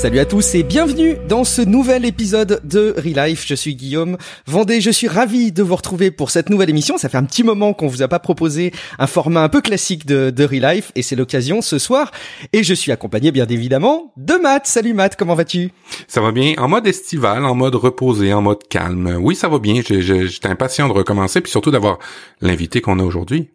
[0.00, 3.44] Salut à tous et bienvenue dans ce nouvel épisode de Relife.
[3.46, 4.16] Je suis Guillaume
[4.46, 4.80] Vendée.
[4.80, 6.96] Je suis ravi de vous retrouver pour cette nouvelle émission.
[6.96, 10.06] Ça fait un petit moment qu'on vous a pas proposé un format un peu classique
[10.06, 12.12] de, de Relife et c'est l'occasion ce soir.
[12.54, 14.66] Et je suis accompagné bien évidemment de Matt.
[14.66, 15.70] Salut Matt, comment vas-tu?
[16.08, 16.54] Ça va bien.
[16.56, 19.18] En mode estival, en mode reposé, en mode calme.
[19.20, 19.82] Oui, ça va bien.
[19.86, 21.98] J'étais impatient de recommencer puis surtout d'avoir
[22.40, 23.50] l'invité qu'on a aujourd'hui.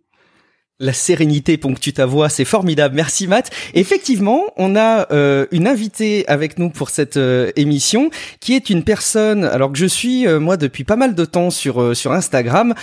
[0.77, 2.95] La sérénité ponctue ta voix, c'est formidable.
[2.95, 3.49] Merci Matt.
[3.75, 8.09] Effectivement, on a euh, une invitée avec nous pour cette euh, émission
[8.41, 11.49] qui est une personne alors que je suis euh, moi depuis pas mal de temps
[11.49, 12.73] sur sur Instagram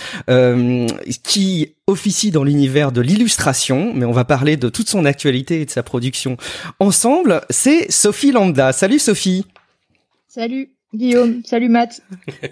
[1.21, 5.65] qui officie dans l'univers de l'illustration, mais on va parler de toute son actualité et
[5.65, 6.37] de sa production
[6.79, 8.73] ensemble, c'est Sophie Lambda.
[8.73, 9.45] Salut Sophie.
[10.27, 10.71] Salut.
[10.93, 12.01] Guillaume, salut Matt.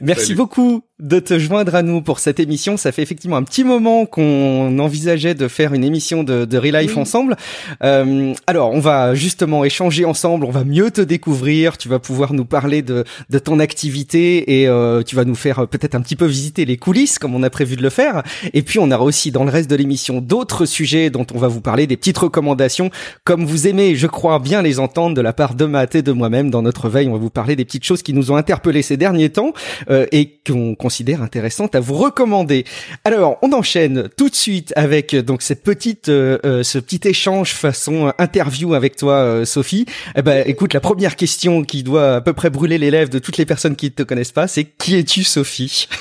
[0.02, 2.78] Merci beaucoup de te joindre à nous pour cette émission.
[2.78, 6.96] Ça fait effectivement un petit moment qu'on envisageait de faire une émission de, de Relife
[6.96, 7.36] ensemble.
[7.84, 12.34] Euh, alors, on va justement échanger ensemble, on va mieux te découvrir, tu vas pouvoir
[12.34, 16.16] nous parler de, de ton activité et euh, tu vas nous faire peut-être un petit
[16.16, 18.22] peu visiter les coulisses comme on a prévu de le faire.
[18.54, 21.48] Et puis, on aura aussi dans le reste de l'émission d'autres sujets dont on va
[21.48, 22.92] vous parler, des petites recommandations
[23.24, 26.12] comme vous aimez, je crois, bien les entendre de la part de Matt et de
[26.12, 27.08] moi-même dans notre veille.
[27.08, 29.54] On va vous parler des petites choses qui nous ont interpellés ces derniers temps
[29.90, 32.66] euh, et qu'on considère intéressante à vous recommander.
[33.06, 37.54] Alors, on enchaîne tout de suite avec donc cette petite, euh, euh, ce petit échange
[37.54, 39.86] façon interview avec toi, Sophie.
[40.18, 43.20] Eh ben, écoute, la première question qui doit à peu près brûler les lèvres de
[43.20, 45.88] toutes les personnes qui ne te connaissent pas, c'est qui es-tu, Sophie?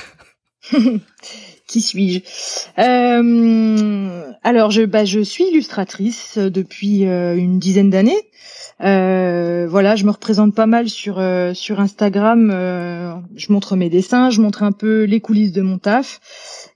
[1.67, 2.19] Qui suis-je?
[2.81, 8.19] Euh, Alors, je, bah, je suis illustratrice depuis une dizaine d'années.
[8.83, 12.49] Euh, voilà, je me représente pas mal sur euh, sur Instagram.
[12.51, 16.19] Euh, je montre mes dessins, je montre un peu les coulisses de mon taf.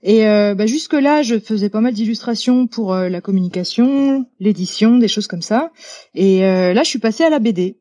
[0.02, 5.26] Et bah, jusque là, je faisais pas mal d'illustrations pour la communication, l'édition, des choses
[5.26, 5.72] comme ça.
[6.14, 7.76] Et là, je suis passée à la BD.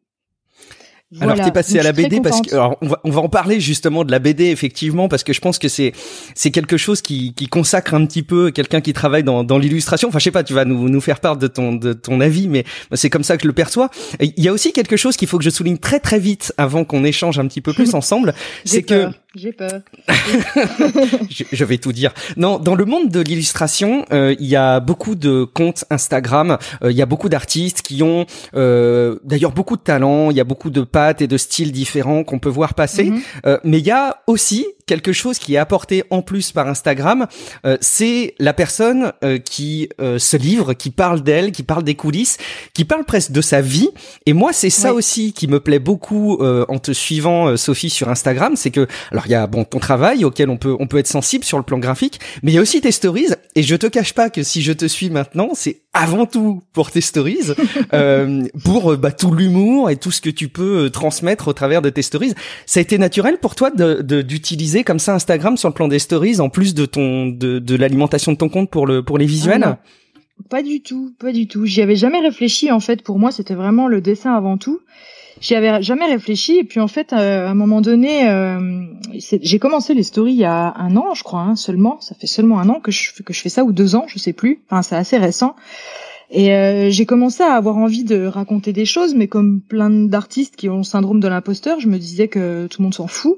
[1.22, 3.60] Alors t'es passé à la BD parce que alors on va on va en parler
[3.60, 5.94] justement de la BD effectivement parce que je pense que c'est
[6.34, 10.10] c'est quelque chose qui qui consacre un petit peu quelqu'un qui travaille dans dans l'illustration.
[10.10, 12.48] Enfin je sais pas, tu vas nous nous faire part de ton de ton avis
[12.48, 13.90] mais c'est comme ça que je le perçois.
[14.20, 16.84] Il y a aussi quelque chose qu'il faut que je souligne très très vite avant
[16.84, 18.34] qu'on échange un petit peu plus ensemble,
[18.66, 19.82] c'est que j'ai peur.
[21.30, 22.14] je, vais tout dire.
[22.38, 26.58] Non, dans le monde de l'illustration, euh, il y a beaucoup de comptes Instagram.
[26.84, 28.26] Euh, il y a beaucoup d'artistes qui ont
[28.56, 30.32] euh, d'ailleurs beaucoup de talent.
[30.32, 33.06] Il y a beaucoup de pattes et de styles différents qu'on peut voir passer.
[33.06, 33.60] Mhm.
[33.64, 37.28] mais il y a aussi quelque chose qui est apporté en plus par Instagram,
[37.66, 41.96] euh, c'est la personne euh, qui euh, se livre, qui parle d'elle, qui parle des
[41.96, 42.38] coulisses,
[42.74, 43.90] qui parle presque de sa vie.
[44.26, 48.56] Et moi, c'est ça aussi qui me plaît beaucoup en te suivant, Sophie, sur Instagram,
[48.56, 51.08] c'est que alors il y a bon ton travail auquel on peut on peut être
[51.08, 53.28] sensible sur le plan graphique, mais il y a aussi tes stories.
[53.56, 56.92] Et je te cache pas que si je te suis maintenant, c'est avant tout pour
[56.92, 57.54] tes stories,
[58.64, 62.02] pour bah, tout l'humour et tout ce que tu peux transmettre au travers de tes
[62.02, 62.34] stories.
[62.66, 66.00] Ça a été naturel pour toi de d'utiliser comme ça Instagram sur le plan des
[66.00, 69.26] stories en plus de ton de, de l'alimentation de ton compte pour le pour les
[69.26, 69.64] visuels?
[69.64, 69.80] Ah
[70.50, 71.66] Pas du tout, pas du tout.
[71.66, 73.02] J'y avais jamais réfléchi en fait.
[73.02, 74.80] Pour moi, c'était vraiment le dessin avant tout.
[75.42, 78.86] J'y avais jamais réfléchi et puis en fait, euh, à un moment donné, euh,
[79.20, 82.00] j'ai commencé les stories il y a un an, je crois hein, seulement.
[82.02, 84.18] Ça fait seulement un an que je que je fais ça ou deux ans, je
[84.18, 84.62] sais plus.
[84.70, 85.56] Enfin, c'est assez récent.
[86.32, 90.56] Et euh, j'ai commencé à avoir envie de raconter des choses, mais comme plein d'artistes
[90.56, 93.38] qui ont le syndrome de l'imposteur, je me disais que tout le monde s'en fout.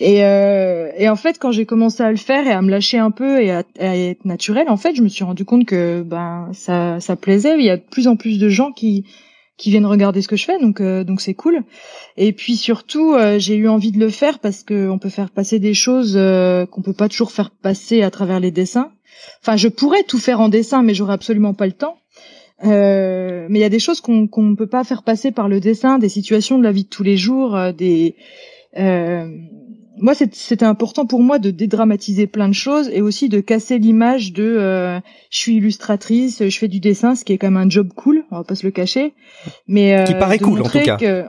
[0.00, 2.98] Et, euh, et en fait, quand j'ai commencé à le faire et à me lâcher
[2.98, 6.48] un peu et à, être naturel, en fait, je me suis rendu compte que ben
[6.52, 7.56] ça, ça plaisait.
[7.58, 9.04] Il y a de plus en plus de gens qui
[9.58, 11.64] qui viennent regarder ce que je fais, donc euh, donc c'est cool.
[12.16, 15.30] Et puis surtout, euh, j'ai eu envie de le faire parce que on peut faire
[15.30, 18.92] passer des choses euh, qu'on peut pas toujours faire passer à travers les dessins.
[19.42, 21.98] Enfin, je pourrais tout faire en dessin, mais j'aurais absolument pas le temps.
[22.64, 25.60] Euh, mais il y a des choses qu'on ne peut pas faire passer par le
[25.60, 28.16] dessin, des situations de la vie de tous les jours, euh, des.
[29.98, 33.78] Euh, moi, c'était important pour moi de dédramatiser plein de choses et aussi de casser
[33.78, 35.00] l'image de euh,
[35.30, 38.24] je suis illustratrice, je fais du dessin, ce qui est quand même un job cool,
[38.30, 39.14] on va pas se le cacher.
[39.66, 40.96] Mais qui paraît cool en tout cas.
[40.96, 41.24] Que,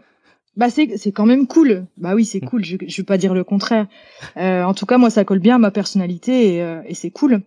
[0.57, 1.85] bah c'est c'est quand même cool.
[1.97, 2.65] Bah oui, c'est cool.
[2.65, 3.87] Je je vais pas dire le contraire.
[4.35, 7.41] en tout cas, moi, ça colle bien à ma personnalité et, et c'est cool.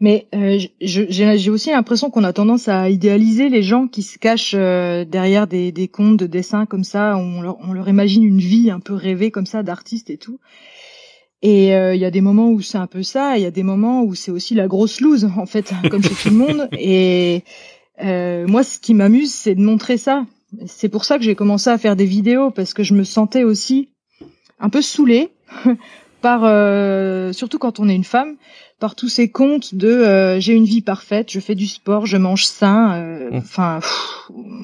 [0.00, 4.54] Mais euh, j'ai aussi l'impression qu'on a tendance à idéaliser les gens qui se cachent
[4.56, 7.16] euh, derrière des, des comptes de dessins comme ça.
[7.16, 10.38] On leur, on leur imagine une vie un peu rêvée comme ça d'artiste et tout.
[11.42, 13.50] Et euh, il y a des moments où c'est un peu ça, il y a
[13.50, 16.68] des moments où c'est aussi la grosse loose en fait, comme chez tout le monde.
[16.78, 17.42] Et
[18.00, 20.26] moi, ce qui m'amuse, c'est de montrer ça.
[20.66, 23.44] C'est pour ça que j'ai commencé à faire des vidéos parce que je me sentais
[23.44, 23.90] aussi
[24.60, 25.30] un peu saoulée
[26.20, 28.36] par euh, surtout quand on est une femme,
[28.78, 32.16] par tous ces comptes de euh, j'ai une vie parfaite, je fais du sport, je
[32.16, 32.94] mange sain.
[32.94, 33.36] Euh, mmh.
[33.36, 33.80] Enfin,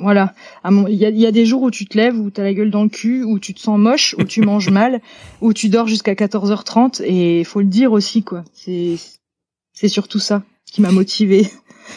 [0.00, 0.34] voilà.
[0.64, 2.55] Il y a, y a, des jours où tu te lèves, où tu as la
[2.55, 5.00] gueule dans le cul, où tu te sens moche, où tu manges mal,
[5.40, 7.02] où tu dors jusqu'à 14h30.
[7.05, 8.44] Et faut le dire aussi, quoi.
[8.52, 8.96] C'est
[9.72, 11.50] c'est surtout ça qui m'a motivée.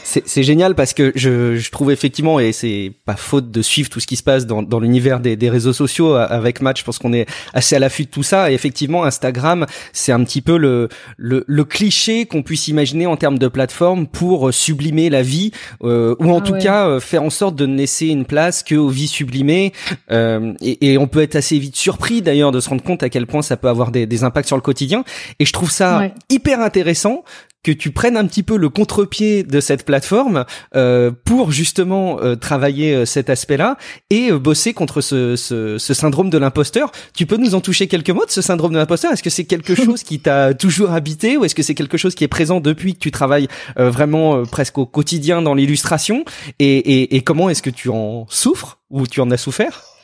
[0.04, 4.00] C'est génial parce que je, je trouve effectivement, et c'est pas faute de suivre tout
[4.00, 6.98] ce qui se passe dans, dans l'univers des, des, réseaux sociaux avec Match, je pense
[6.98, 8.52] qu'on est assez à l'affût de tout ça.
[8.52, 13.18] Et effectivement, Instagram, c'est un petit peu le, le, le cliché qu'on puisse imaginer en
[13.18, 15.52] termes de plateforme pour sublimer la vie,
[15.84, 18.64] euh, ou en ah tout cas euh, faire en sorte de ne laisser une place
[18.64, 19.74] que aux vies sublimées.
[20.12, 23.10] Euh, et, et, on peut être assez vite surpris d'ailleurs de se rendre compte à
[23.10, 25.04] quel point ça peut avoir des, des impacts sur le quotidien.
[25.40, 27.24] Et je trouve ça hyper intéressant
[27.68, 30.46] que tu prennes un petit peu le contre-pied de cette plateforme
[30.78, 33.76] euh, pour justement euh, travailler euh, cet aspect-là
[34.10, 36.94] et bosser contre ce, ce, ce syndrome de l'imposteur.
[37.14, 39.12] Tu peux nous en toucher quelques mots de ce syndrome de l'imposteur?
[39.12, 42.16] Est-ce que c'est quelque chose qui t'a toujours habité ou est-ce que c'est quelque chose
[42.16, 46.24] qui est présent depuis que tu travailles vraiment presque au quotidien dans l'illustration?
[46.60, 49.97] Et, et, et comment est-ce que tu en souffres ou tu en as souffert?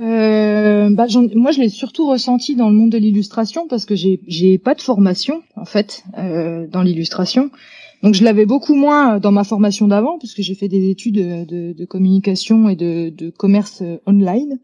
[0.00, 4.20] Euh, bah, moi, je l'ai surtout ressenti dans le monde de l'illustration parce que j'ai
[4.26, 7.50] j'ai pas de formation en fait euh, dans l'illustration.
[8.02, 11.72] Donc, je l'avais beaucoup moins dans ma formation d'avant puisque j'ai fait des études de,
[11.72, 14.58] de, communication et de, de commerce online.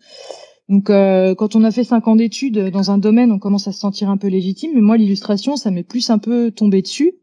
[0.68, 3.72] Donc, euh, quand on a fait cinq ans d'études dans un domaine, on commence à
[3.72, 4.72] se sentir un peu légitime.
[4.74, 7.14] Mais moi, l'illustration, ça m'est plus un peu tombé dessus.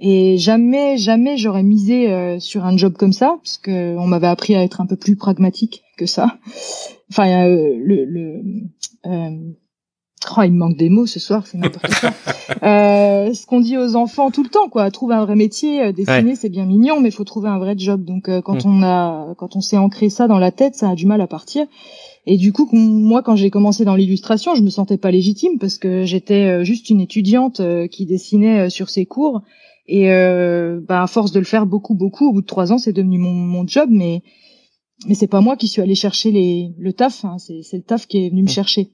[0.00, 4.28] Et jamais, jamais j'aurais misé euh, sur un job comme ça, parce que on m'avait
[4.28, 6.38] appris à être un peu plus pragmatique que ça.
[7.10, 8.42] Enfin, euh, le, le
[9.06, 9.30] euh,
[10.36, 12.10] oh, il me manque des mots ce soir, c'est n'importe quoi.
[12.62, 14.90] euh, ce qu'on dit aux enfants tout le temps, quoi.
[14.90, 17.74] Trouver un vrai métier, euh, dessiner c'est bien mignon, mais il faut trouver un vrai
[17.76, 18.04] job.
[18.04, 18.68] Donc quand mm.
[18.68, 21.26] on a, quand on s'est ancré ça dans la tête, ça a du mal à
[21.26, 21.66] partir.
[22.26, 25.78] Et du coup, moi, quand j'ai commencé dans l'illustration, je me sentais pas légitime parce
[25.78, 29.42] que j'étais juste une étudiante qui dessinait sur ses cours
[29.90, 32.78] et euh, bah, à force de le faire beaucoup, beaucoup, au bout de trois ans,
[32.78, 33.88] c'est devenu mon, mon job.
[33.90, 34.22] Mais
[35.06, 37.24] mais c'est pas moi qui suis allée chercher les, le taf.
[37.24, 38.90] Hein, c'est le taf qui est venu me chercher.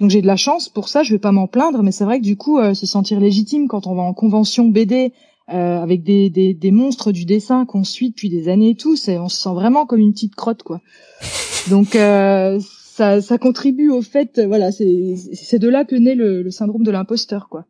[0.00, 1.02] Donc j'ai de la chance pour ça.
[1.02, 1.82] Je vais pas m'en plaindre.
[1.82, 4.68] Mais c'est vrai que du coup, euh, se sentir légitime quand on va en convention
[4.68, 5.12] BD
[5.48, 8.96] euh, avec des, des, des, monstres du dessin qu'on suit depuis des années et tout,
[8.96, 10.82] c'est on se sent vraiment comme une petite crotte, quoi.
[11.70, 16.50] Donc euh, ça, ça contribue au fait, voilà, c'est de là que naît le, le
[16.50, 17.64] syndrome de l'imposteur, quoi.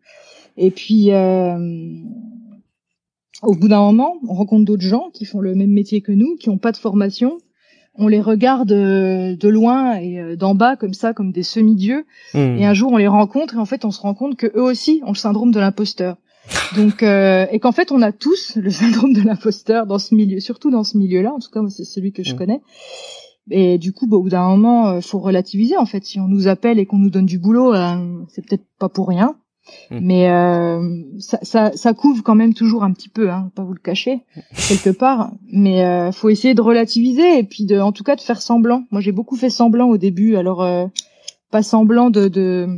[0.57, 1.59] Et puis euh,
[3.43, 6.37] au bout d'un moment, on rencontre d'autres gens qui font le même métier que nous,
[6.37, 7.39] qui n'ont pas de formation.
[7.97, 12.05] On les regarde euh, de loin et euh, d'en bas comme ça, comme des semi-dieux.
[12.33, 12.57] Hmm.
[12.59, 14.63] Et un jour, on les rencontre et en fait, on se rend compte que eux
[14.63, 16.17] aussi ont le syndrome de l'imposteur.
[16.77, 20.41] Donc, euh, et qu'en fait, on a tous le syndrome de l'imposteur dans ce milieu,
[20.41, 21.33] surtout dans ce milieu-là.
[21.33, 22.39] En tout cas, c'est celui que je hmm.
[22.39, 22.61] connais.
[23.51, 25.77] Et du coup, bah, au bout d'un moment, faut relativiser.
[25.77, 27.75] En fait, si on nous appelle et qu'on nous donne du boulot,
[28.29, 29.37] c'est peut-être pas pour rien.
[29.91, 29.99] Hmm.
[30.03, 33.73] Mais euh, ça, ça, ça, couvre quand même toujours un petit peu, hein, pas vous
[33.73, 34.21] le cacher,
[34.69, 35.33] quelque part.
[35.51, 38.85] Mais euh, faut essayer de relativiser et puis de, en tout cas, de faire semblant.
[38.91, 40.37] Moi, j'ai beaucoup fait semblant au début.
[40.37, 40.87] Alors, euh,
[41.51, 42.69] pas semblant de, de...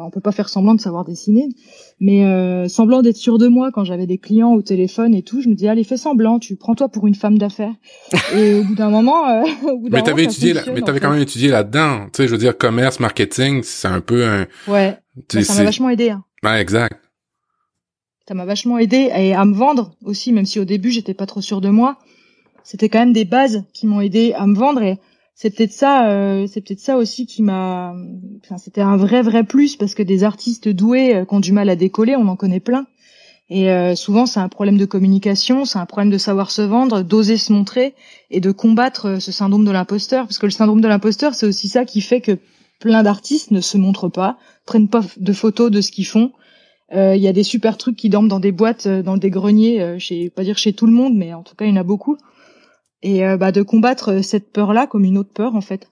[0.00, 1.48] Enfin, on peut pas faire semblant de savoir dessiner,
[2.00, 5.42] mais euh, semblant d'être sûr de moi quand j'avais des clients au téléphone et tout.
[5.42, 6.38] Je me dis allez, fais semblant.
[6.38, 7.74] Tu prends-toi pour une femme d'affaires.
[8.34, 11.20] et au bout d'un moment, euh, au bout mais t'avais étudié, mais t'avais quand même
[11.20, 12.06] étudié là-dedans.
[12.06, 14.46] Tu sais, je veux dire, commerce, marketing, c'est un peu un.
[14.66, 14.96] Ouais
[15.28, 16.10] ça m'a vachement aidé.
[16.10, 16.24] Hein.
[16.42, 16.98] Ouais, exact.
[18.28, 21.26] Ça m'a vachement aidé et à me vendre aussi, même si au début j'étais pas
[21.26, 21.98] trop sûr de moi.
[22.62, 24.98] C'était quand même des bases qui m'ont aidé à me vendre et
[25.34, 27.94] c'est peut-être ça, euh, c'est peut-être ça aussi qui m'a.
[28.44, 31.52] Enfin, c'était un vrai vrai plus parce que des artistes doués euh, qui ont du
[31.52, 32.86] mal à décoller, on en connaît plein.
[33.48, 37.02] Et euh, souvent, c'est un problème de communication, c'est un problème de savoir se vendre,
[37.02, 37.94] d'oser se montrer
[38.30, 40.26] et de combattre ce syndrome de l'imposteur.
[40.26, 42.38] Parce que le syndrome de l'imposteur, c'est aussi ça qui fait que
[42.78, 46.32] plein d'artistes ne se montrent pas, prennent pas de photos de ce qu'ils font.
[46.92, 49.30] Euh, il y a des super trucs qui dorment dans des boîtes, euh, dans des
[49.30, 51.72] greniers, euh, chez pas dire chez tout le monde, mais en tout cas il y
[51.72, 52.18] en a beaucoup.
[53.02, 55.90] Et bah, de combattre cette peur-là comme une autre peur en fait,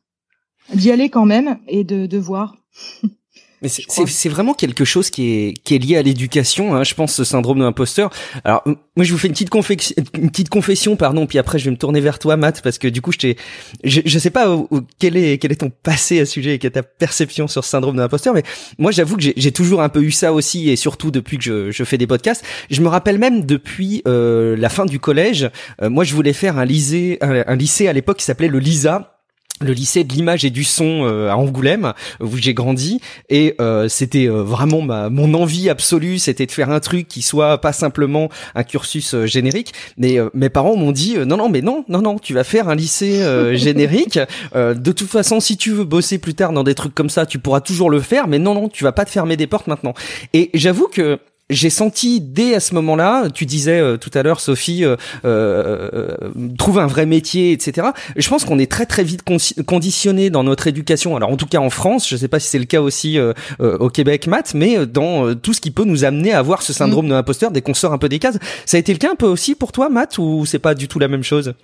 [0.74, 2.56] d'y aller quand même et de, de voir.
[3.62, 7.14] Mais c'est vraiment quelque chose qui est, qui est lié à l'éducation, hein, je pense,
[7.14, 8.10] ce syndrome de l'imposteur.
[8.44, 11.64] Alors, moi, je vous fais une petite, confession, une petite confession, pardon, puis après, je
[11.64, 13.36] vais me tourner vers toi, Matt, parce que du coup, je t'ai,
[13.82, 16.58] je, je sais pas où, quel est, quel est ton passé à ce sujet et
[16.58, 18.44] quelle est ta perception sur ce syndrome de l'imposteur, mais
[18.78, 21.70] moi, j'avoue que j'ai toujours un peu eu ça aussi, et surtout depuis que je,
[21.70, 22.44] je fais des podcasts.
[22.70, 25.50] Je me rappelle même depuis euh, la fin du collège,
[25.82, 28.58] euh, moi, je voulais faire un lycée, un, un lycée à l'époque qui s'appelait le
[28.58, 29.17] LISA
[29.60, 33.00] le lycée de l'image et du son euh, à Angoulême où j'ai grandi.
[33.28, 37.22] Et euh, c'était euh, vraiment ma mon envie absolue c'était de faire un truc qui
[37.22, 39.72] soit pas simplement un cursus générique.
[39.96, 42.74] Mais mes parents m'ont dit non non mais non non non tu vas faire un
[42.74, 43.22] lycée
[43.56, 44.18] générique.
[44.54, 47.38] De toute façon si tu veux bosser plus tard dans des trucs comme ça tu
[47.38, 49.94] pourras toujours le faire mais non non tu vas pas te fermer des portes maintenant.
[50.32, 51.18] Et j'avoue que
[51.50, 56.16] j'ai senti dès à ce moment-là, tu disais euh, tout à l'heure, Sophie, euh, euh,
[56.58, 57.88] trouve un vrai métier, etc.
[58.16, 59.22] Je pense qu'on est très très vite
[59.66, 61.16] conditionné dans notre éducation.
[61.16, 63.18] Alors en tout cas en France, je ne sais pas si c'est le cas aussi
[63.58, 67.06] au Québec, Matt, mais dans tout ce qui peut nous amener à avoir ce syndrome
[67.06, 67.10] mm.
[67.10, 68.38] de l'imposteur dès qu'on sort un peu des cases.
[68.66, 70.88] Ça a été le cas un peu aussi pour toi, Matt, ou c'est pas du
[70.88, 71.54] tout la même chose?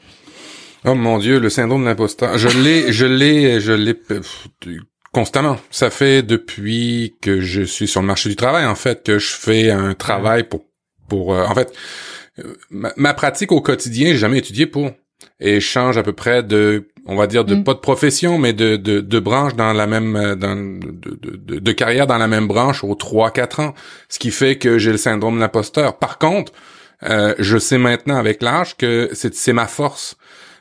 [0.87, 2.37] Oh mon Dieu, le syndrome de l'imposteur.
[2.39, 3.95] Je l'ai, je l'ai, je l'ai
[5.15, 5.59] Constamment.
[5.71, 9.33] Ça fait depuis que je suis sur le marché du travail, en fait, que je
[9.33, 10.65] fais un travail pour,
[11.09, 11.73] pour, euh, en fait,
[12.41, 14.91] euh, ma, pratique au quotidien, j'ai jamais étudié pour.
[15.39, 17.63] Et je change à peu près de, on va dire, de mm.
[17.63, 21.59] pas de profession, mais de, de, de branche dans la même, euh, dans, de, de,
[21.61, 23.75] de carrière dans la même branche aux 3-4 ans.
[24.09, 25.97] Ce qui fait que j'ai le syndrome de l'imposteur.
[25.97, 26.53] Par contre,
[27.39, 30.17] je sais maintenant avec l'âge que c'est ma force.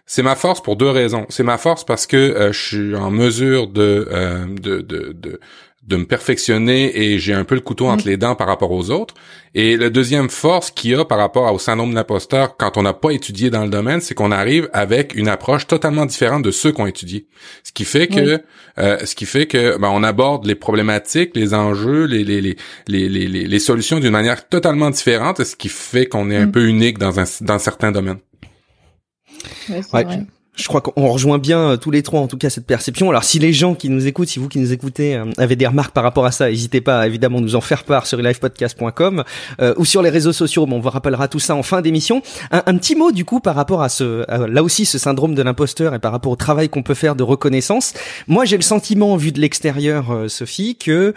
[0.05, 1.25] C'est ma force pour deux raisons.
[1.29, 5.39] C'est ma force parce que euh, je suis en mesure de, euh, de, de, de,
[5.83, 8.10] de, me perfectionner et j'ai un peu le couteau entre mm.
[8.10, 9.13] les dents par rapport aux autres.
[9.55, 12.81] Et la deuxième force qu'il y a par rapport au syndrome de l'imposteur quand on
[12.81, 16.51] n'a pas étudié dans le domaine, c'est qu'on arrive avec une approche totalement différente de
[16.51, 17.27] ceux qui ont étudié.
[17.63, 18.41] Ce qui fait que,
[18.79, 22.57] euh, ce qui fait que, ben, on aborde les problématiques, les enjeux, les les les
[22.88, 26.51] les les, les solutions d'une manière totalement différente, ce qui fait qu'on est un mm.
[26.51, 28.19] peu unique dans un dans certains domaines.
[29.69, 32.50] Ouais, c'est vrai je crois qu'on rejoint bien euh, tous les trois en tout cas
[32.50, 33.10] cette perception.
[33.10, 35.65] Alors si les gens qui nous écoutent, si vous qui nous écoutez euh, avez des
[35.65, 39.24] remarques par rapport à ça, n'hésitez pas à nous en faire part sur livepodcast.com
[39.62, 40.65] euh, ou sur les réseaux sociaux.
[40.67, 42.22] Bon, on vous rappellera tout ça en fin d'émission.
[42.51, 45.95] Un, petit mot du coup par rapport à ce là aussi ce syndrome de l'imposteur
[45.95, 47.93] et par rapport au travail qu'on peut faire de reconnaissance.
[48.27, 51.13] Moi, j'ai le sentiment vu de l'extérieur, Sophie, que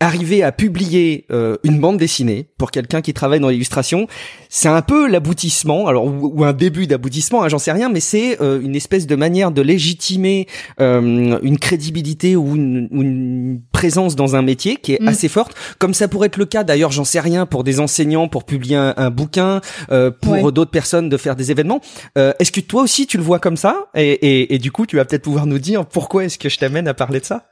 [0.00, 1.26] arriver à publier
[1.64, 4.06] une bande dessinée pour quelqu'un qui travaille dans l'illustration,
[4.48, 8.35] c'est un peu l'aboutissement, alors ou, un début d'aboutissement, hein, j'en sais rien, mais c'est
[8.40, 10.46] euh, une espèce de manière de légitimer
[10.80, 15.08] euh, une crédibilité ou une, présence dans un métier qui est mm.
[15.08, 18.26] assez forte, comme ça pourrait être le cas d'ailleurs, j'en sais rien, pour des enseignants,
[18.26, 21.80] pour publier un, bouquin, euh, pour d'autres personnes de faire des événements.
[22.16, 23.88] est-ce que toi aussi tu le vois comme ça?
[23.94, 26.88] Et, et du coup, tu vas peut-être pouvoir nous dire pourquoi est-ce que je t'amène
[26.88, 27.46] à parler de ça?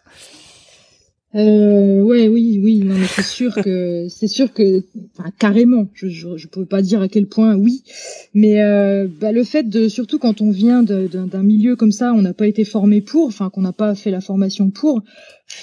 [1.35, 4.85] Euh, ouais, oui, oui, non, mais c'est sûr que c'est sûr que,
[5.19, 5.89] enfin, carrément.
[5.95, 7.83] Je, je, je peux pas dire à quel point, oui,
[8.35, 12.23] mais euh, bah, le fait de, surtout quand on vient d'un milieu comme ça, on
[12.23, 15.03] n'a pas été formé pour, enfin, qu'on n'a pas fait la formation pour.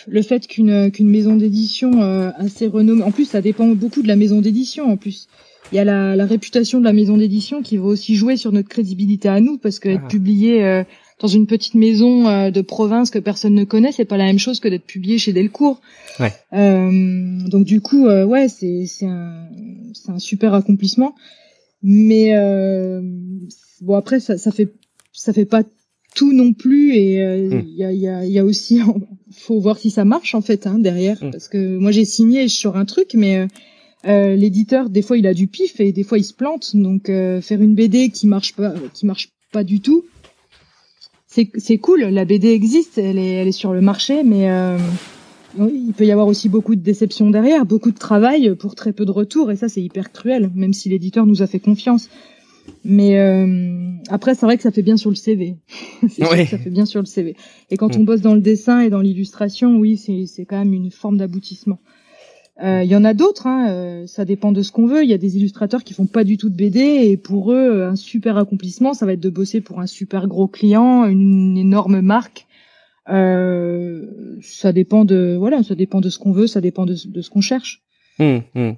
[0.08, 4.08] Le fait qu'une qu'une maison d'édition euh, assez renommée, en plus, ça dépend beaucoup de
[4.08, 5.28] la maison d'édition, en plus.
[5.72, 8.52] Il y a la, la réputation de la maison d'édition qui va aussi jouer sur
[8.52, 10.08] notre crédibilité à nous, parce que être ah.
[10.10, 10.84] publié euh,
[11.22, 14.40] dans une petite maison euh, de province que personne ne connaît, c'est pas la même
[14.40, 15.80] chose que d'être publié chez Delcourt.
[16.20, 16.34] Ouais.
[16.54, 19.48] Euh, donc du coup, euh, ouais, c'est c'est un
[19.94, 21.16] c'est un super accomplissement.
[21.84, 23.02] Mais euh,
[23.82, 24.74] bon après ça ça fait
[25.14, 25.64] ça fait pas
[26.16, 27.64] tout non plus et hmm.
[27.68, 28.80] il y a y a y a aussi
[29.32, 31.32] faut voir si ça marche en fait hein, derrière hmm.
[31.32, 33.48] parce que moi j'ai signé sors un truc mais
[34.06, 37.08] euh, l'éditeur des fois il a du pif et des fois il se plante donc
[37.08, 40.04] faire une BD qui marche pas qui marche pas du tout
[41.32, 44.78] c'est cool, la BD existe, elle est, elle est sur le marché, mais euh,
[45.58, 49.06] il peut y avoir aussi beaucoup de déceptions derrière, beaucoup de travail pour très peu
[49.06, 52.10] de retours, et ça c'est hyper cruel, même si l'éditeur nous a fait confiance.
[52.84, 55.56] Mais euh, après, c'est vrai que ça fait bien sur le CV.
[56.10, 57.36] ça fait bien sur le CV.
[57.70, 60.92] Et quand on bosse dans le dessin et dans l'illustration, oui, c'est quand même une
[60.92, 61.80] forme d'aboutissement.
[62.62, 65.04] Il euh, y en a d'autres, hein, euh, ça dépend de ce qu'on veut.
[65.04, 67.84] Il y a des illustrateurs qui font pas du tout de BD et pour eux,
[67.84, 72.02] un super accomplissement, ça va être de bosser pour un super gros client, une énorme
[72.02, 72.46] marque.
[73.10, 74.06] Euh,
[74.42, 77.42] ça dépend de voilà, ça dépend de ce qu'on veut, ça dépend de, ce qu'on
[77.42, 77.82] cherche.
[78.20, 78.76] Hum, hum.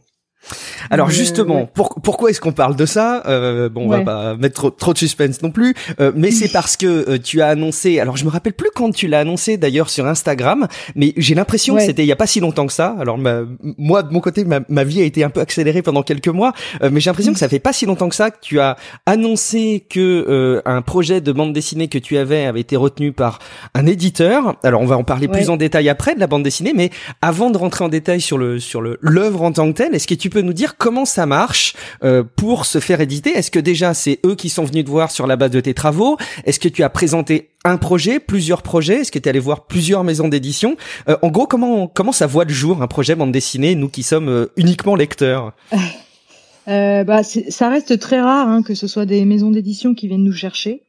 [0.89, 3.23] Alors justement, pourquoi est-ce qu'on parle de ça?
[3.27, 6.77] Euh, Bon, on va pas mettre trop, de suspense non plus, euh, mais c'est parce
[6.77, 7.99] que euh, tu as annoncé.
[7.99, 11.75] Alors je me rappelle plus quand tu l'as annoncé d'ailleurs sur Instagram, mais j'ai l'impression
[11.75, 12.95] que c'était il y a pas si longtemps que ça.
[12.99, 16.53] Alors moi de mon côté, ma, vie a été un peu accélérée pendant quelques mois,
[16.81, 19.85] mais j'ai l'impression que ça fait pas si longtemps que ça que tu as annoncé
[19.89, 23.39] que un projet de bande dessinée que tu avais avait été retenu par
[23.73, 24.55] un éditeur.
[24.63, 27.49] Alors on va en parler plus en détail après de la bande dessinée, mais avant
[27.49, 30.13] de rentrer en détail sur le sur le l'œuvre en tant que telle, est-ce que
[30.13, 33.29] tu peux nous dire comment ça marche euh, pour se faire éditer?
[33.29, 35.73] Est-ce que déjà c'est eux qui sont venus te voir sur la base de tes
[35.73, 36.17] travaux?
[36.43, 39.01] Est-ce que tu as présenté un projet, plusieurs projets?
[39.01, 40.75] Est-ce que tu es allé voir plusieurs maisons d'édition?
[41.07, 44.03] Euh, En gros, comment comment ça voit le jour un projet bande dessinée Nous qui
[44.03, 45.53] sommes euh, uniquement lecteurs?
[46.67, 50.33] bah, ça reste très rare hein, que ce soit des maisons d'édition qui viennent nous
[50.33, 50.81] chercher.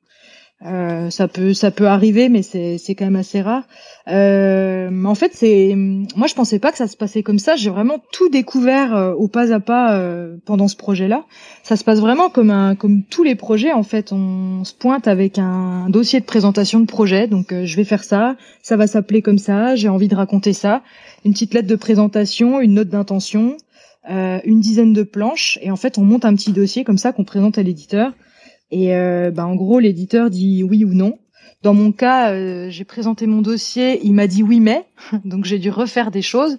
[0.62, 3.64] Euh, ça peut ça peut arriver, mais c'est c'est quand même assez rare.
[4.08, 7.56] Euh, en fait, c'est moi je pensais pas que ça se passait comme ça.
[7.56, 11.25] J'ai vraiment tout découvert euh, au pas à pas euh, pendant ce projet-là.
[11.64, 13.73] Ça se passe vraiment comme un comme tous les projets.
[13.73, 17.26] En fait, on se pointe avec un dossier de présentation de projet.
[17.26, 19.75] Donc je vais faire ça, ça va s'appeler comme ça.
[19.76, 20.82] J'ai envie de raconter ça.
[21.26, 23.56] Une petite lettre de présentation, une note d'intention,
[24.08, 25.58] une dizaine de planches.
[25.62, 28.12] Et en fait, on monte un petit dossier comme ça qu'on présente à l'éditeur.
[28.71, 31.18] Et euh, bah, en gros, l'éditeur dit oui ou non.
[31.62, 34.85] Dans mon cas, euh, j'ai présenté mon dossier, il m'a dit oui mais,
[35.25, 36.59] donc j'ai dû refaire des choses.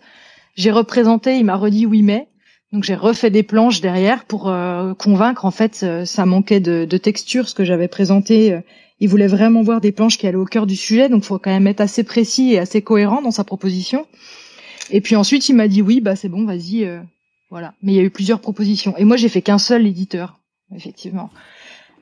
[0.56, 2.28] J'ai représenté, il m'a redit oui mais,
[2.72, 5.46] donc j'ai refait des planches derrière pour euh, convaincre.
[5.46, 8.60] En fait, ça manquait de, de, texture ce que j'avais présenté.
[9.00, 11.52] Il voulait vraiment voir des planches qui allaient au cœur du sujet, donc faut quand
[11.52, 14.08] même être assez précis et assez cohérent dans sa proposition.
[14.90, 16.90] Et puis ensuite, il m'a dit oui, bah c'est bon, vas-y,
[17.52, 17.74] voilà.
[17.84, 20.40] Mais il y a eu plusieurs propositions, et moi j'ai fait qu'un seul éditeur,
[20.74, 21.30] effectivement.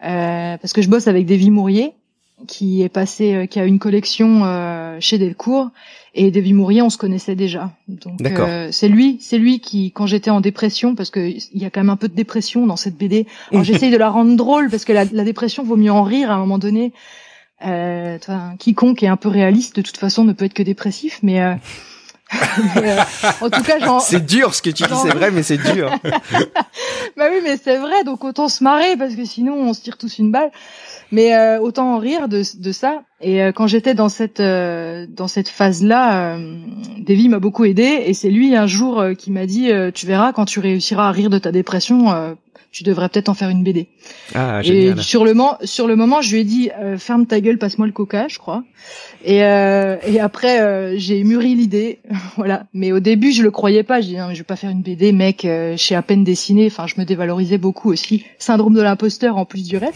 [0.03, 1.93] Euh, parce que je bosse avec Davy Mourier,
[2.47, 5.69] qui est passé, euh, qui a une collection euh, chez Delcourt,
[6.13, 7.71] et Davy Mourier, on se connaissait déjà.
[7.87, 8.19] Donc
[8.71, 11.79] c'est lui, c'est lui qui, quand j'étais en dépression, parce que il y a quand
[11.79, 13.25] même un peu de dépression dans cette BD.
[13.51, 16.29] Alors j'essaye de la rendre drôle parce que la, la, dépression vaut mieux en rire
[16.29, 16.93] à un moment donné.
[17.65, 18.17] Euh,
[18.59, 21.39] quiconque est un peu réaliste de toute façon ne peut être que dépressif, mais
[22.77, 22.97] euh,
[23.41, 25.91] en tout cas, c'est dur ce que tu dis, c'est vrai, mais c'est dur.
[27.17, 29.97] bah oui, mais c'est vrai, donc autant se marrer parce que sinon on se tire
[29.97, 30.51] tous une balle.
[31.13, 33.03] Mais euh, autant en rire de, de ça.
[33.21, 36.37] Et euh, quand j'étais dans cette dans cette phase-là,
[36.99, 40.45] Davy m'a beaucoup aidé et c'est lui un jour qui m'a dit "Tu verras quand
[40.45, 42.35] tu réussiras à rire de ta dépression,
[42.73, 43.87] tu devrais peut-être en faire une BD.
[44.33, 44.97] Ah, génial.
[44.97, 47.59] Et sur le, moment, sur le moment, je lui ai dit, euh, ferme ta gueule,
[47.59, 48.63] passe-moi le coca, je crois.
[49.23, 51.99] Et, euh, et après, euh, j'ai mûri l'idée,
[52.35, 52.65] voilà.
[52.73, 54.01] Mais au début, je le croyais pas.
[54.01, 55.45] Je dis, non, mais je vais pas faire une BD, mec.
[55.45, 56.65] Euh, je sais à peine dessiner.
[56.65, 58.25] Enfin, je me dévalorisais beaucoup aussi.
[58.39, 59.93] Syndrome de l'imposteur en plus du reste.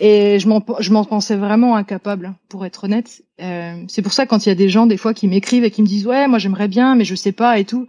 [0.00, 3.22] Et je m'en, je m'en pensais vraiment incapable, pour être honnête.
[3.40, 5.70] Euh, c'est pour ça quand il y a des gens des fois qui m'écrivent et
[5.70, 7.86] qui me disent ouais, moi j'aimerais bien, mais je sais pas et tout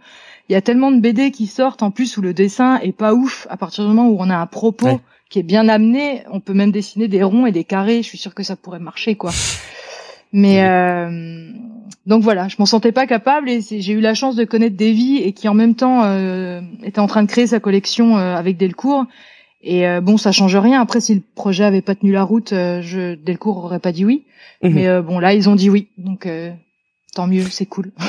[0.48, 3.14] il y a tellement de BD qui sortent en plus où le dessin est pas
[3.14, 3.46] ouf.
[3.50, 6.54] À partir du moment où on a un propos qui est bien amené, on peut
[6.54, 8.02] même dessiner des ronds et des carrés.
[8.02, 9.32] Je suis sûre que ça pourrait marcher, quoi.
[10.32, 11.50] Mais euh,
[12.06, 15.16] donc voilà, je m'en sentais pas capable et j'ai eu la chance de connaître Davy
[15.16, 18.56] et qui en même temps euh, était en train de créer sa collection euh, avec
[18.56, 19.06] Delcourt.
[19.66, 20.80] Et euh, bon, ça change rien.
[20.80, 24.24] Après, si le projet avait pas tenu la route, je, Delcourt aurait pas dit oui.
[24.62, 24.72] Mhm.
[24.72, 26.26] Mais bon, là, ils ont dit oui, donc
[27.14, 27.92] tant mieux, c'est cool.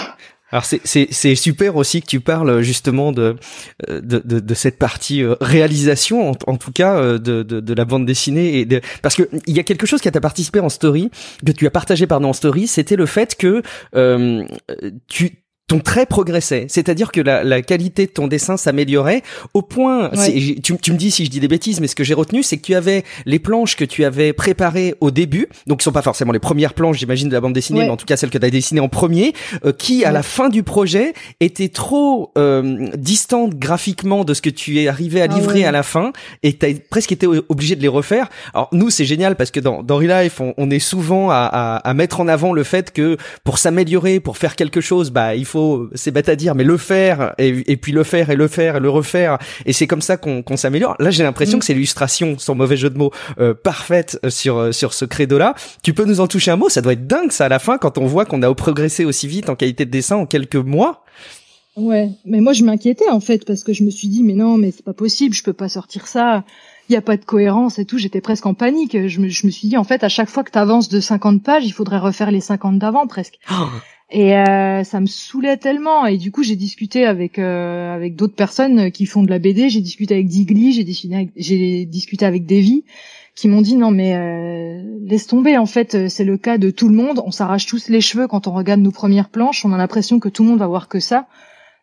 [0.52, 3.36] Alors c'est c'est super aussi que tu parles justement de
[3.90, 7.74] de de, de cette partie euh, réalisation en, en tout cas euh, de, de, de
[7.74, 10.62] la bande dessinée et de, parce que il y a quelque chose qui a participé
[10.62, 11.12] en story
[11.46, 13.62] que tu as partagé pardon en story c'était le fait que
[13.96, 14.46] euh,
[15.08, 19.22] tu ton trait progressait, c'est-à-dire que la, la, qualité de ton dessin s'améliorait
[19.54, 20.12] au point.
[20.64, 22.56] Tu, tu, me dis si je dis des bêtises, mais ce que j'ai retenu, c'est
[22.56, 26.02] que tu avais les planches que tu avais préparées au début, donc qui sont pas
[26.02, 28.38] forcément les premières planches, j'imagine, de la bande dessinée, mais en tout cas celles que
[28.38, 29.34] tu as dessinées en premier,
[29.66, 34.50] euh, qui à la fin du projet étaient trop euh, distantes graphiquement de ce que
[34.50, 37.76] tu es arrivé à ah livrer à la fin, et tu as presque été obligé
[37.76, 38.30] de les refaire.
[38.54, 41.76] Alors nous, c'est génial parce que dans, dans Relife, on, on est souvent à, à,
[41.78, 45.44] à mettre en avant le fait que pour s'améliorer, pour faire quelque chose, bah il
[45.44, 45.57] faut
[45.94, 48.80] c'est bête à dire, mais le faire et, puis le faire et le faire et
[48.80, 50.96] le refaire, et c'est comme ça qu'on s'améliore.
[51.00, 51.60] Là, j'ai l'impression mm.
[51.60, 55.06] que c'est l'illustration, sans mauvais jeu de mots, euh, parfaite euh, sur euh, sur ce
[55.06, 55.56] credo-là.
[55.84, 57.78] Tu peux nous en toucher un mot Ça doit être dingue ça à la fin
[57.78, 61.04] quand on voit qu'on a progressé aussi vite en qualité de dessin en quelques mois.
[61.76, 64.58] Ouais, mais moi je m'inquiétais en fait parce que je me suis dit mais non
[64.58, 66.44] mais c'est pas possible, je peux pas sortir ça.
[66.90, 69.08] Il y a pas de cohérence et tout, j'étais presque en panique.
[69.08, 71.00] Je me, je me suis dit en fait à chaque fois que tu avances de
[71.00, 73.40] 50 pages, il faudrait refaire les 50 d'avant presque.
[73.52, 73.68] Oh.
[74.10, 76.06] Et euh, ça me saoulait tellement.
[76.06, 79.70] Et du coup, j'ai discuté avec euh, avec d'autres personnes qui font de la BD.
[79.70, 82.86] J'ai discuté avec Digli, j'ai discuté avec, j'ai discuté avec Davy,
[83.36, 85.58] qui m'ont dit non mais euh, laisse tomber.
[85.58, 87.22] En fait, c'est le cas de tout le monde.
[87.26, 89.66] On s'arrache tous les cheveux quand on regarde nos premières planches.
[89.66, 91.28] On a l'impression que tout le monde va voir que ça.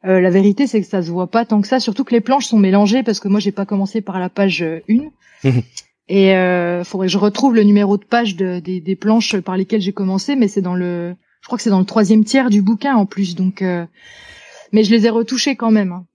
[0.03, 1.79] la vérité, c'est que ça se voit pas tant que ça.
[1.79, 4.65] Surtout que les planches sont mélangées parce que moi, j'ai pas commencé par la page
[4.89, 5.11] 1.
[5.45, 5.63] Mhm.
[6.09, 9.57] Et euh, faudrait que je retrouve le numéro de page de, des, des planches par
[9.57, 12.49] lesquelles j'ai commencé, mais c'est dans le je crois que c'est dans le troisième tiers
[12.49, 13.61] du bouquin en plus, donc.
[13.61, 13.85] Euh,
[14.73, 15.93] mais je les ai retouchés quand même.
[15.93, 16.07] Hein.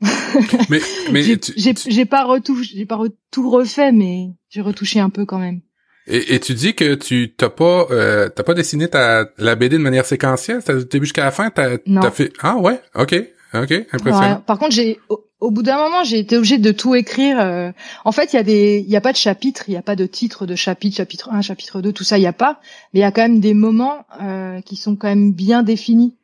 [0.72, 0.80] Mais,
[1.12, 5.62] mais j'ai pas retouché, j'ai pas tout refait, mais j'ai retouché un peu quand même.
[6.08, 9.78] Et, et, tu dis que tu t'as pas euh, t'as pas dessiné ta la BD
[9.78, 13.16] de manière séquentielle, t'as début jusqu'à la fin, t'as as fait ah ouais, ok,
[13.54, 14.42] ok, impressionnant.
[14.46, 15.00] par contre, j'ai
[15.40, 17.40] au bout d'un moment, j'ai été obligée de tout écrire.
[17.40, 17.72] Euh.
[18.04, 19.82] En fait, il y a des, il y a pas de chapitre, il y a
[19.82, 22.60] pas de titre de chapitre, chapitre 1, chapitre 2, tout ça, il y a pas.
[22.94, 26.16] Mais il y a quand même des moments euh, qui sont quand même bien définis.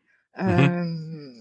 [0.42, 1.32] Euh, mhm.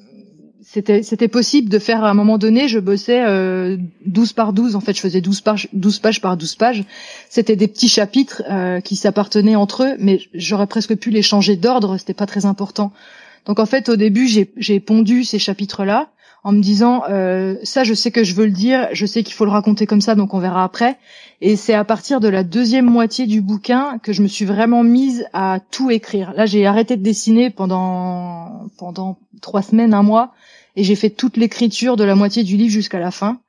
[0.62, 4.77] c'était c'était possible de faire à un moment donné je bossais euh, 12 par 12
[4.77, 6.85] en fait je faisais 12 pages 12 pages par 12 pages
[7.29, 11.57] c'était des petits chapitres euh, qui s'appartenaient entre eux mais j'aurais presque pu les changer
[11.57, 12.92] d'ordre c'était pas très important
[13.47, 16.11] donc en fait au début j'ai pondu ces chapitres là
[16.43, 19.35] en me disant euh, ça je sais que je veux le dire je sais qu'il
[19.35, 20.99] faut le raconter comme ça donc on verra après
[21.41, 24.83] et c'est à partir de la deuxième moitié du bouquin que je me suis vraiment
[24.83, 30.35] mise à tout écrire là j'ai arrêté de dessiner pendant pendant trois semaines un mois
[30.77, 33.41] et j'ai fait toute l'écriture de la moitié du livre jusqu'à la fin.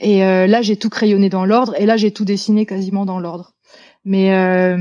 [0.00, 3.20] Et euh, là, j'ai tout crayonné dans l'ordre, et là, j'ai tout dessiné quasiment dans
[3.20, 3.52] l'ordre.
[4.04, 4.76] Mais euh,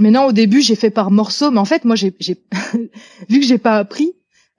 [0.00, 1.50] mais non, au début, j'ai fait par morceaux.
[1.50, 2.14] Mais en fait, moi, j'ai
[3.28, 4.12] vu que j'ai pas appris,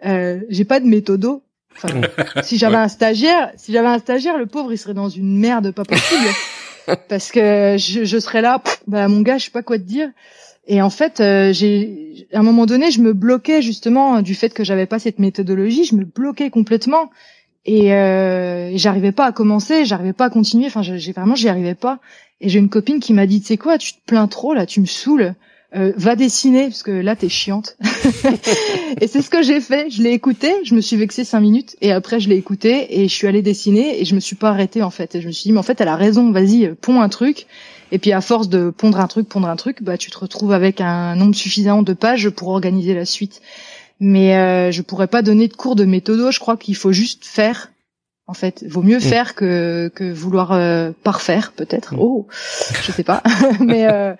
[0.06, 1.44] euh, j'ai pas de méthodo.
[1.76, 2.02] Enfin,
[2.44, 5.72] si j'avais un stagiaire, si j'avais un stagiaire, le pauvre, il serait dans une merde
[5.72, 6.28] pas possible.
[7.10, 10.10] parce que je, je serais là, bah mon gars, je sais pas quoi te dire.
[10.68, 14.54] Et en fait, euh, j'ai à un moment donné, je me bloquais justement du fait
[14.54, 17.10] que j'avais pas cette méthodologie, je me bloquais complètement
[17.68, 20.68] et, euh, j'arrivais pas à commencer, j'arrivais pas à continuer.
[20.68, 22.00] Enfin, j'ai vraiment, j'y arrivais pas.
[22.40, 24.66] Et j'ai une copine qui m'a dit, tu sais quoi, tu te plains trop là,
[24.66, 25.36] tu me saoules.
[25.76, 27.76] Euh, va dessiner parce que là t'es chiante.
[29.02, 29.90] et c'est ce que j'ai fait.
[29.90, 33.10] Je l'ai écouté, je me suis vexée cinq minutes et après je l'ai écouté et
[33.10, 35.16] je suis allée dessiner et je me suis pas arrêtée en fait.
[35.16, 37.48] Et je me suis dit mais en fait elle a raison, vas-y ponds un truc.
[37.92, 40.54] Et puis à force de pondre un truc, pondre un truc, bah tu te retrouves
[40.54, 43.42] avec un nombre suffisant de pages pour organiser la suite.
[44.00, 46.32] Mais euh, je pourrais pas donner de cours de méthodo.
[46.32, 47.72] Je crois qu'il faut juste faire.
[48.28, 49.02] En fait, vaut mieux mm.
[49.02, 51.96] faire que que vouloir euh, parfaire peut-être.
[51.96, 52.00] Mm.
[52.00, 52.28] Oh,
[52.84, 53.24] je sais pas.
[53.60, 54.14] Mais euh,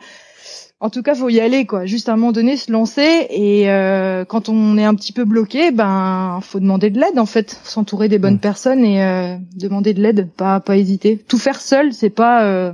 [0.80, 1.86] en tout cas, faut y aller quoi.
[1.86, 5.26] Juste à un moment donné, se lancer et euh, quand on est un petit peu
[5.26, 8.40] bloqué, ben faut demander de l'aide en fait, s'entourer des bonnes mm.
[8.40, 11.18] personnes et euh, demander de l'aide, pas pas hésiter.
[11.18, 12.74] Tout faire seul, c'est pas euh,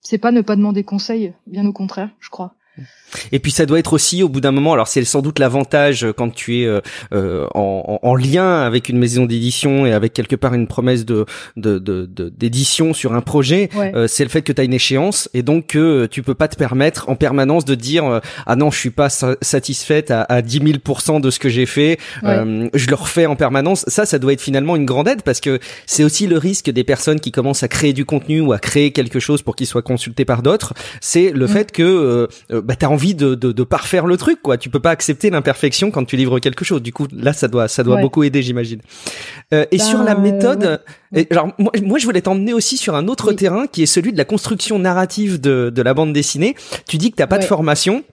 [0.00, 2.54] c'est pas ne pas demander conseil, bien au contraire, je crois.
[3.32, 6.06] Et puis ça doit être aussi au bout d'un moment, alors c'est sans doute l'avantage
[6.16, 6.80] quand tu es euh,
[7.12, 11.24] euh, en, en, lien avec une maison d'édition et avec quelque part une promesse de
[11.56, 15.28] d'édition de, de, sur un projet, euh, c'est le fait que tu as une échéance
[15.34, 18.78] et donc que tu peux pas te permettre en permanence de dire ah non je
[18.78, 23.26] suis pas satisfaite à, à 10 000 de ce que j'ai fait, je le refais
[23.26, 23.84] en permanence.
[23.88, 26.84] Ça, ça doit être finalement une grande aide parce que c'est aussi le risque des
[26.84, 29.82] personnes qui commencent à créer du contenu ou à créer quelque chose pour qu'il soit
[29.82, 31.48] consulté par d'autres, c'est le mm.
[31.48, 32.28] fait que
[32.68, 34.58] bah, t'as envie de, de, de parfaire le truc, quoi.
[34.58, 36.82] Tu peux pas accepter l'imperfection quand tu livres quelque chose.
[36.82, 38.82] Du coup, là, ça doit, ça doit beaucoup aider, j'imagine.
[39.54, 40.82] Euh, et sur la ben, méthode,
[41.30, 44.18] genre, moi, moi, je voulais t'emmener aussi sur un autre terrain qui est celui de
[44.18, 46.56] la construction narrative de, de la bande dessinée.
[46.86, 48.04] Tu dis que t'as pas de formation.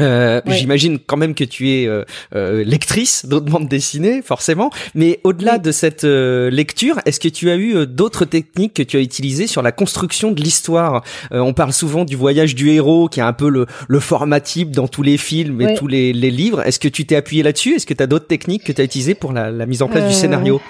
[0.00, 2.04] Euh, J'imagine quand même que tu es euh,
[2.34, 4.70] euh lectrice d'autres bandes dessinées, forcément.
[4.94, 8.82] Mais au-delà de cette euh, lecture, est-ce que tu as eu euh, d'autres techniques que
[8.82, 11.02] tu as utilisées sur la construction de l'histoire?
[11.30, 14.70] On parle souvent du voyage du héros, qui est un peu le, le format type
[14.70, 16.62] dans tous les films et tous les, les livres.
[16.62, 17.74] Est-ce que tu t'es appuyé là-dessus?
[17.74, 19.88] Est-ce que tu as d'autres techniques que tu as utilisées pour la, la, mise en
[19.88, 20.60] place du scénario?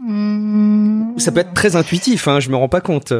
[0.00, 1.18] Mmh.
[1.18, 3.12] Ça peut être très intuitif, hein, je me rends pas compte.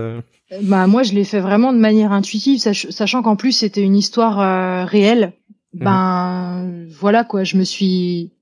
[0.63, 4.41] Bah moi je l'ai fait vraiment de manière intuitive, sachant qu'en plus c'était une histoire
[4.41, 5.33] euh, réelle.
[5.75, 5.85] Mhm.
[5.85, 8.33] Ben voilà quoi, je me suis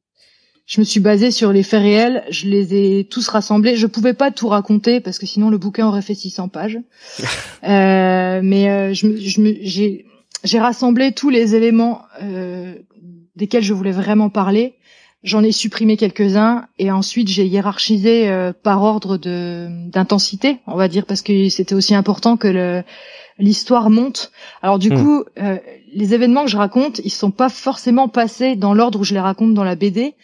[0.66, 3.76] je me suis basée sur les faits réels, je les ai tous rassemblés.
[3.76, 6.78] Je pouvais pas tout raconter parce que sinon le bouquin aurait fait 600 pages.
[7.64, 10.06] euh, mais euh, je, je j'ai
[10.44, 12.74] j'ai rassemblé tous les éléments euh,
[13.36, 14.74] desquels je voulais vraiment parler
[15.26, 20.86] J'en ai supprimé quelques-uns et ensuite j'ai hiérarchisé euh, par ordre de d'intensité, on va
[20.86, 22.84] dire, parce que c'était aussi important que
[23.40, 24.30] l'histoire monte.
[24.62, 25.02] Alors du hmm.
[25.02, 25.58] coup, euh,
[25.92, 29.20] les événements que je raconte, ils sont pas forcément passés dans l'ordre où je les
[29.20, 30.14] raconte dans la BD,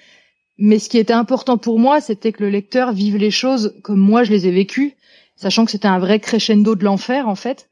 [0.56, 3.98] mais ce qui était important pour moi, c'était que le lecteur vive les choses comme
[3.98, 4.94] moi je les ai vécues,
[5.34, 7.68] sachant que c'était un vrai crescendo de l'enfer en fait.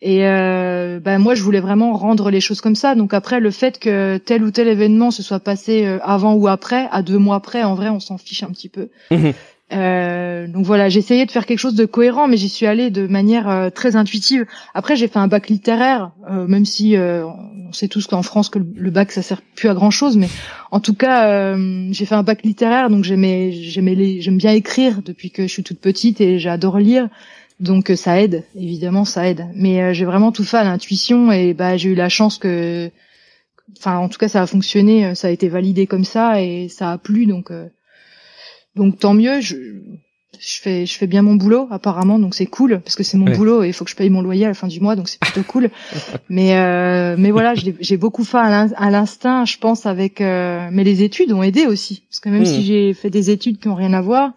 [0.00, 2.94] Et euh, ben moi, je voulais vraiment rendre les choses comme ça.
[2.94, 6.46] Donc après, le fait que tel ou tel événement se soit passé euh, avant ou
[6.46, 8.88] après, à deux mois après, en vrai, on s'en fiche un petit peu.
[9.10, 9.32] Mhm.
[9.72, 12.90] Euh, donc voilà, j'ai essayé de faire quelque chose de cohérent, mais j'y suis allée
[12.90, 14.46] de manière euh, très intuitive.
[14.74, 18.58] Après, j'ai fait un bac littéraire, euh, même si on sait tous qu'en France que
[18.58, 20.28] le bac ça sert plus à grand chose, mais
[20.70, 21.54] en tout cas,
[21.90, 25.62] j'ai fait un bac littéraire, donc j'aimais, j'aimais, j'aime bien écrire depuis que je suis
[25.62, 27.08] toute petite et j'adore lire.
[27.60, 29.46] Donc euh, ça aide, évidemment ça aide.
[29.54, 32.90] Mais euh, j'ai vraiment tout fait à l'intuition et bah j'ai eu la chance que,
[33.76, 36.68] enfin en tout cas ça a fonctionné, euh, ça a été validé comme ça et
[36.68, 37.52] ça a plu donc
[38.76, 39.40] donc tant mieux.
[39.40, 39.56] Je,
[40.38, 43.34] je fais je fais bien mon boulot apparemment donc c'est cool parce que c'est mon
[43.34, 45.08] boulot et il faut que je paye mon loyer à la fin du mois donc
[45.08, 45.70] c'est plutôt cool.
[46.28, 51.42] mais mais voilà j'ai beaucoup fait à l'instinct je pense avec mais les études ont
[51.42, 52.62] aidé aussi parce que même si hmm.
[52.62, 54.32] j'ai fait des études qui ont rien à voir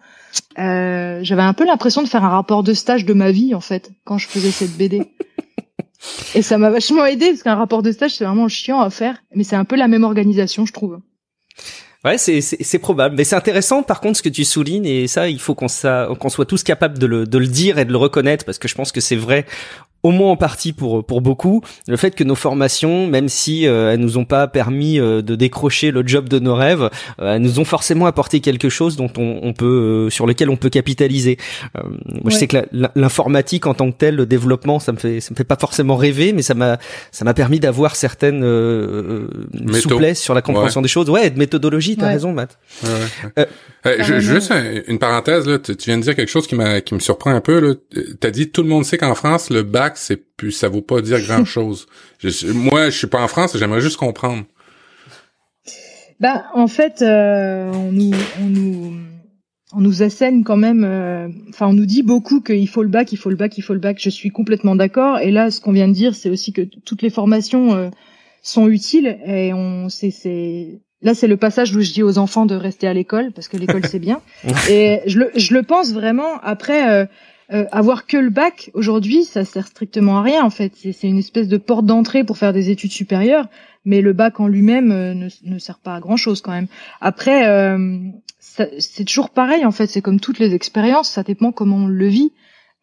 [0.58, 3.60] euh, j'avais un peu l'impression de faire un rapport de stage de ma vie en
[3.60, 5.02] fait quand je faisais cette BD.
[6.34, 9.22] Et ça m'a vachement aidé parce qu'un rapport de stage c'est vraiment chiant à faire,
[9.34, 10.98] mais c'est un peu la même organisation je trouve.
[12.04, 15.28] Ouais, c'est c'est probable, mais c'est intéressant par contre ce que tu soulignes et ça
[15.28, 15.68] il faut qu'on
[16.18, 18.66] qu'on soit tous capables de le de le dire et de le reconnaître parce que
[18.66, 19.46] je pense que c'est vrai
[20.02, 23.92] au moins en partie pour pour beaucoup le fait que nos formations même si euh,
[23.92, 27.42] elles nous ont pas permis euh, de décrocher le job de nos rêves euh, elles
[27.42, 31.38] nous ont forcément apporté quelque chose dont on, on peut sur lequel on peut capitaliser.
[31.74, 32.56] Moi je sais que
[32.94, 35.96] l'informatique en tant que telle le développement ça me fait ça me fait pas forcément
[35.96, 36.78] rêver mais ça m'a
[37.12, 38.42] ça m'a permis d'avoir certaines
[39.72, 41.08] souplesse sur la compréhension des choses.
[41.10, 42.58] Ouais de méthodologie t'as raison Matt.
[43.84, 44.52] Je, juste
[44.86, 47.40] une parenthèse là tu, viens de dire quelque chose qui m'a qui me surprend un
[47.40, 47.74] peu là.
[48.20, 51.00] T'as dit tout le monde sait qu'en France le bac c'est plus, ça vaut pas
[51.00, 51.86] dire grand chose.
[52.54, 54.44] moi, je suis pas en France, j'aimerais juste comprendre.
[56.22, 58.94] Bah, en fait, euh, on nous, on nous,
[59.72, 60.84] on nous assène quand même.
[60.84, 63.62] Euh, enfin, on nous dit beaucoup qu'il faut le bac, il faut le bac, il
[63.62, 63.96] faut le bac.
[64.00, 65.18] Je suis complètement d'accord.
[65.18, 67.90] Et là, ce qu'on vient de dire, c'est aussi que toutes les formations euh,
[68.40, 69.18] sont utiles.
[69.26, 72.86] Et on, c'est, c'est, là, c'est le passage où je dis aux enfants de rester
[72.86, 74.20] à l'école parce que l'école c'est bien.
[74.70, 76.38] Et je le, je le pense vraiment.
[76.44, 77.08] Après
[77.52, 80.72] euh, avoir que le bac aujourd'hui, ça sert strictement à rien en fait.
[80.74, 83.48] C'est une espèce de porte d'entrée pour faire des études supérieures,
[83.84, 86.68] mais le bac en lui-même euh, ne, ne, sert pas à grand chose quand même.
[87.00, 87.98] Après, euh,
[88.38, 89.86] c'est toujours pareil en fait.
[89.86, 92.32] C'est comme toutes les expériences, ça dépend comment on le vit.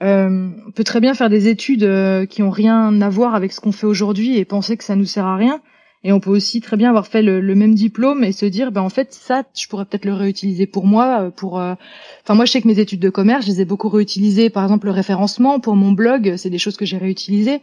[0.01, 3.71] on peut très bien faire des études qui ont rien à voir avec ce qu'on
[3.71, 5.61] fait aujourd'hui et penser que ça nous sert à rien.
[6.03, 8.81] Et on peut aussi très bien avoir fait le, même diplôme et se dire, ben
[8.81, 11.23] en fait ça, je pourrais peut-être le réutiliser pour moi.
[11.23, 11.75] Euh, pour, euh,
[12.23, 14.49] enfin moi je sais que mes études de commerce, je les ai beaucoup réutilisées.
[14.49, 17.61] Par exemple le référencement pour mon blog, c'est des choses que j'ai réutilisées.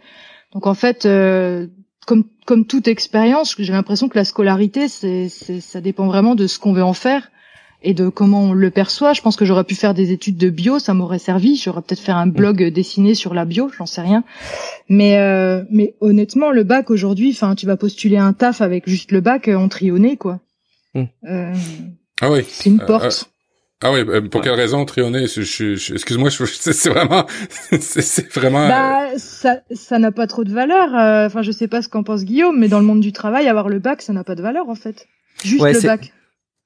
[0.53, 1.67] Donc en fait, euh,
[2.07, 6.59] comme comme toute expérience, j'ai l'impression que la scolarité, c'est, ça dépend vraiment de ce
[6.59, 7.31] qu'on veut en faire
[7.83, 9.13] et de comment on le perçoit.
[9.13, 11.57] Je pense que j'aurais pu faire des études de bio, ça m'aurait servi.
[11.57, 14.25] J'aurais peut-être fait un blog dessiné sur la bio, j'en sais rien.
[14.89, 19.13] Mais euh, mais honnêtement, le bac aujourd'hui, enfin, tu vas postuler un taf avec juste
[19.13, 20.41] le bac en trionné, quoi.
[20.95, 21.05] Hmm.
[21.29, 21.55] Euh,
[22.21, 22.45] ah oui.
[22.49, 23.31] C'est une porte.
[23.83, 25.25] ah oui, pour quelle raison trionné?
[25.25, 27.27] Excuse-moi, c'est vraiment,
[27.81, 28.67] c'est vraiment.
[28.69, 30.89] Bah, ça, ça n'a pas trop de valeur.
[31.27, 33.69] Enfin, je sais pas ce qu'en pense Guillaume, mais dans le monde du travail, avoir
[33.69, 35.07] le bac, ça n'a pas de valeur en fait.
[35.45, 36.13] Juste le bac.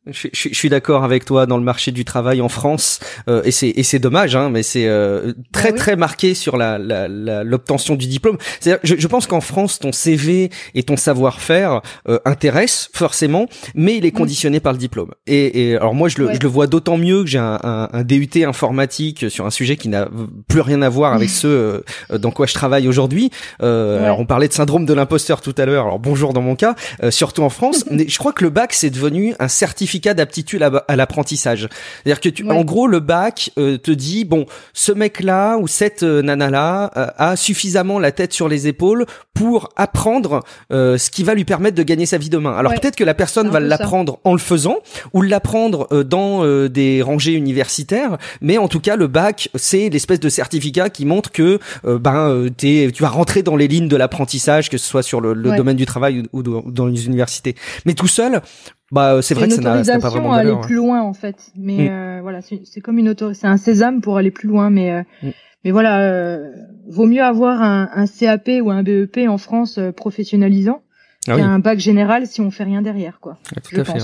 [0.06, 3.42] Je, je, je, suis d'accord avec toi dans le marché du travail en France euh,
[3.44, 6.78] et c'est et c'est dommage hein mais c'est euh, très bah très marqué sur la
[6.78, 8.38] l'obtention la, du diplôme.
[8.64, 14.06] Je, je pense qu'en France ton CV et ton savoir-faire euh, intéressent forcément mais il
[14.06, 15.10] est conditionné par le diplôme.
[15.26, 17.90] Et, et alors moi je le je le vois d'autant mieux que j'ai un, un,
[17.92, 20.08] un, DUT informatique sur un sujet qui n'a
[20.48, 21.82] plus rien à voir avec ce euh,
[22.18, 23.30] dans quoi je travaille aujourd'hui.
[23.62, 25.84] Euh, alors on parlait de syndrome de l'imposteur tout à l'heure.
[25.84, 26.74] Alors bonjour dans mon cas,
[27.10, 27.84] surtout en France.
[27.90, 31.68] mais je crois que le bac c'est devenu un certificat certificat d'aptitude à, l'apprentissage.
[32.04, 36.04] C'est-à-dire que tu, en gros, le bac euh, te dit bon, ce mec-là ou cette
[36.04, 41.34] euh, nana-là euh, a suffisamment la tête sur les épaules pour apprendre ce qui va
[41.34, 42.54] lui permettre de gagner sa vie demain.
[42.54, 44.76] Alors peut-être que la personne va l'apprendre en le faisant
[45.14, 50.28] ou l'apprendre dans des rangées universitaires, mais en tout cas, le bac, c'est l'espèce de
[50.28, 54.76] certificat qui montre que ben es, tu vas rentrer dans les lignes de l'apprentissage, que
[54.76, 57.54] ce soit sur le, domaine du travail ou, ou dans les universités.
[57.86, 58.42] Mais tout seul,
[58.90, 61.52] bah, euh, c'est vrai que ça n'a pas vraiment aller plus loin en fait.
[61.56, 61.90] Mais mm.
[61.90, 64.70] euh, voilà, c'est comme une autorisation, c'est un sésame pour aller plus loin.
[64.70, 65.30] Mais euh, mm.
[65.64, 66.50] mais voilà, euh,
[66.88, 70.82] vaut mieux avoir un, un, CAP ou un BEP en France professionnalisant
[71.28, 73.38] ah qu'un bac général si on fait rien derrière, quoi.
[73.54, 73.92] Ah, tout à fait.
[73.92, 74.00] Ouais.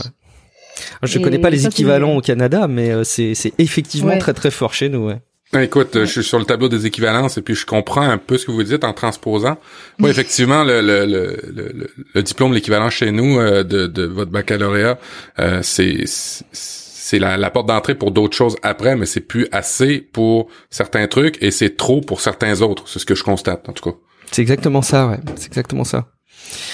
[1.03, 4.89] Je connais pas les équivalents au Canada, mais c'est c'est effectivement très très fort chez
[4.89, 5.09] nous.
[5.09, 5.21] Ouais.
[5.53, 8.37] Ben, écoute, je suis sur le tableau des équivalences et puis je comprends un peu
[8.37, 9.59] ce que vous dites en transposant.
[10.01, 14.99] Oui, effectivement, le, le, le, le diplôme, l'équivalent chez nous euh, de, de, votre baccalauréat,
[15.39, 20.01] euh, c'est c'est la, la, porte d'entrée pour d'autres choses après, mais c'est plus assez
[20.01, 22.89] pour certains trucs et c'est trop pour certains autres.
[22.89, 23.97] C'est ce que je constate, en tout cas.
[24.33, 25.19] C'est exactement ça, ouais.
[25.37, 26.09] C'est exactement ça.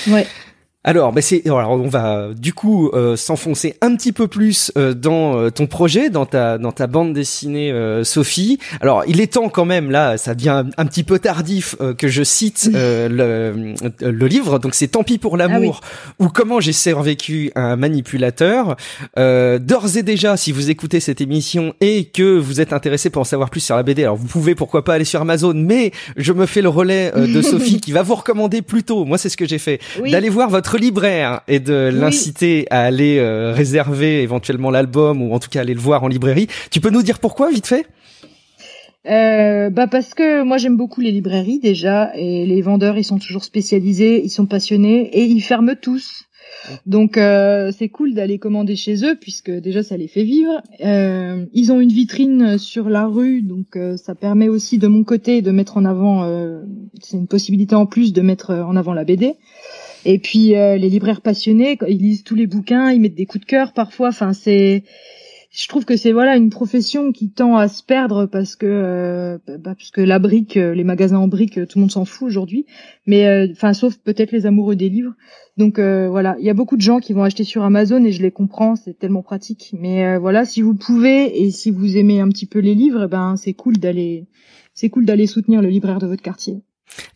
[0.08, 0.26] Ouais.
[0.84, 4.94] Alors, ben c'est, alors on va du coup euh, s'enfoncer un petit peu plus euh,
[4.94, 8.58] dans euh, ton projet, dans ta dans ta bande dessinée Sophie.
[8.80, 12.22] Alors, il est temps quand même là, ça devient un, petit peu tardif que je
[12.22, 14.58] cite le, le livre.
[14.58, 18.76] Donc c'est Tant pis pour l'amour ah ou Comment j'ai survécu un manipulateur.
[19.16, 23.24] D'ores et déjà, si vous écoutez cette émission et que vous êtes intéressé pour en
[23.24, 26.32] savoir plus sur la BD, alors vous pouvez pourquoi pas aller sur Amazon, mais je
[26.32, 29.04] me fais le relais de Sophie qui va vous recommander plutôt.
[29.04, 33.18] Moi, c'est ce que j'ai fait, d'aller voir votre libraire et de l'inciter à aller
[33.18, 36.48] euh, réserver éventuellement l'album ou en tout cas aller le voir en librairie.
[36.70, 37.86] Tu peux nous dire pourquoi vite fait?
[39.08, 43.18] Euh, bah parce que moi j'aime beaucoup les librairies déjà et les vendeurs ils sont
[43.18, 46.28] toujours spécialisés, ils sont passionnés et ils ferment tous.
[46.86, 50.62] Donc euh, c'est cool d'aller commander chez eux puisque déjà ça les fait vivre.
[50.84, 55.04] Euh, ils ont une vitrine sur la rue donc euh, ça permet aussi de mon
[55.04, 56.22] côté de mettre en avant.
[57.00, 59.34] c'est une possibilité en plus de mettre en avant la BD.
[60.04, 63.44] Et puis euh, les libraires passionnés, ils lisent tous les bouquins, ils mettent des coups
[63.44, 64.08] de cœur parfois.
[64.08, 64.84] Enfin, c'est,
[65.50, 69.38] je trouve que c'est voilà une profession qui tend à se perdre parce que euh,
[69.46, 72.26] bah, parce que la brique, euh, les magasins en brique, tout le monde s'en fout
[72.26, 72.66] aujourd'hui.
[73.06, 75.12] Mais enfin, sauf peut-être les amoureux des livres.
[75.56, 78.22] Donc voilà, il y a beaucoup de gens qui vont acheter sur Amazon et je
[78.22, 79.74] les comprends, c'est tellement pratique.
[79.78, 83.08] Mais voilà, si vous pouvez et si vous aimez un petit peu les livres, eh
[83.08, 84.26] ben c'est cool d'aller
[84.72, 86.62] c'est cool d'aller soutenir le libraire de votre quartier.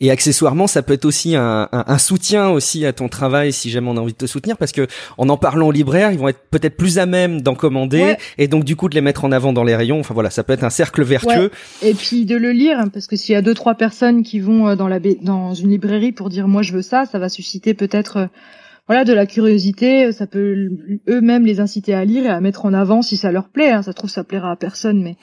[0.00, 3.70] Et accessoirement, ça peut être aussi un, un, un, soutien aussi à ton travail si
[3.70, 4.86] jamais on a envie de te soutenir, parce que
[5.18, 8.48] en en parlant aux libraires, ils vont être peut-être plus à même d'en commander et
[8.48, 10.00] donc du coup de les mettre en avant dans les rayons.
[10.00, 11.50] Enfin voilà, ça peut être un cercle vertueux.
[11.82, 14.68] Et puis de le lire, parce que s'il y a deux trois personnes qui vont
[14.68, 17.74] euh, dans la dans une librairie pour dire moi je veux ça, ça va susciter
[17.74, 18.26] peut-être euh,
[18.86, 20.12] voilà de la curiosité.
[20.12, 20.70] Ça peut
[21.08, 23.70] eux-mêmes les inciter à lire et à mettre en avant si ça leur plaît.
[23.70, 23.82] Hein.
[23.82, 25.16] Ça trouve ça plaira à personne, mais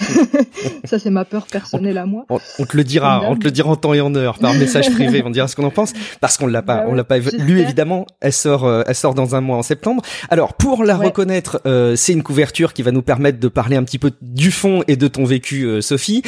[0.84, 2.24] ça, c'est ma peur personnelle à moi.
[2.58, 4.90] On, te le dira, on te le dira en temps et en heure par message
[4.90, 5.22] privé.
[5.24, 7.60] On dira ce qu'on en pense parce qu'on l'a pas, bah on l'a pas lu
[7.60, 8.06] évidemment.
[8.20, 10.02] Elle sort, euh, elle sort dans un mois en septembre.
[10.30, 13.84] Alors pour la reconnaître, euh, c'est une couverture qui va nous permettre de parler un
[13.84, 16.22] petit peu du fond et de ton vécu, euh, Sophie.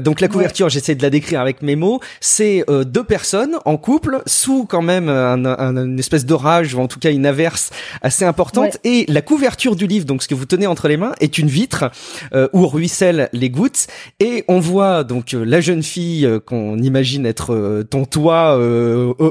[0.00, 2.00] donc la couverture, j'essaie de la décrire avec mes mots.
[2.20, 6.88] C'est deux personnes en couple sous quand même un, un, une espèce d'orage ou en
[6.88, 7.70] tout cas une averse
[8.02, 8.78] assez importante.
[8.84, 11.48] Et la couverture du livre, donc ce que vous tenez entre les mains, est une
[11.48, 11.90] vitre
[12.52, 13.86] où ruisselle les gouttes.
[14.20, 18.58] Et on voit donc euh, la jeune fille euh, qu'on imagine être euh, ton toit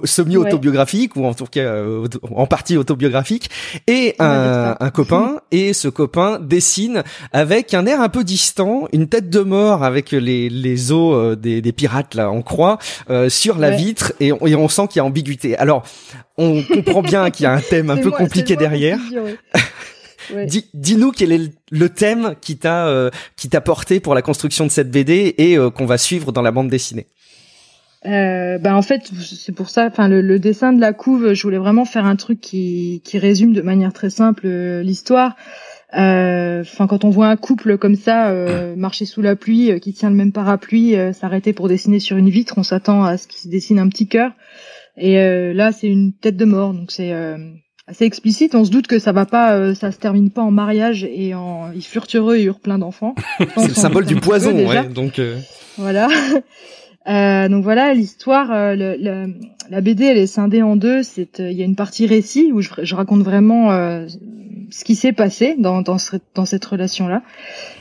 [0.03, 1.83] semi-autobiographique ou en tout cas
[2.35, 3.49] en partie autobiographique.
[3.87, 5.41] Et un, un, copain.
[5.51, 10.11] Et ce copain dessine avec un air un peu distant une tête de mort avec
[10.11, 12.77] les, les os des, des pirates là en croix
[13.29, 14.13] sur la vitre.
[14.19, 15.57] Et on, et on sent qu'il y a ambiguïté.
[15.57, 15.83] Alors
[16.37, 18.99] on comprend bien qu'il y a un thème un peu compliqué derrière
[20.73, 24.71] Dis-nous quel est le thème qui t'a euh, qui t'a porté pour la construction de
[24.71, 27.07] cette BD et euh, qu'on va suivre dans la bande dessinée.
[28.05, 31.57] Euh, bah en fait c'est pour ça enfin le, dessin de la couve je voulais
[31.57, 35.35] vraiment faire un truc qui qui résume de manière très simple euh, l'histoire.
[35.93, 38.31] Enfin quand on voit un couple comme ça
[38.77, 42.55] marcher sous la pluie qui tient le même parapluie s'arrêter pour dessiner sur une vitre
[42.57, 44.31] on s'attend à ce qu'il se dessine un petit cœur.
[44.97, 45.15] Et
[45.53, 47.13] là c'est une tête de mort donc c'est
[47.87, 48.53] assez explicite.
[48.53, 51.33] On se doute que ça va pas, euh, ça se termine pas en mariage et
[51.33, 53.15] en ils furent heureux et eurent plein d'enfants.
[53.57, 55.19] c'est le symbole du poison, ouais, donc.
[55.19, 55.37] Euh...
[55.77, 56.07] Voilà.
[57.09, 58.51] Euh, donc voilà l'histoire.
[58.51, 59.33] Euh, le,
[59.69, 61.03] la BD elle est scindée en deux.
[61.03, 63.69] C'est il y a une partie récit où je, je raconte vraiment
[64.69, 65.95] ce qui s'est passé dans, dans,
[66.35, 67.23] dans cette relation là.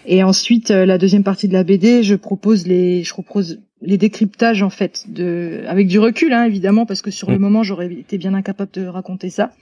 [0.06, 4.62] Et ensuite la deuxième partie de la BD, je propose les je propose les décryptages
[4.62, 7.40] en fait de avec du recul hein, évidemment parce que sur le mm.
[7.40, 9.52] moment j'aurais été bien incapable de raconter ça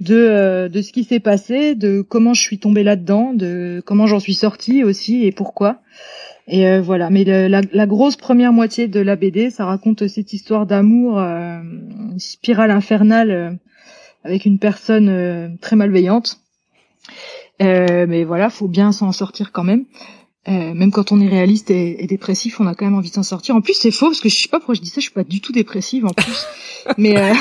[0.00, 4.06] de, euh, de ce qui s'est passé, de comment je suis tombée là-dedans, de comment
[4.06, 5.80] j'en suis sortie aussi et pourquoi.
[6.48, 10.32] Et euh, voilà, mais la, la, grosse première moitié de la BD, ça raconte cette
[10.32, 13.58] histoire d'amour, euh, une spirale infernale
[14.24, 16.40] avec une personne très malveillante.
[17.60, 19.84] mais voilà, faut bien s'en sortir quand même.
[20.48, 23.22] Euh, même quand on est réaliste et, dépressif, on a quand même envie de s'en
[23.22, 23.54] sortir.
[23.54, 24.96] En plus, c'est faux parce que je sais pas pourquoi je dis ça.
[24.96, 26.46] Je suis pas du tout dépressive en plus.
[26.96, 27.34] Mais euh...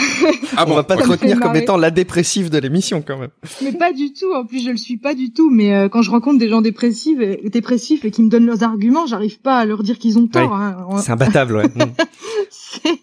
[0.58, 3.30] ah bon, on va pas te retenir comme étant la dépressive de l'émission quand même.
[3.64, 4.34] Mais pas du tout.
[4.34, 5.50] En plus, je le suis pas du tout.
[5.50, 8.64] Mais euh, quand je rencontre des gens dépressifs et, dépressifs et qui me donnent leurs
[8.64, 10.54] arguments, j'arrive pas à leur dire qu'ils ont tort.
[10.54, 10.98] Hein.
[10.98, 11.64] C'est imbattable, ouais.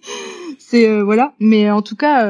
[0.59, 1.33] C'est euh, voilà.
[1.41, 2.27] Mais en tout cas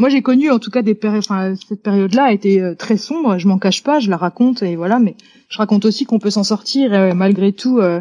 [0.00, 2.74] moi j'ai connu en tout cas des périodes enfin cette période là a été euh,
[2.74, 5.14] très sombre je m'en cache pas je la raconte et voilà mais
[5.48, 8.00] je raconte aussi qu'on peut s'en sortir et malgré tout euh,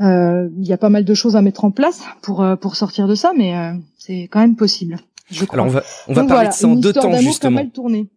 [0.00, 3.08] euh, il y a pas mal de choses à mettre en place pour pour sortir
[3.08, 3.54] de ça mais
[3.98, 4.98] c'est quand même possible
[5.30, 5.56] je crois.
[5.56, 8.08] alors on va on va parler de ça en deux temps justement mal tourné.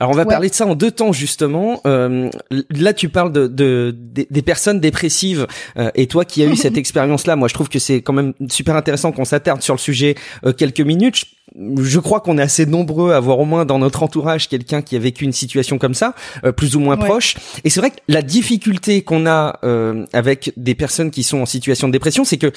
[0.00, 1.80] Alors on va parler de ça en deux temps justement.
[1.86, 2.30] Euh,
[2.70, 6.76] là tu parles de, de des, personnes dépressives euh, et toi qui as eu cette
[6.84, 10.14] expérience-là, moi je trouve que c'est quand même super intéressant qu'on s'attarde sur le sujet
[10.44, 11.24] euh, quelques minutes.
[11.56, 14.96] Je, crois qu'on est assez nombreux à avoir au moins dans notre entourage quelqu'un qui
[14.96, 17.36] a vécu une situation comme ça, euh, plus ou moins proche.
[17.62, 19.60] Et c'est vrai que la difficulté qu'on a
[20.12, 22.50] avec des personnes qui sont en situation de dépression, c'est que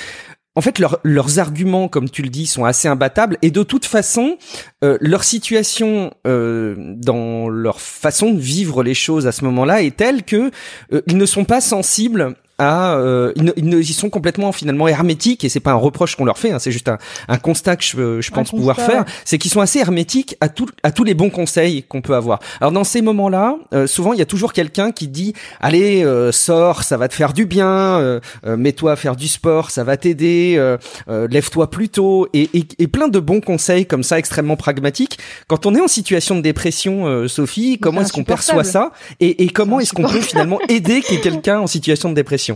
[0.57, 3.37] en fait, leurs arguments, comme tu le dis, sont assez imbattables.
[3.43, 4.39] Et de toute façon,
[4.83, 9.95] euh, leur situation euh, dans leur façon de vivre les choses à ce moment-là est
[9.95, 10.49] telle que
[10.93, 15.49] euh, ils ne sont pas sensibles à euh, ils, ils, sont complètement finalement hermétiques et
[15.49, 18.21] c'est pas un reproche qu'on leur fait hein, c'est juste un, un, constat que je,
[18.21, 19.05] je pense pouvoir faire.
[19.25, 22.39] c'est qu'ils sont assez hermétiques à tout, à tous les bons conseils qu'on peut avoir.
[22.59, 26.03] Alors dans ces moments là euh, souvent il y a toujours quelqu'un qui dit allez
[26.03, 29.83] euh, sors ça va te faire du bien euh, mets-toi à faire du sport ça
[29.83, 30.59] va t'aider
[31.07, 35.19] lève-toi plus tôt et, et, et, plein de bons conseils comme ça extrêmement pragmatiques.
[35.47, 38.91] Quand on est en situation de dépression Sophie comment est-ce qu'on perçoit ça?
[39.19, 42.46] Et, et comment est-ce qu'on peut finalement aider quelqu'un en situation de dépression?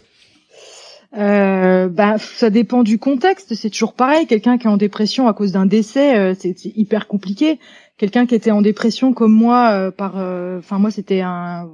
[1.18, 3.54] Euh, bah, ça dépend du contexte.
[3.56, 4.28] C'est toujours pareil.
[4.28, 7.60] Quelqu'un qui est en dépression à cause d'un décès, euh, c'est hyper compliqué.
[7.98, 11.70] Quelqu'un qui était en dépression comme moi, euh, par, euh, enfin moi c'était un,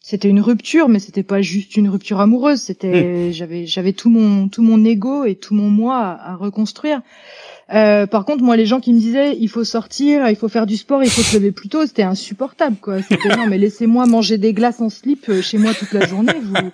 [0.00, 2.60] c'était une rupture, mais c'était pas juste une rupture amoureuse.
[2.60, 3.32] C'était, hmm.
[3.32, 7.02] j'avais, j'avais tout mon, tout mon ego et tout mon moi à, à reconstruire.
[7.72, 10.66] Euh, par contre, moi, les gens qui me disaient il faut sortir, il faut faire
[10.66, 13.02] du sport, il faut se lever plus tôt, c'était insupportable, quoi.
[13.02, 16.34] C'était non, mais laissez-moi manger des glaces en slip chez moi toute la journée.
[16.42, 16.70] Vous,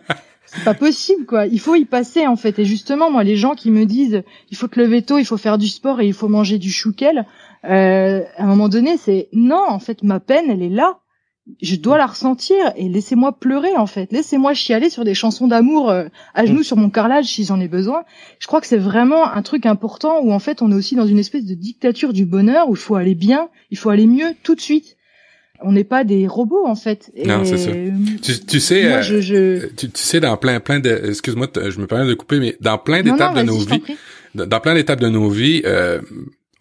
[0.53, 1.46] c'est pas possible quoi.
[1.46, 2.59] Il faut y passer en fait.
[2.59, 5.36] Et justement, moi, les gens qui me disent il faut te lever tôt, il faut
[5.36, 7.26] faire du sport et il faut manger du chouquel,
[7.64, 9.64] euh, à un moment donné, c'est non.
[9.68, 10.98] En fait, ma peine, elle est là.
[11.62, 14.12] Je dois la ressentir et laissez-moi pleurer en fait.
[14.12, 16.64] Laissez-moi chialer sur des chansons d'amour euh, à genoux mm.
[16.64, 18.05] sur mon carrelage si j'en ai besoin.
[18.38, 21.07] Je crois que c'est vraiment un truc important où en fait on est aussi dans
[21.07, 24.34] une espèce de dictature du bonheur où il faut aller bien, il faut aller mieux
[24.44, 24.96] tout de suite
[25.62, 27.11] on n'est pas des robots en fait.
[27.24, 27.70] non, c'est ça.
[28.46, 32.14] Tu, sais, euh, je, Tu, sais dans plein plein de, excuse-moi, je me permets de
[32.14, 33.82] couper, mais dans plein d'étapes de nos vies,
[34.34, 36.00] dans plein d'étapes de nos vies, euh,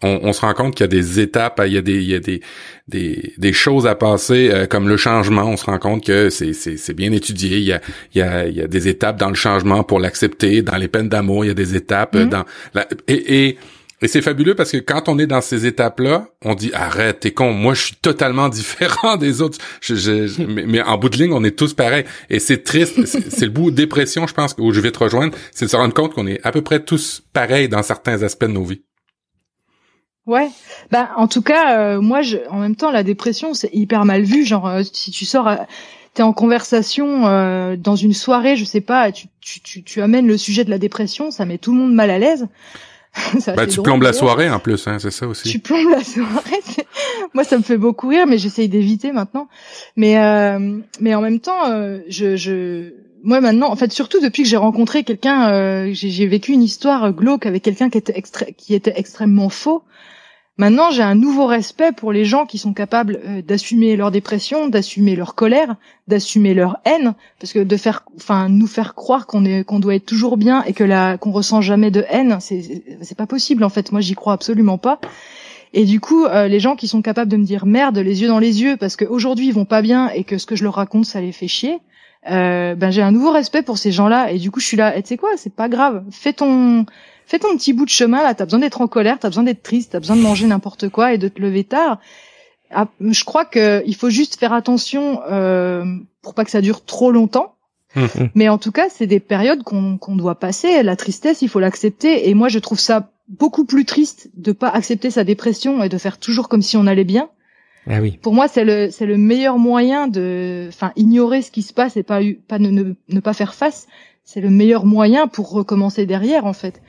[0.02, 2.14] on, se rend compte qu'il y a des étapes, il y a des, il y
[2.14, 2.40] a des,
[2.88, 5.42] des, des choses à passer, euh, comme le changement.
[5.42, 7.58] On se rend compte que c'est, c'est, c'est bien étudié.
[7.58, 7.80] Il y, a,
[8.14, 10.62] il, y a, il y a des étapes dans le changement pour l'accepter.
[10.62, 12.16] Dans les peines d'amour, il y a des étapes.
[12.16, 12.28] Mm-hmm.
[12.30, 13.58] Dans la, et, et
[14.02, 17.32] et c'est fabuleux parce que quand on est dans ces étapes-là, on dit arrête, t'es
[17.32, 19.58] con, moi je suis totalement différent des autres.
[20.48, 22.04] Mais, en bout de ligne, on est tous pareils.
[22.30, 25.36] Et c'est triste, c'est le bout de dépression, je pense, où je vais te rejoindre,
[25.52, 28.46] c'est de se rendre compte qu'on est à peu près tous pareils dans certains aspects
[28.46, 28.82] de nos vies.
[30.26, 30.48] Ouais,
[30.90, 34.22] bah en tout cas, euh, moi, je, en même temps, la dépression, c'est hyper mal
[34.22, 34.44] vu.
[34.44, 35.50] Genre, euh, si tu sors,
[36.14, 40.36] t'es en conversation euh, dans une soirée, je sais pas, tu, tu, tu amènes le
[40.36, 42.46] sujet de la dépression, ça met tout le monde mal à l'aise.
[43.56, 45.48] bah, tu plombes la soirée en plus, hein, c'est ça aussi.
[45.48, 46.60] Tu plombes la soirée.
[47.34, 49.48] Moi, ça me fait beaucoup rire, mais j'essaye d'éviter maintenant.
[49.96, 52.92] Mais euh, mais en même temps, euh, je, je
[53.22, 57.12] moi maintenant, en fait, surtout depuis que j'ai rencontré quelqu'un, euh, j'ai vécu une histoire
[57.12, 58.22] glauque avec quelqu'un qui était
[58.56, 59.82] qui était extrêmement faux.
[60.60, 64.68] Maintenant, j'ai un nouveau respect pour les gens qui sont capables euh, d'assumer leur dépression,
[64.68, 69.46] d'assumer leur colère, d'assumer leur haine, parce que de faire, enfin, nous faire croire qu'on
[69.46, 72.82] est, qu'on doit être toujours bien et que la, qu'on ressent jamais de haine, c'est,
[73.00, 73.90] c'est pas possible en fait.
[73.90, 75.00] Moi, j'y crois absolument pas.
[75.72, 78.28] Et du coup, euh, les gens qui sont capables de me dire merde, les yeux
[78.28, 80.74] dans les yeux, parce qu'aujourd'hui ils vont pas bien et que ce que je leur
[80.74, 81.78] raconte, ça les fait chier.
[82.30, 84.94] Euh, ben j'ai un nouveau respect pour ces gens-là et du coup je suis là.
[84.94, 86.04] Et tu sais quoi, c'est pas grave.
[86.10, 86.84] Fais ton
[87.30, 89.62] fais ton petit bout de chemin là, t'as besoin d'être en colère, t'as besoin d'être
[89.62, 92.00] triste, t'as besoin de manger n'importe quoi et de te lever tard.
[92.72, 95.84] Ah, je crois que il faut juste faire attention euh,
[96.22, 97.54] pour pas que ça dure trop longtemps.
[97.94, 98.06] Mmh.
[98.34, 100.82] Mais en tout cas, c'est des périodes qu'on qu'on doit passer.
[100.82, 102.28] La tristesse, il faut l'accepter.
[102.28, 105.98] Et moi, je trouve ça beaucoup plus triste de pas accepter sa dépression et de
[105.98, 107.30] faire toujours comme si on allait bien.
[107.88, 108.18] Ah oui.
[108.22, 111.96] Pour moi, c'est le c'est le meilleur moyen de, enfin, ignorer ce qui se passe
[111.96, 113.86] et pas pas ne, ne pas faire face
[114.32, 116.80] c'est le meilleur moyen pour recommencer derrière en fait.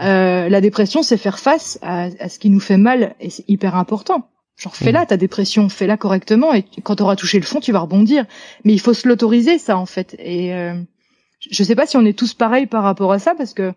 [0.00, 3.74] Euh, la dépression, c'est faire face à, ce qui nous fait mal et c'est hyper
[3.76, 4.30] important.
[4.56, 5.06] Genre fais-la mmh.
[5.08, 8.24] ta dépression, fais-la correctement et quand tu auras touché le fond, tu vas rebondir.
[8.64, 10.16] Mais il faut se l'autoriser ça en fait.
[10.18, 10.74] Et euh,
[11.38, 13.74] je sais pas si on est tous pareils par rapport à ça parce que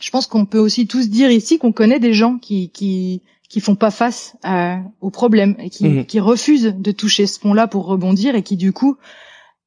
[0.00, 3.60] je pense qu'on peut aussi tous dire ici qu'on connaît des gens qui qui qui
[3.60, 6.06] font pas face à, aux problèmes et qui, mmh.
[6.06, 8.96] qui refusent de toucher ce fond-là pour rebondir et qui du coup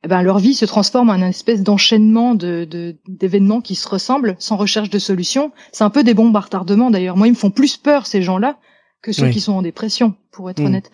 [0.08, 4.38] eh ben, leur vie se transforme en une espèce d'enchaînement de, d'événements qui se ressemblent
[4.40, 5.52] sans recherche de solution.
[5.74, 7.18] C'est un peu des bombes à retardement d'ailleurs.
[7.18, 8.58] Moi, ils me font plus peur ces gens-là
[9.02, 10.68] que ceux qui sont en dépression, pour être hmm.
[10.68, 10.92] honnête.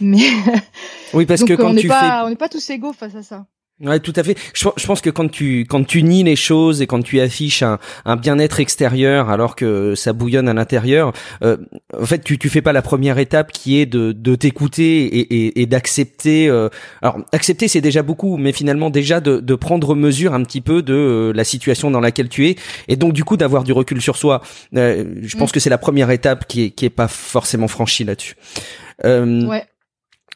[0.00, 0.22] Mais
[1.12, 2.26] oui, parce que quand on tu pas, fais...
[2.26, 3.46] on n'est pas tous égaux face à ça.
[3.82, 4.36] Ouais, tout à fait.
[4.54, 7.64] Je, je, pense que quand tu quand tu nies les choses et quand tu affiches
[7.64, 11.12] un, un bien-être extérieur alors que ça bouillonne à l'intérieur,
[11.42, 11.56] euh,
[12.00, 15.46] en fait, tu tu fais pas la première étape qui est de de t'écouter et,
[15.46, 16.48] et, et d'accepter.
[16.48, 16.68] Euh,
[17.02, 20.82] alors accepter c'est déjà beaucoup, mais finalement déjà de de prendre mesure un petit peu
[20.82, 22.56] de euh, la situation dans laquelle tu es
[22.86, 24.42] et donc du coup d'avoir du recul sur soi.
[24.76, 25.54] Euh, je pense mm.
[25.54, 28.36] que c'est la première étape qui est qui est pas forcément franchie là-dessus.
[29.02, 29.64] ouais.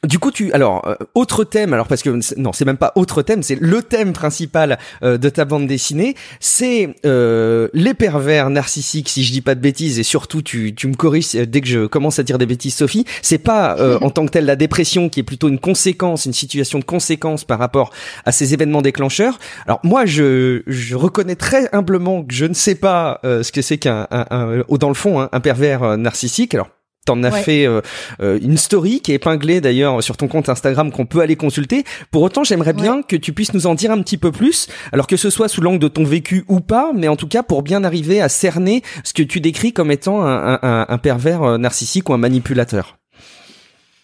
[0.05, 3.22] Du coup, tu alors euh, autre thème alors parce que non c'est même pas autre
[3.22, 9.09] thème c'est le thème principal euh, de ta bande dessinée c'est euh, les pervers narcissiques
[9.09, 11.86] si je dis pas de bêtises et surtout tu tu me corriges dès que je
[11.86, 13.05] commence à dire des bêtises Sophie.
[13.22, 16.78] C'est pas en tant que tel la dépression qui est plutôt une conséquence une situation
[16.78, 17.90] de conséquence par rapport
[18.24, 19.38] à ces événements déclencheurs.
[19.66, 23.78] Alors moi je je reconnais très humblement que je ne sais pas ce que c'est
[23.78, 26.55] qu'un un, dans le fond hein, un pervers narcissique.
[26.55, 26.68] Alors
[27.07, 27.80] T'en as fait euh,
[28.20, 31.84] euh, une story qui est épinglée d'ailleurs sur ton compte Instagram qu'on peut aller consulter.
[32.11, 35.07] Pour autant, j'aimerais bien que tu puisses nous en dire un petit peu plus, alors
[35.07, 37.62] que ce soit sous l'angle de ton vécu ou pas, mais en tout cas pour
[37.62, 41.59] bien arriver à cerner ce que tu décris comme étant un, un, un pervers euh,
[41.59, 42.98] narcissique ou un manipulateur.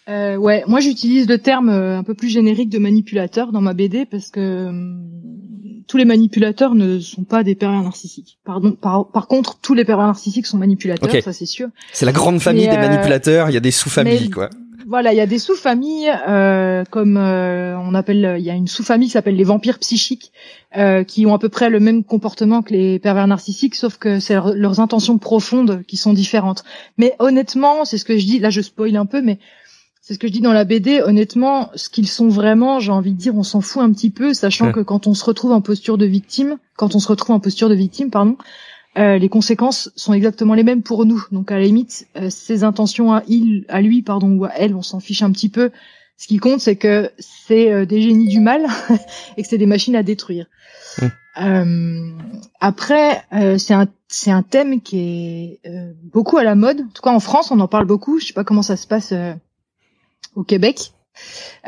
[0.09, 4.05] Euh, ouais, moi j'utilise le terme un peu plus générique de manipulateur dans ma BD
[4.05, 4.71] parce que
[5.87, 8.39] tous les manipulateurs ne sont pas des pervers narcissiques.
[8.45, 8.73] Pardon.
[8.73, 11.69] Par, par contre, tous les pervers narcissiques sont manipulateurs, ça c'est sûr.
[11.93, 13.51] C'est la grande famille des manipulateurs.
[13.51, 14.51] Il y a des sous-familles, quoi
[14.87, 18.67] voilà, il y a des sous-familles euh, comme euh, on appelle, il y a une
[18.67, 20.33] sous-famille qui s'appelle les vampires psychiques,
[20.77, 24.21] euh, qui ont à peu près le même comportement que les pervers narcissiques, sauf que
[24.21, 26.65] c'est leurs intentions profondes qui sont différentes.
[26.99, 28.39] Mais honnêtement, c'est ce que je dis.
[28.39, 29.39] Là, je spoil un peu, mais
[30.13, 31.01] c'est ce que je dis dans la BD.
[31.01, 34.35] Honnêtement, ce qu'ils sont vraiment, j'ai envie de dire, on s'en fout un petit peu,
[34.35, 37.41] sachant que quand on se retrouve en posture de victime, quand on se retrouve en
[37.41, 38.37] posture de victime, pardon,
[38.99, 41.25] euh, les conséquences sont exactement les mêmes pour nous.
[41.33, 44.75] Donc à la limite, euh, ses intentions à il, à lui, pardon, ou à elle,
[44.75, 45.71] on s'en fiche un petit peu.
[46.19, 48.67] Ce qui compte, c'est que c'est euh, des génies du mal
[49.39, 50.45] et que c'est des machines à détruire.
[51.41, 52.19] Mmh.
[52.61, 53.23] après,
[53.57, 55.61] c'est un c'est un thème qui est
[56.13, 56.81] beaucoup à la mode.
[56.81, 58.21] En tout cas, en France, on en parle beaucoup.
[58.21, 59.15] Je sais pas comment ça se passe
[60.35, 60.93] au Québec.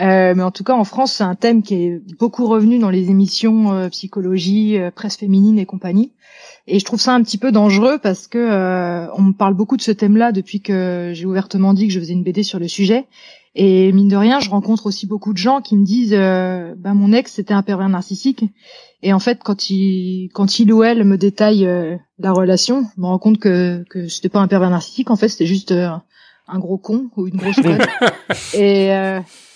[0.01, 2.91] Euh, mais en tout cas, en France, c'est un thème qui est beaucoup revenu dans
[2.91, 6.13] les émissions psychologie, presse féminine et compagnie.
[6.67, 9.77] Et je trouve ça un petit peu dangereux parce que euh, on me parle beaucoup
[9.77, 12.69] de ce thème-là depuis que j'ai ouvertement dit que je faisais une BD sur le
[12.69, 13.07] sujet.
[13.55, 16.95] Et mine de rien, je rencontre aussi beaucoup de gens qui me disent euh, bah,
[16.95, 18.45] mon ex c'était un pervers narcissique.
[19.03, 23.01] Et en fait, quand il quand il ou elle me détaille euh, la relation, je
[23.01, 25.11] me rends compte que que c'était pas un pervers narcissique.
[25.11, 25.91] En fait, c'était juste euh,
[26.49, 27.79] un gros con ou une grosse conne.
[28.55, 28.93] et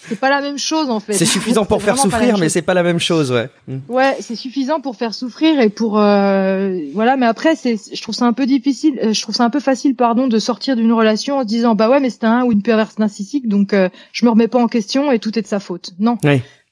[0.09, 1.13] c'est pas la même chose en fait.
[1.13, 3.51] C'est suffisant pour faire souffrir, mais c'est pas la même chose, ouais.
[3.67, 3.79] Mm.
[3.89, 7.17] Ouais, c'est suffisant pour faire souffrir et pour euh, voilà.
[7.17, 8.99] Mais après, c'est, je trouve ça un peu difficile.
[9.03, 11.75] Euh, je trouve ça un peu facile, pardon, de sortir d'une relation en se disant
[11.75, 14.63] bah ouais, mais c'était un ou une perverse narcissique, donc euh, je me remets pas
[14.63, 15.91] en question et tout est de sa faute.
[15.99, 16.17] Non.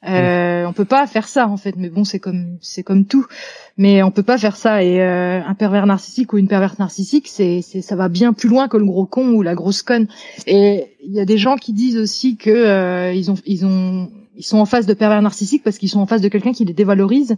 [0.04, 3.26] Euh, on peut pas faire ça en fait, mais bon, c'est comme c'est comme tout.
[3.76, 4.82] Mais on peut pas faire ça.
[4.82, 8.48] Et euh, un pervers narcissique ou une perverse narcissique, c'est c'est ça va bien plus
[8.48, 10.06] loin que le gros con ou la grosse conne.
[10.46, 14.10] Et il y a des gens qui disent aussi que euh, ils ont ils ont
[14.36, 16.64] ils sont en face de pervers narcissiques parce qu'ils sont en face de quelqu'un qui
[16.64, 17.36] les dévalorise.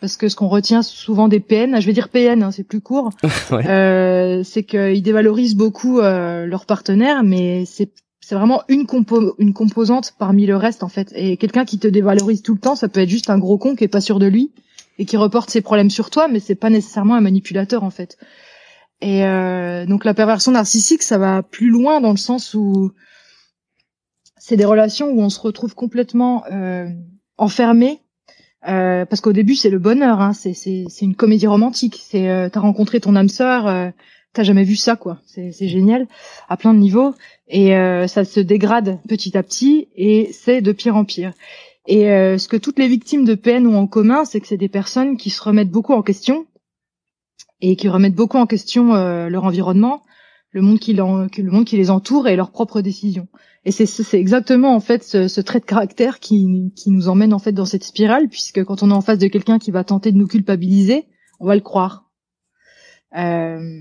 [0.00, 2.82] Parce que ce qu'on retient souvent des PN, je vais dire PN, hein, c'est plus
[2.82, 3.10] court,
[3.52, 7.90] euh, c'est qu'ils dévalorisent beaucoup euh, leur partenaire, mais c'est
[8.26, 11.12] c'est vraiment une compo une composante parmi le reste en fait.
[11.14, 13.76] Et quelqu'un qui te dévalorise tout le temps, ça peut être juste un gros con
[13.76, 14.50] qui est pas sûr de lui
[14.98, 18.16] et qui reporte ses problèmes sur toi, mais c'est pas nécessairement un manipulateur en fait.
[19.02, 22.92] Et euh, donc la perversion narcissique, ça va plus loin dans le sens où
[24.38, 26.88] c'est des relations où on se retrouve complètement euh,
[27.36, 28.00] enfermé.
[28.66, 32.02] Euh, parce qu'au début c'est le bonheur, hein, c'est une comédie romantique.
[32.02, 33.90] C'est euh, t'as rencontré ton âme sœur, euh,
[34.34, 35.18] t'as jamais vu ça quoi.
[35.24, 36.06] C'est c'est génial
[36.48, 37.14] à plein de niveaux
[37.48, 41.32] et euh, ça se dégrade petit à petit et c'est de pire en pire.
[41.86, 44.56] Et euh, ce que toutes les victimes de PN ont en commun, c'est que c'est
[44.56, 46.46] des personnes qui se remettent beaucoup en question
[47.60, 50.02] et qui remettent beaucoup en question euh, leur environnement,
[50.50, 53.28] le monde qui le monde qui les entoure et leurs propres décisions.
[53.64, 57.32] Et c'est c'est exactement en fait ce, ce, trait de caractère qui qui nous emmène
[57.32, 59.84] en fait dans cette spirale puisque quand on est en face de quelqu'un qui va
[59.84, 61.06] tenter de nous culpabiliser,
[61.40, 62.03] on va le croire.
[63.16, 63.80] Euh,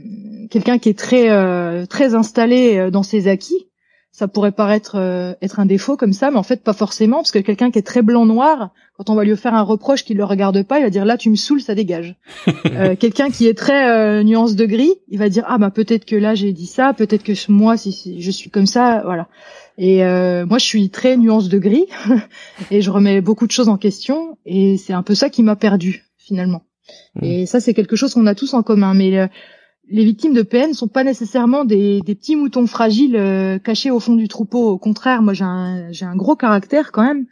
[0.52, 3.68] quelqu'un qui est très euh, très installé euh, dans ses acquis,
[4.12, 7.40] ça pourrait paraître être un défaut comme ça, mais en fait pas forcément, parce que
[7.40, 10.62] quelqu'un qui est très blanc-noir, quand on va lui faire un reproche qu'il le regarde
[10.62, 12.16] pas, il va dire là tu me saoules, ça dégage.
[13.00, 16.36] quelqu'un qui est très nuance de gris, il va dire ah bah peut-être que là
[16.36, 19.30] j'ai dit ça, peut-être que moi si, si, je suis comme ça, voilà.
[19.80, 21.88] Et moi je suis très nuance de gris
[22.70, 25.56] et je remets beaucoup de choses en question et c'est un peu ça qui m'a
[25.56, 26.62] perdu finalement.
[27.16, 27.24] Mm.
[27.24, 28.94] Et ça, c'est quelque chose qu'on a tous en commun.
[28.94, 29.28] Mais euh,
[29.90, 34.16] les victimes de PN sont pas nécessairement des, petits moutons fragiles euh, cachés au fond
[34.16, 34.70] du troupeau.
[34.70, 37.26] Au contraire, moi, j'ai un, j'ai un gros caractère quand même.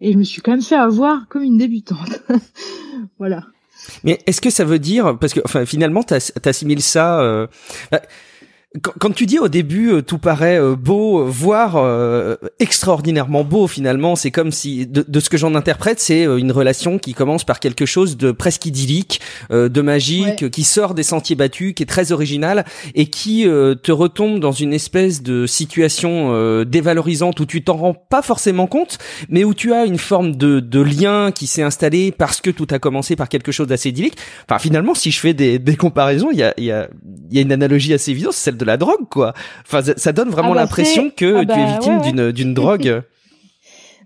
[0.00, 2.22] Et je me suis quand même fait avoir comme une débutante.
[3.18, 3.44] voilà.
[4.04, 7.46] Mais est-ce que ça veut dire parce que enfin finalement t'assimiles ça euh,
[8.76, 13.66] bah, quand, tu dis au début euh, tout paraît euh, beau, voire euh, extraordinairement beau
[13.66, 17.60] finalement, c'est comme si de, ce que j'en interprète, c'est une relation qui commence par
[17.60, 19.20] quelque chose de presque idyllique,
[19.50, 22.64] de magique, qui sort des sentiers battus, qui est très original
[22.94, 28.22] et qui te retombe dans une espèce de situation dévalorisante où tu t'en rends pas
[28.22, 28.98] forcément compte,
[29.28, 32.66] mais où tu as une forme de, de lien qui s'est installé parce que tout
[32.70, 34.18] a commencé par quelque chose d'assez idyllique.
[34.48, 36.88] Enfin finalement, si je fais des, des comparaisons, il y a, y, a,
[37.30, 39.34] y a une analogie assez évidente, celle de la drogue, quoi.
[39.66, 42.54] Enfin, ça donne vraiment ah bah, l'impression que ah tu es bah, victime d'une d'une
[42.60, 43.02] drogue.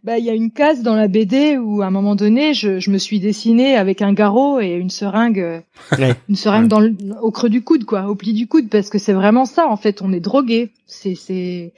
[0.03, 2.81] Bah, il y a une case dans la BD où à un moment donné, je,
[2.81, 5.63] je me suis dessinée avec un garrot et une seringue,
[6.29, 8.99] une seringue dans le, au creux du coude, quoi, au pli du coude, parce que
[8.99, 9.67] c'est vraiment ça.
[9.69, 10.71] En fait, on est drogué.
[10.87, 11.75] C'est c'est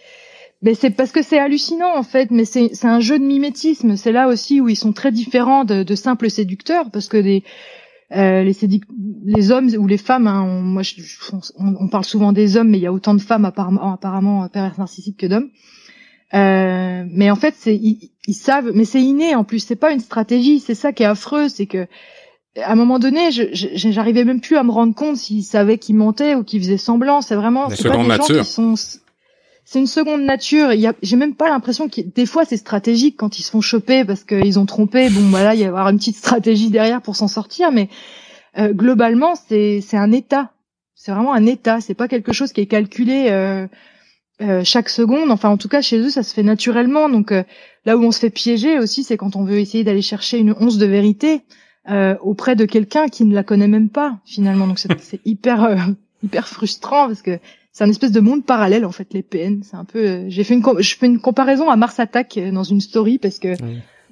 [0.63, 3.97] mais c'est parce que c'est hallucinant en fait, mais c'est c'est un jeu de mimétisme.
[3.97, 7.43] C'est là aussi où ils sont très différents de, de simples séducteurs, parce que des
[8.15, 8.57] euh, les,
[9.25, 10.95] les hommes ou les femmes, hein, on, moi, je,
[11.59, 14.79] on, parle souvent des hommes, mais il y a autant de femmes apparemment, apparemment pervers
[14.79, 15.49] narcissiques que d'hommes.
[16.35, 19.61] Euh, mais en fait, c'est ils, savent, mais c'est inné en plus.
[19.61, 20.61] C'est pas une stratégie.
[20.61, 21.87] C'est ça qui est affreux, c'est que
[22.63, 26.35] à un moment donné, j'arrivais même plus à me rendre compte s'ils savaient qu'ils mentaient
[26.35, 27.23] ou qu'ils faisaient semblant.
[27.23, 28.75] C'est vraiment, c'est pas des gens qui sont,
[29.65, 30.73] c'est une seconde nature.
[30.73, 34.05] Il j'ai même pas l'impression que des fois c'est stratégique quand ils se font choper
[34.05, 35.09] parce qu'ils ont trompé.
[35.11, 37.89] Bon, voilà, il y a avoir une petite stratégie derrière pour s'en sortir, mais
[38.59, 40.53] euh, globalement, c'est, c'est un état.
[40.95, 41.81] C'est vraiment un état.
[41.81, 43.29] C'est pas quelque chose qui est calculé.
[43.31, 43.67] Euh,
[44.43, 45.31] euh, chaque seconde.
[45.31, 47.09] Enfin, en tout cas, chez eux, ça se fait naturellement.
[47.09, 47.45] Donc, euh,
[47.85, 50.55] là où on se fait piéger aussi, c'est quand on veut essayer d'aller chercher une
[50.59, 51.43] once de vérité
[51.89, 54.67] euh, auprès de quelqu'un qui ne la connaît même pas, finalement.
[54.67, 55.77] Donc, c'est hyper,
[56.25, 57.39] hyper frustrant parce que
[57.73, 59.63] c'est un espèce de monde parallèle, en fait, les PN.
[59.63, 60.29] C'est un peu.
[60.29, 63.55] J'ai fait une, je fais une comparaison à Mars Attack dans une story parce que.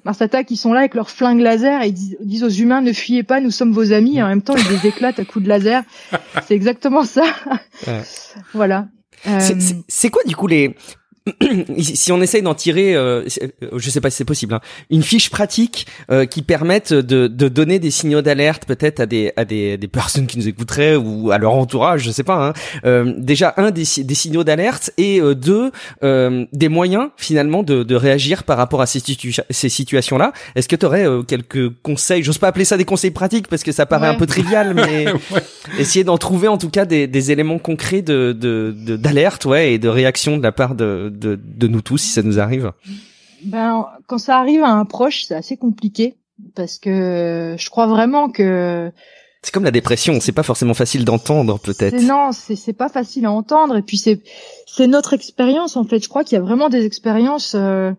[0.03, 2.91] Mars Attack, ils sont là avec leurs flingues laser et ils disent, aux humains ne
[2.91, 4.17] fuyez pas, nous sommes vos amis.
[4.17, 5.83] Et en même temps, ils les éclatent à coups de laser.
[6.47, 7.23] C'est exactement ça.
[8.55, 8.87] voilà.
[9.27, 9.39] Euh,
[9.87, 10.75] c'est quoi du coup les
[11.77, 15.03] si on essaye d'en tirer, euh, euh, je sais pas si c'est possible, hein, une
[15.03, 19.45] fiche pratique euh, qui permette de, de, donner des signaux d'alerte peut-être à des à
[19.45, 22.47] des, des, personnes qui nous écouteraient ou à leur entourage, je sais pas.
[22.47, 22.53] Hein.
[22.85, 27.95] Euh, déjà un des, des signaux d'alerte et euh, deux des moyens finalement de, de
[27.95, 29.01] réagir par rapport à ces,
[29.49, 30.33] ces situations-là.
[30.55, 32.23] Est-ce que tu aurais quelques conseils?
[32.23, 35.05] J'ose pas appeler ça des conseils pratiques parce que ça paraît un peu trivial, mais
[35.77, 38.31] essayer d'en trouver en tout cas des, des éléments concrets de
[38.97, 42.23] d'alerte, ouais, et de réaction de la part de de, de nous tous si ça
[42.23, 42.71] nous arrive
[43.45, 46.17] Ben, quand ça arrive à un proche, c'est assez compliqué
[46.55, 48.91] parce que je crois vraiment que
[49.43, 51.99] c'est comme la dépression, c'est pas forcément facile d'entendre peut-être.
[52.03, 54.21] Non, c'est c'est pas facile à entendre et puis c'est
[54.67, 56.03] c'est notre expérience en fait.
[56.03, 57.91] Je crois qu'il y a vraiment des expériences euh,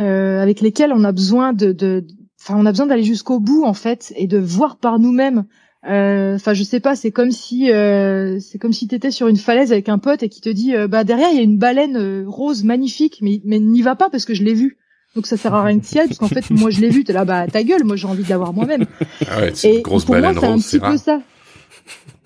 [0.00, 2.04] euh, avec lesquelles on a besoin de de
[2.40, 5.44] enfin on a besoin d'aller jusqu'au bout en fait et de voir par nous-mêmes
[5.84, 9.72] enfin, je sais pas, c'est comme si euh, c'est comme si t'étais sur une falaise
[9.72, 12.24] avec un pote et qui te dit euh, bah derrière il y a une baleine
[12.26, 14.78] rose magnifique, mais mais n'y va pas parce que je l'ai vue.
[15.14, 17.04] Donc ça sert à rien que tu ailles parce qu'en fait moi je l'ai vue.
[17.04, 18.86] T'es là bah ta gueule, moi j'ai envie de l'avoir moi-même.
[19.30, 21.20] Ah ouais, et une grosse pour moi c'est un petit peu ça.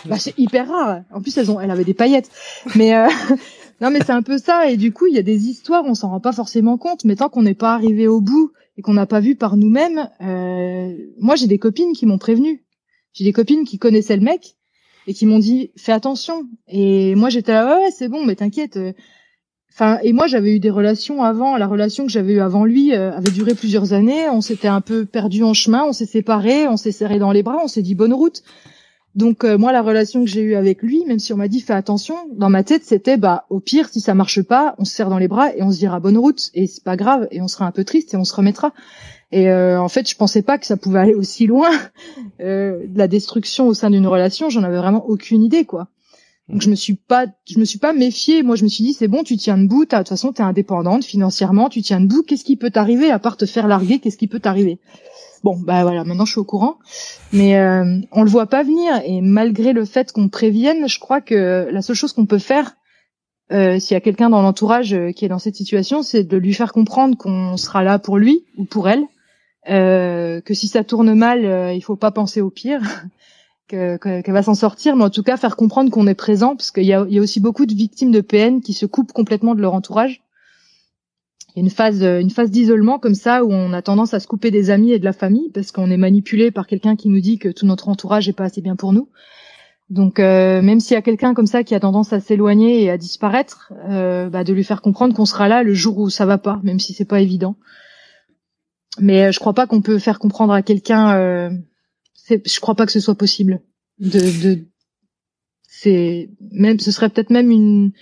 [0.07, 1.03] Bah c'est hyper rare.
[1.13, 2.31] En plus elles ont, elle avait des paillettes.
[2.75, 2.93] Mais
[3.81, 5.95] non mais c'est un peu ça et du coup il y a des histoires on
[5.95, 8.95] s'en rend pas forcément compte, mais tant qu'on n'est pas arrivé au bout et qu'on
[8.95, 10.09] n'a pas vu par nous-mêmes,
[11.21, 12.65] moi j'ai des copines qui m'ont prévenu
[13.13, 14.57] j'ai des copines qui connaissaient le mec
[15.07, 16.47] et qui m'ont dit fais attention.
[16.69, 18.79] Et moi j'étais là ouais, c'est bon mais t'inquiète.
[19.73, 21.57] Enfin et moi j'avais eu des relations avant.
[21.57, 24.29] La relation que j'avais eue avant lui euh, avait duré plusieurs années.
[24.29, 27.43] On s'était un peu perdu en chemin, on s'est séparés, on s'est serré dans les
[27.43, 28.43] bras, on s'est dit bonne route.
[29.15, 31.61] Donc euh, moi la relation que j'ai eue avec lui, même si on m'a dit
[31.61, 34.95] fais attention, dans ma tête c'était bah au pire si ça marche pas, on se
[34.95, 37.43] serre dans les bras et on se dira bonne route et c'est pas grave et
[37.43, 38.73] on sera un peu triste et on se remettra.
[39.33, 41.71] Et euh, en fait, je pensais pas que ça pouvait aller aussi loin.
[42.41, 45.89] Euh, de la destruction au sein d'une relation, j'en avais vraiment aucune idée, quoi.
[46.49, 48.43] Donc je me suis pas, je me suis pas méfiée.
[48.43, 49.85] Moi, je me suis dit c'est bon, tu tiens debout.
[49.85, 52.23] De toute façon, t'es indépendante financièrement, tu tiens debout.
[52.23, 54.01] Qu'est-ce qui peut t'arriver à part te faire larguer?
[54.01, 54.81] Qu'est-ce qui peut t'arriver?
[55.45, 56.79] Bon, bah voilà, maintenant je suis au courant.
[57.33, 59.01] Mais euh, on le voit pas venir.
[59.07, 62.77] Et malgré le fait qu'on prévienne, je crois que la seule chose qu'on peut faire,
[63.53, 66.37] euh, s'il y a quelqu'un dans l'entourage euh, qui est dans cette situation, c'est de
[66.37, 69.05] lui faire comprendre qu'on sera là pour lui ou pour elle
[69.69, 72.81] euh, que si ça tourne mal, euh, il faut pas penser au pire,
[73.69, 76.85] qu'elle va s'en sortir, mais en tout cas faire comprendre qu'on est présent, parce qu'il
[76.85, 79.61] y a, y a aussi beaucoup de victimes de PN qui se coupent complètement de
[79.61, 80.23] leur entourage.
[81.55, 84.21] Il y a une phase, une phase d'isolement comme ça où on a tendance à
[84.21, 87.11] se couper des amis et de la famille parce qu'on est manipulé par quelqu'un qui
[87.11, 89.09] nous dit que tout notre entourage est pas assez bien pour nous.
[89.91, 92.91] Donc euh, même s'il y a quelqu'un comme ça qui a tendance à s'éloigner et
[92.91, 96.25] à disparaître, euh, bah, de lui faire comprendre qu'on sera là le jour où ça
[96.25, 97.57] va pas, même si c'est pas évident
[98.99, 101.17] mais euh, je crois pas qu'on peut faire comprendre à quelqu'un.
[101.17, 101.51] Euh,
[102.29, 103.61] je crois pas que ce soit possible.
[103.99, 104.65] De, de
[105.67, 107.93] c'est même, ce serait peut-être même une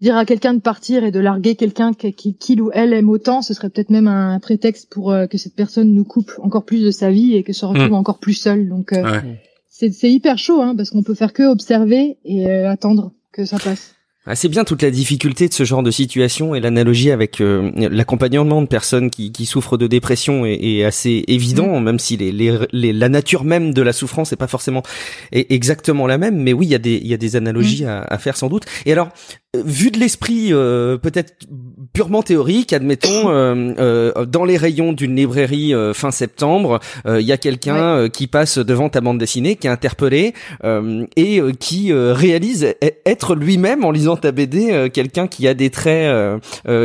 [0.00, 3.40] dire à quelqu'un de partir et de larguer quelqu'un qui qu'il ou elle aime autant,
[3.40, 6.82] ce serait peut-être même un, prétexte pour euh, que cette personne nous coupe encore plus
[6.82, 7.94] de sa vie et que se retrouve mm.
[7.94, 8.68] encore plus seule.
[8.68, 9.20] Donc euh,
[9.70, 13.93] c'est hyper chaud, hein, parce qu'on peut faire que observer et attendre que ça passe.
[14.26, 17.70] Ah, c'est bien toute la difficulté de ce genre de situation et l'analogie avec euh,
[17.76, 21.84] l'accompagnement de personnes qui, qui, souffrent de dépression est, est assez évident, mm.
[21.84, 24.82] même si les, les, la nature même de la souffrance n'est pas forcément
[25.30, 26.36] exactement la même.
[26.36, 27.88] Mais oui, il y a des, il y a des analogies mm.
[27.88, 28.64] à, à, faire sans doute.
[28.86, 29.10] Et alors,
[29.54, 31.46] vu de l'esprit euh, peut-être
[31.92, 37.36] purement théorique, admettons, euh, euh, dans les rayons d'une librairie fin septembre, il y a
[37.36, 40.34] quelqu'un qui passe devant ta bande dessinée, qui est interpellé
[41.16, 46.40] et qui réalise e-, être lui-même en lisant ta BD quelqu'un qui a des traits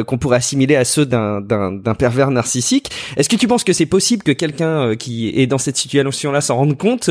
[0.05, 2.91] qu'on pourrait assimiler à ceux d'un d'un pervers narcissique.
[3.17, 6.57] Est-ce que tu penses que c'est possible que quelqu'un qui est dans cette situation-là s'en
[6.57, 7.09] rende compte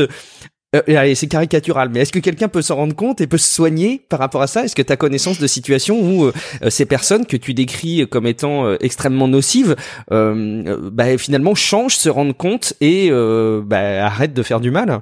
[0.75, 4.05] euh, c'est caricatural, mais est-ce que quelqu'un peut s'en rendre compte et peut se soigner
[4.07, 4.63] par rapport à ça?
[4.63, 8.27] Est-ce que tu connaissance de situations où euh, euh, ces personnes que tu décris comme
[8.27, 9.75] étant extrêmement nocives,
[10.09, 15.01] bah, finalement changent, se rendent compte et bah, arrêtent de faire du mal?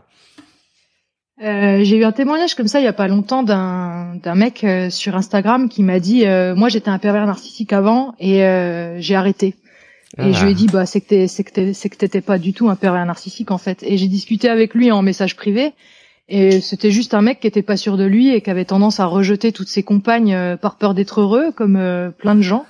[1.40, 5.16] J'ai eu un témoignage comme ça il y a pas longtemps d'un d'un mec sur
[5.16, 8.40] Instagram qui m'a dit moi j'étais un pervers narcissique avant et
[9.00, 9.56] j'ai arrêté.
[10.18, 10.58] Et je lui ai ah.
[10.58, 13.52] dit bah c'est que c'est que c'est que t'étais pas du tout un pervers narcissique
[13.52, 13.84] en fait.
[13.84, 15.74] Et j'ai discuté avec lui en message privé.
[16.30, 19.00] Et c'était juste un mec qui était pas sûr de lui et qui avait tendance
[19.00, 22.66] à rejeter toutes ses compagnes euh, par peur d'être heureux, comme euh, plein de gens,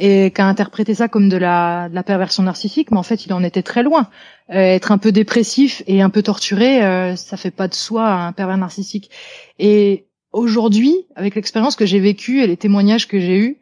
[0.00, 2.90] et qui a interprété ça comme de la, de la perversion narcissique.
[2.90, 4.08] Mais en fait, il en était très loin.
[4.50, 8.32] Euh, être un peu dépressif et un peu torturé, ça fait pas de soi un
[8.32, 9.10] pervers narcissique.
[9.58, 13.56] Et aujourd'hui, avec l'expérience que j'ai vécue et les témoignages que j'ai eus,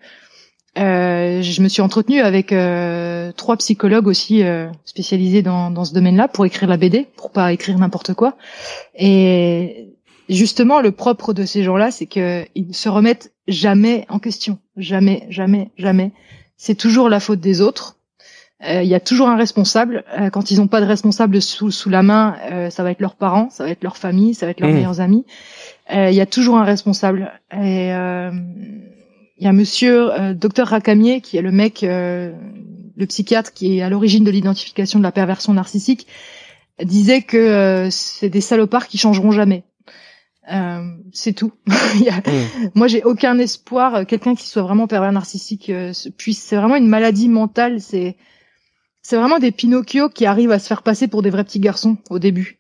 [0.79, 5.93] euh, je me suis entretenue avec euh, trois psychologues aussi euh, spécialisés dans, dans ce
[5.93, 8.37] domaine-là pour écrire la BD, pour pas écrire n'importe quoi.
[8.95, 9.91] Et
[10.31, 15.27] justement, le propre de ces gens-là, c'est qu'ils ne se remettent jamais en question, jamais,
[15.29, 16.13] jamais, jamais.
[16.57, 17.97] C'est toujours la faute des autres.
[18.65, 20.05] Il y a toujours un responsable.
[20.33, 22.37] quand ils n'ont pas de responsable sous, sous la main,
[22.71, 24.75] ça va être leurs parents, ça va être leur famille, ça va être leurs mmh.
[24.75, 25.27] meilleurs amis.
[25.93, 27.33] Il y a toujours un responsable.
[27.53, 27.91] Et
[29.43, 32.31] il y a monsieur euh, docteur Racamier qui est le mec euh,
[32.97, 36.07] le psychiatre qui est à l'origine de l'identification de la perversion narcissique
[36.81, 39.65] disait que euh, c'est des salopards qui changeront jamais.
[41.13, 41.53] c'est tout.
[41.93, 42.69] Hmm.
[42.75, 44.07] Moi, j'ai aucun espoir.
[44.07, 45.71] Quelqu'un qui soit vraiment pervers narcissique
[46.17, 46.43] puisse.
[46.43, 47.81] C'est vraiment une maladie mentale.
[47.81, 48.17] C'est
[49.03, 51.97] c'est vraiment des Pinocchio qui arrivent à se faire passer pour des vrais petits garçons
[52.09, 52.59] au début.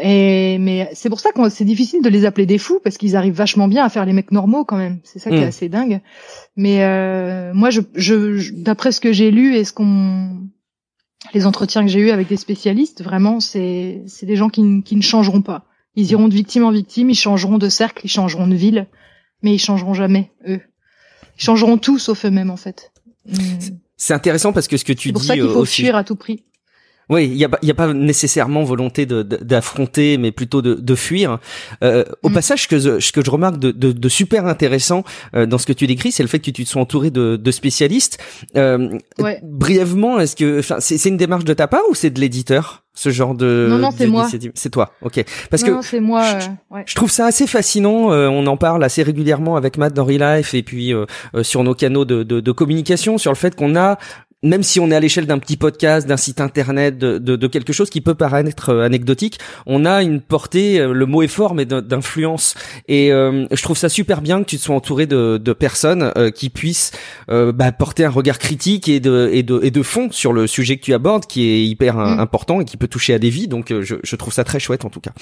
[0.00, 3.16] Et mais c'est pour ça que c'est difficile de les appeler des fous parce qu'ils
[3.16, 5.00] arrivent vachement bien à faire les mecs normaux quand même.
[5.02, 5.48] C'est ça qui est mm.
[5.48, 6.00] assez dingue.
[6.54, 10.38] Mais euh, moi, je, je, d'après ce que j'ai lu et ce qu'on
[11.34, 14.94] les entretiens que j'ai eus avec des spécialistes, vraiment, c'est c'est des gens qui, qui
[14.94, 15.66] ne changeront pas.
[15.96, 18.86] Ils iront de victime en victime, ils changeront de cercle, ils changeront de ville,
[19.42, 20.60] mais ils changeront jamais eux.
[21.38, 22.92] Ils changeront tout sauf eux-mêmes en fait.
[23.96, 25.12] C'est intéressant parce que ce que tu dis.
[25.12, 26.42] C'est pour ça qu'il faut fuir à tout prix.
[27.08, 31.38] Oui, il y a, y a pas nécessairement volonté d'affronter, mais plutôt de, de fuir.
[31.84, 32.32] Euh, au mm.
[32.32, 35.04] passage, ce que, je, ce que je remarque de, de, de super intéressant
[35.34, 37.36] euh, dans ce que tu décris, c'est le fait que tu te sois entouré de,
[37.36, 38.18] de spécialistes.
[38.56, 39.40] Euh, ouais.
[39.44, 43.34] Brièvement, est-ce que, c'est une démarche de ta part ou c'est de l'éditeur ce genre
[43.34, 46.50] de non non c'est moi c'est toi ok parce non, que c'est moi je, euh,
[46.70, 46.84] ouais.
[46.86, 50.38] je, trouve ça assez fascinant euh, on en parle assez régulièrement avec Matt dans Real
[50.38, 51.04] Life et puis euh,
[51.42, 53.98] sur nos canaux de, de, de, communication sur le fait qu'on a
[54.46, 57.72] même si on est à l'échelle d'un petit podcast, d'un site internet, de, de, quelque
[57.72, 61.54] chose qui peut paraître euh, anecdotique, on a une portée, euh, le mot est fort,
[61.54, 62.54] mais d'influence.
[62.88, 66.12] Et euh, je trouve ça super bien que tu te sois entouré de, de personnes
[66.34, 66.92] qui puissent
[67.28, 70.76] bah, porter un regard critique et de, et, de, et de fond sur le sujet
[70.76, 72.20] que tu abordes, qui est hyper mm.
[72.20, 73.48] important et qui peut toucher à des vies.
[73.48, 75.12] Donc je, je trouve ça très chouette en tout cas.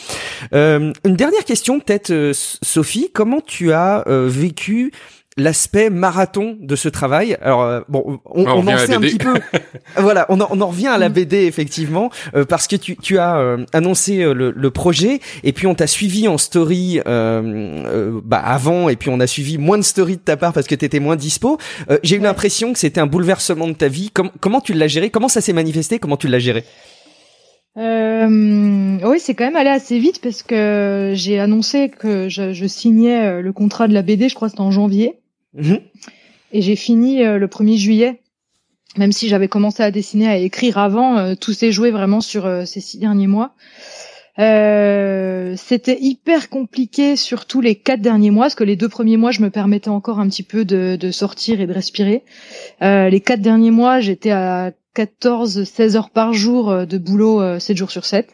[0.53, 4.93] une dernière question peut-être, Sophie, comment tu as vécu
[5.37, 7.37] l'aspect marathon de ce travail.
[7.43, 9.35] Alors euh, bon, on, on, en sait un petit peu.
[9.97, 13.19] voilà, on en, on en, revient à la BD effectivement euh, parce que tu, tu
[13.19, 18.89] as euh, annoncé le, le, projet et puis on t'a suivi en story bah, avant
[18.89, 21.17] et puis on a suivi moins de story de ta part parce que t'étais moins
[21.17, 21.59] dispo.
[22.03, 24.11] J'ai eu l'impression que c'était un bouleversement de ta vie.
[24.41, 25.11] comment tu l'as géré?
[25.11, 25.99] Comment ça s'est manifesté?
[25.99, 26.65] Comment tu l'as géré?
[27.77, 32.67] Euh, oui, c'est quand même allé assez vite parce que j'ai annoncé que je, je,
[32.67, 35.17] signais le contrat de la BD, je crois c'était en janvier.
[35.55, 35.81] Mhm.
[36.53, 38.21] Et j'ai fini euh, le 1er juillet.
[38.97, 42.47] Même si j'avais commencé à dessiner, à écrire avant, euh, tout s'est joué vraiment sur
[42.47, 43.55] euh, ces six derniers mois.
[44.37, 49.43] c'était hyper compliqué, surtout les quatre derniers mois, parce que les deux premiers mois, je
[49.43, 52.25] me permettais encore un petit peu de, de sortir et de respirer.
[52.81, 58.05] les quatre derniers mois, j'étais à 14-16 heures par jour de boulot, 7 jours sur
[58.05, 58.29] 7.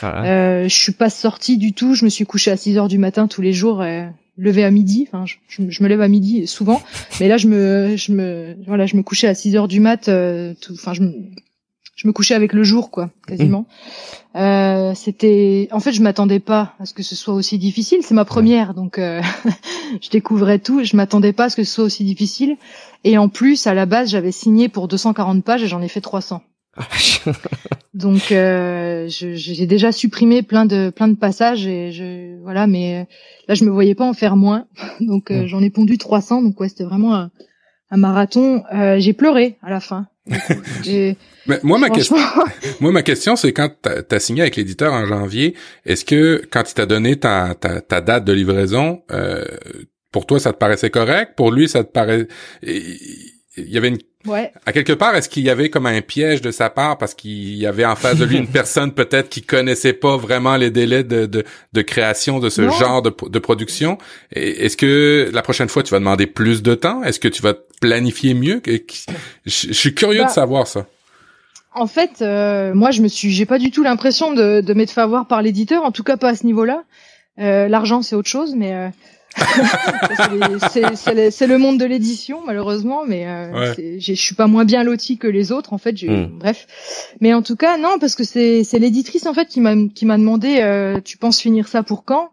[0.00, 0.62] Ah.
[0.62, 3.26] je suis pas sortie du tout, je me suis couchée à 6 heures du matin
[3.26, 3.82] tous les jours
[4.42, 5.08] lever à midi.
[5.08, 6.82] Enfin, je, je, me lève à midi souvent,
[7.20, 10.08] mais là, je me, je me, voilà, je me couchais à 6 heures du mat.
[10.08, 11.12] Euh, enfin, je me,
[11.94, 13.60] je me couchais avec le jour, quoi, quasiment.
[14.34, 14.38] Mmh.
[14.38, 18.00] Euh, c'était, en fait, je m'attendais pas à ce que ce soit aussi difficile.
[18.02, 19.22] C'est ma première, donc euh,
[20.00, 20.82] je découvrais tout.
[20.82, 22.56] Je m'attendais pas à ce que ce soit aussi difficile.
[23.04, 26.00] Et en plus, à la base, j'avais signé pour 240 pages et j'en ai fait
[26.00, 26.42] 300.
[27.94, 33.06] Donc euh, j'ai déjà supprimé plein de plein de passages et je voilà mais
[33.48, 34.66] là je me voyais pas en faire moins.
[35.00, 37.30] Donc euh, j'en ai pondu 300 donc ouais c'était vraiment un,
[37.90, 38.64] un marathon.
[38.74, 40.06] Euh, j'ai pleuré à la fin.
[40.86, 42.16] Mais moi ma question
[42.80, 46.62] moi ma question c'est quand tu as signé avec l'éditeur en janvier est-ce que quand
[46.70, 49.44] il t'a donné ta, ta, ta date de livraison euh,
[50.12, 51.32] pour toi ça te paraissait correct?
[51.36, 52.28] Pour lui ça te paraît
[52.62, 54.52] il y avait une Ouais.
[54.66, 57.54] À quelque part, est-ce qu'il y avait comme un piège de sa part parce qu'il
[57.56, 61.02] y avait en face de lui une personne peut-être qui connaissait pas vraiment les délais
[61.04, 62.70] de, de, de création de ce Non.
[62.72, 63.98] genre de, de production?
[64.32, 67.02] Est-ce que la prochaine fois, tu vas demander plus de temps?
[67.02, 68.62] Est-ce que tu vas planifier mieux?
[68.66, 68.78] Je,
[69.44, 70.86] je suis curieux Bah, de savoir ça.
[71.74, 74.90] En fait, euh, moi, je me suis, j'ai pas du tout l'impression de, de m'être
[74.90, 76.84] fait avoir par l'éditeur, en tout cas pas à ce niveau-là.
[77.38, 78.88] Euh, L'argent, c'est autre chose, mais euh,
[79.36, 83.02] c'est les- c'est- c'est le- monde de l'édition, malheureusement.
[83.06, 83.96] Mais euh, Ouais.
[83.98, 85.96] je suis pas moins bien loti que les autres, en fait.
[85.96, 86.38] j'ai- Mm.
[86.38, 86.66] Bref,
[87.20, 90.06] mais en tout cas, non, parce que c'est c'est l'éditrice en fait qui m'a qui
[90.06, 92.30] m'a demandé, euh, tu penses finir ça pour quand?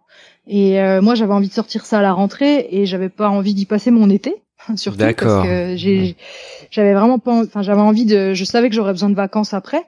[0.48, 3.54] Et euh, moi, j'avais envie de sortir ça à la rentrée, et j'avais pas envie
[3.54, 4.34] d'y passer mon été,
[4.76, 5.44] surtout D'accord.
[5.46, 5.48] parce
[5.82, 6.14] que
[6.72, 9.54] j'avais vraiment pas en- enfin j'avais envie de je savais que j'aurais besoin de vacances
[9.54, 9.82] après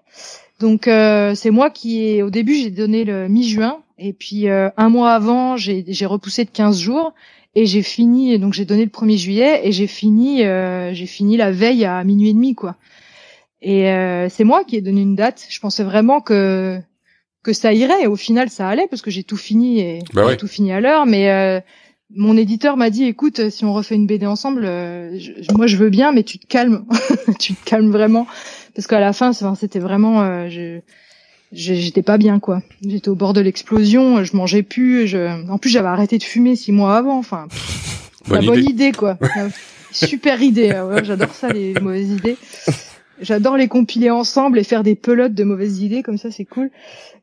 [0.61, 3.79] donc euh, c'est moi qui ai au début j'ai donné le mi-juin.
[3.97, 7.13] Et puis euh, un mois avant j'ai j'ai repoussé de 15 jours.
[7.53, 9.61] Et j'ai fini donc j'ai donné le 1er juillet.
[9.67, 12.77] Et j'ai fini euh, j'ai fini la veille à minuit et demi quoi.
[13.61, 15.45] Et euh, c'est moi qui ai donné une date.
[15.49, 16.79] Je pensais vraiment que
[17.43, 18.03] que ça irait.
[18.03, 20.37] Et au final ça allait parce que j'ai tout fini et Bah j'ai ouais.
[20.37, 21.05] tout fini à l'heure.
[21.05, 21.59] Mais euh,
[22.15, 25.77] mon éditeur m'a dit écoute si on refait une BD ensemble euh, je- moi je
[25.77, 26.85] veux bien mais tu te calmes.
[27.39, 28.27] Tu te calmes vraiment
[28.75, 30.79] parce qu'à la fin c'était vraiment euh, je
[31.53, 32.61] j'étais pas bien quoi.
[32.85, 36.55] J'étais au bord de l'explosion je mangeais plus je en plus j'avais arrêté de fumer
[36.55, 37.47] six mois avant enfin.
[38.27, 38.71] Bonne la bonne idée.
[38.71, 39.17] idée quoi.
[39.91, 42.37] Super idée ah ouais, j'adore ça les mauvaises idées.
[43.19, 46.69] J'adore les compiler ensemble et faire des pelotes de mauvaises idées comme ça c'est cool.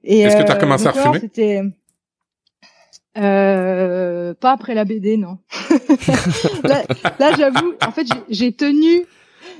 [0.04, 1.20] Et Est-ce que t'as euh, recommencé à refumer?
[1.20, 1.62] c'était
[3.16, 5.38] euh, pas après la BD non.
[6.64, 6.82] Là,
[7.18, 9.04] là, j'avoue en fait j'ai tenu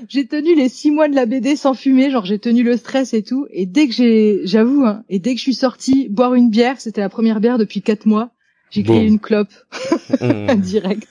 [0.07, 3.13] j'ai tenu les six mois de la BD sans fumer, genre j'ai tenu le stress
[3.13, 3.47] et tout.
[3.51, 6.79] Et dès que j'ai, j'avoue, hein, et dès que je suis sortie boire une bière,
[6.79, 8.31] c'était la première bière depuis quatre mois.
[8.71, 9.49] J'ai créé une clope
[10.21, 10.55] Mm.
[10.61, 11.07] direct,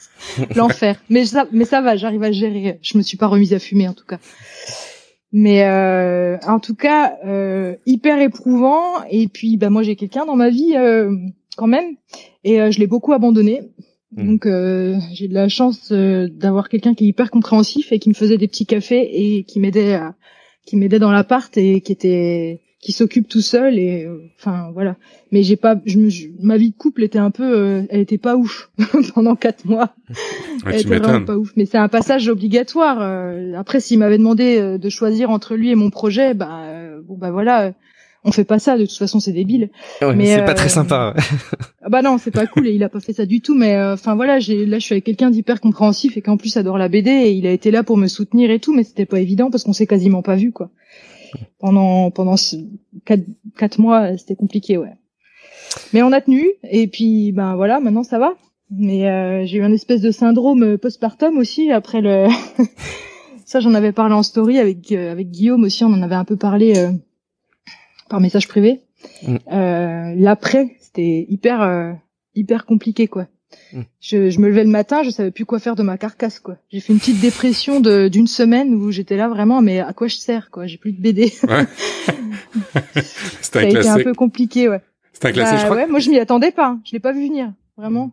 [0.57, 1.01] l'enfer.
[1.09, 2.78] Mais ça, mais ça va, j'arrive à gérer.
[2.82, 4.18] Je me suis pas remise à fumer en tout cas.
[5.32, 9.05] Mais euh, en tout cas, euh, hyper éprouvant.
[9.11, 11.12] Et puis, bah moi j'ai quelqu'un dans ma vie euh,
[11.57, 11.97] quand même,
[12.45, 13.62] et euh, je l'ai beaucoup abandonné.
[14.16, 14.26] Mm.
[14.26, 18.09] Donc euh, j'ai de la chance euh, d'avoir quelqu'un qui est hyper compréhensif et qui
[18.09, 20.14] me faisait des petits cafés et qui m'aidait à,
[20.64, 24.96] qui m'aidait dans l'appart et qui était qui s'occupe tout seul et euh, enfin voilà.
[25.32, 28.00] Mais j'ai pas je me je- ma vie de couple était un peu euh, elle
[28.00, 28.70] était pas ouf
[29.14, 29.94] pendant quatre mois.
[30.09, 30.14] Ouais,
[30.66, 31.52] elle était vraiment pas ouf.
[31.56, 32.98] Mais c'est un passage obligatoire.
[33.02, 33.52] euh.
[33.56, 37.30] après s'il m'avait demandé de choisir entre lui et mon projet, bah euh, bon bah
[37.30, 37.72] voilà.
[38.28, 39.70] Euh, on fait pas ça, de toute façon c'est débile.
[40.02, 41.14] Ouais, Mais, c'est pas euh, très sympa.
[41.82, 43.54] Ah bah non, c'est pas cool et il a pas fait ça du tout.
[43.54, 46.36] Mais euh, enfin voilà, j'ai là je suis avec quelqu'un d'hyper compréhensif et qui en
[46.36, 48.84] plus adore la BD et il a été là pour me soutenir et tout, mais
[48.84, 50.70] c'était pas évident parce qu'on s'est quasiment pas vu quoi.
[51.58, 52.56] Pendant pendant ce-
[53.06, 53.24] quatre,
[53.56, 54.92] quatre mois, c'était compliqué ouais.
[55.94, 58.34] Mais on a tenu et puis ben voilà, maintenant ça va.
[58.70, 62.26] Mais euh, j'ai eu un espèce de syndrome euh, postpartum aussi après le.
[63.46, 66.24] ça j'en avais parlé en story avec euh, avec Guillaume aussi, on en avait un
[66.26, 66.90] peu parlé euh,
[68.09, 68.80] par message privé.
[69.26, 69.36] Mm.
[69.52, 71.92] Euh, L'après, c'était hyper euh,
[72.34, 73.26] hyper compliqué quoi.
[73.72, 73.80] Mm.
[74.00, 76.56] Je, je me levais le matin, je savais plus quoi faire de ma carcasse quoi.
[76.70, 80.06] J'ai fait une petite dépression de d'une semaine où j'étais là vraiment mais à quoi
[80.09, 80.66] je sers quoi?
[80.66, 81.32] J'ai plus de BD.
[81.48, 81.64] Ouais.
[83.40, 84.80] Ça un a été un peu compliqué ouais.
[85.12, 85.54] C'est un classique.
[85.54, 85.76] Bah je crois.
[85.76, 86.66] ouais, moi je m'y attendais pas.
[86.68, 86.80] hein.
[86.84, 88.12] Je l'ai pas vu venir vraiment.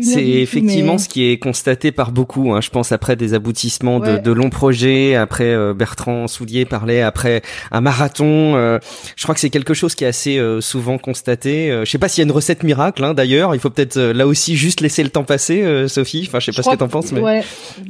[0.00, 2.52] C'est effectivement mais- ce qui est constaté par beaucoup.
[2.52, 2.60] Hein.
[2.60, 4.18] Je pense après des aboutissements de, Ouais.
[4.20, 8.54] de longs projets, après euh, Bertrand Soulier parlait, après un marathon.
[8.56, 8.78] euh,
[9.16, 11.70] je crois que c'est quelque chose qui est assez euh, souvent constaté.
[11.70, 13.02] Euh, je sais pas s'il y a une recette miracle.
[13.04, 16.24] Hein, D'ailleurs, il faut peut-être euh, là aussi juste laisser le temps passer, euh, Sophie.
[16.28, 17.42] Enfin, je sais pas ce que t'en penses, mais Ouais.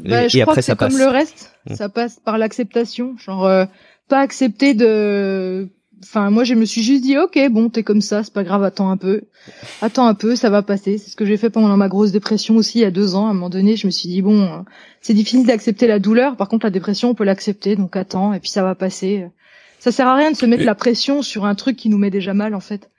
[0.04, 0.98] Bah, Et- je et crois après, que ça c'est comme passe.
[0.98, 1.74] le reste, Mm.
[1.74, 3.14] ça passe par l'acceptation.
[3.18, 3.64] Genre, euh,
[4.08, 5.68] pas accepter de.
[6.02, 8.64] Enfin, moi, je me suis juste dit, ok, bon, t'es comme ça, c'est pas grave,
[8.64, 9.22] attends un peu,
[9.80, 10.98] attends un peu, ça va passer.
[10.98, 13.26] C'est ce que j'ai fait pendant ma grosse dépression aussi, il y a deux ans.
[13.28, 14.58] À un moment donné, je me suis dit, bon, euh,
[15.00, 16.36] c'est difficile d'accepter la douleur.
[16.36, 19.26] Par contre, la dépression, on peut l'accepter, donc attends, et puis ça va passer.
[19.78, 21.98] Ça sert à rien de se mettre Et- la pression sur un truc qui nous
[21.98, 22.90] met déjà mal, en fait.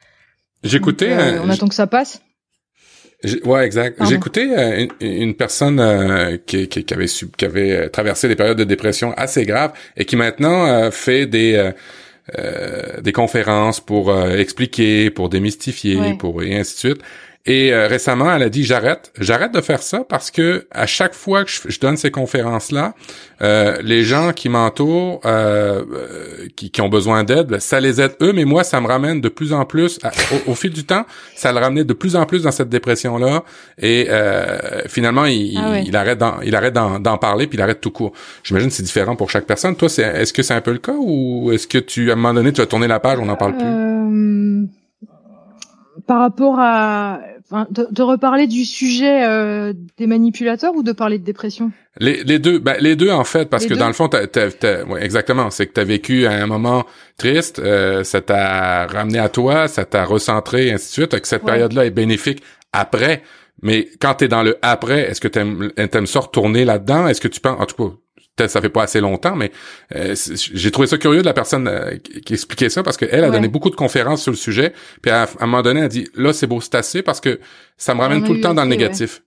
[0.64, 2.22] J'écoutais, euh, un- on attend que ça passe.
[3.46, 4.02] Ouais, exact.
[4.02, 8.36] Euh, une, une personne euh, qui, qui, qui avait su- qui avait euh, traversé des
[8.36, 11.72] périodes de dépression assez graves et qui maintenant euh, fait des euh, euh,
[13.02, 16.14] des conférences pour euh, expliquer, pour démystifier, Ouais.
[16.18, 17.02] pour et ainsi de suite.
[17.46, 21.14] Et euh, récemment, elle a dit j'arrête, j'arrête de faire ça parce que à chaque
[21.14, 22.94] fois que je, je donne ces conférences là,
[23.82, 28.14] les gens qui m'entourent, euh, euh, qui, qui ont besoin d'aide, ben, ça les aide
[28.22, 30.12] eux, mais moi ça me ramène de plus en plus à-
[30.48, 33.18] au, au fil du temps, ça le ramenait de plus en plus dans cette dépression
[33.18, 33.44] là.
[33.78, 37.62] Et euh, finalement, il, Ah il arrête d'en, il arrête d'en, d'en parler puis il
[37.62, 38.14] arrête tout court.
[38.46, 39.76] J'imagine que c'est différent pour chaque personne.
[39.76, 42.16] Toi, c'est, est-ce que c'est un peu le cas ou est-ce que tu à un
[42.16, 43.66] moment donné tu vas tourner la page, on n'en parle plus?
[43.66, 44.64] Euh,
[46.08, 47.20] par rapport à
[47.52, 51.72] de, de, reparler du sujet euh, des manipulateurs ou de parler de dépression?
[52.00, 54.84] Les, les deux, ben, les deux en fait, parce que dans le fond, t'as, t'as,
[54.86, 56.86] ouais, exactement, c'est que t'as vécu un moment
[57.18, 61.44] triste, euh, ça t'a ramené à toi, ça t'a recentré, ainsi de suite, que cette
[61.44, 62.42] période-là est bénéfique
[62.72, 63.24] après.
[63.62, 67.08] Mais quand t'es dans le après, est-ce que t'aimes, t'aimes ça retourner là-dedans?
[67.08, 67.96] Est-ce que tu penses, en tout cas,
[68.36, 69.52] peut-être ça fait pas assez longtemps, mais
[69.96, 73.30] euh, j'ai trouvé ça curieux de la personne euh, qui, expliquait ça parce qu'elle a
[73.30, 76.08] donné beaucoup de conférences sur le sujet, puis à, un moment donné, elle a dit
[76.16, 77.40] là c'est beau, c'est assez parce que
[77.78, 79.22] ça me ramène tout le temps dans le négatif.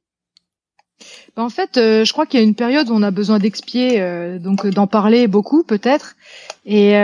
[1.37, 3.39] Ben, en fait, euh, je crois qu'il y a une période où on a besoin
[3.39, 4.01] d'expier,
[4.41, 6.17] donc d'en parler beaucoup peut-être,
[6.65, 6.95] et,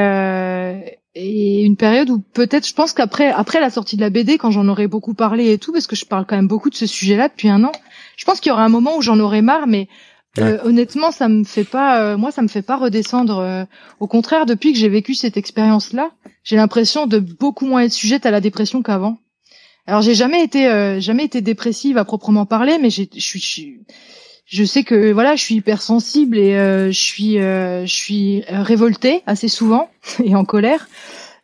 [1.15, 4.51] et une période où peut-être, je pense qu'après après la sortie de la BD, quand
[4.51, 6.87] j'en aurais beaucoup parlé et tout, parce que je parle quand même beaucoup de ce
[6.87, 7.73] sujet-là depuis un an,
[8.17, 9.89] je pense qu'il y aura un moment où j'en aurai marre, mais
[10.39, 13.39] euh, honnêtement, ça me fait pas, euh, moi, ça me fait pas redescendre.
[13.39, 13.65] Euh,
[14.01, 16.11] au contraire, depuis que j'ai vécu cette expérience-là,
[16.43, 19.19] j'ai l'impression de beaucoup moins être sujette à la dépression qu'avant.
[19.87, 23.81] Alors, j'ai jamais été, jamais été dépressive à proprement parler, mais je suis,
[24.47, 29.91] je sais que voilà, je suis hypersensible et je suis, je suis révoltée assez souvent
[30.25, 30.89] et en colère.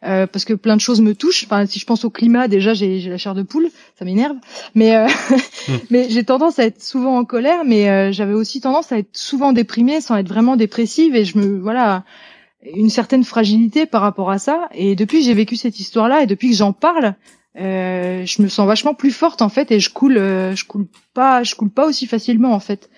[0.04, 1.44] Euh, parce que plein de choses me touchent.
[1.44, 3.68] Enfin, si je pense au climat, déjà j'ai la chair de poule,
[3.98, 4.36] ça m'énerve.
[4.76, 5.72] Mais euh, hmm.
[5.90, 9.16] mais j'ai tendance à être souvent en colère, mais euh, j'avais aussi tendance à être
[9.16, 12.04] souvent déprimée sans être vraiment dépressive et je me voilà
[12.74, 14.68] une certaine fragilité par rapport à ça.
[14.72, 17.14] Et depuis que j'ai vécu cette histoire-là et depuis que j'en parle,
[17.56, 21.56] je me sens vachement plus forte en fait et je coule, je coule pas, je
[21.56, 22.88] coule pas aussi facilement en fait.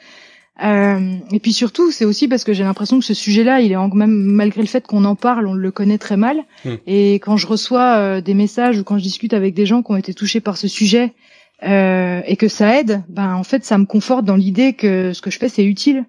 [0.63, 3.95] Euh, et puis surtout, c'est aussi parce que j'ai l'impression que ce sujet-là, il est
[3.95, 6.45] même malgré le fait qu'on en parle, on le connaît très mal.
[6.65, 6.75] Hmm.
[6.87, 9.93] Et quand je reçois euh, des messages ou quand je discute avec des gens qui
[9.93, 11.15] ont été touchés par ce sujet
[11.63, 15.23] euh, et que ça aide, ben en fait, ça me conforte dans l'idée que ce
[15.23, 16.05] que je fais, c'est utile.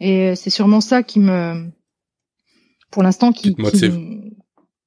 [0.00, 1.66] Et c'est sûrement ça qui me,
[2.90, 3.90] pour l'instant, qui, qui,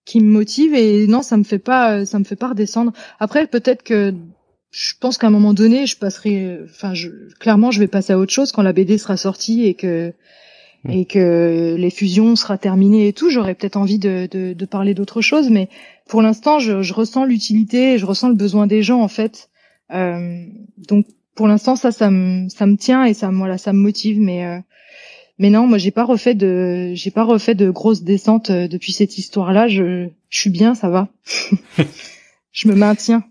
[0.05, 0.74] qui, me motive.
[0.74, 2.93] Et non, ça me fait pas, ça me fait pas redescendre.
[3.20, 4.16] Après, peut-être que
[4.74, 7.09] je pense qu'à un moment donné, je passerai, enfin, je,
[7.39, 10.13] clairement, je vais passer à autre chose quand la BD sera sortie et que
[10.84, 10.89] mm.
[10.89, 13.30] et que les fusions sera terminées et tout.
[13.30, 15.69] J'aurais peut-être envie de, de, de parler d'autre chose, mais
[16.07, 19.51] pour l'instant, je, je, ressens l'utilité, je ressens le besoin des gens en fait.
[19.91, 20.43] Euh,
[20.89, 21.05] donc,
[21.36, 24.43] pour l'instant, ça, ça me, ça me tient et ça, voilà, ça me motive, mais
[24.43, 24.59] euh,
[25.38, 28.91] mais non, moi, j'ai pas refait de, j'ai pas refait de grosses descentes euh, depuis
[28.91, 29.67] cette histoire-là.
[29.67, 31.09] Je, je suis bien, ça va.
[32.51, 33.24] je me maintiens.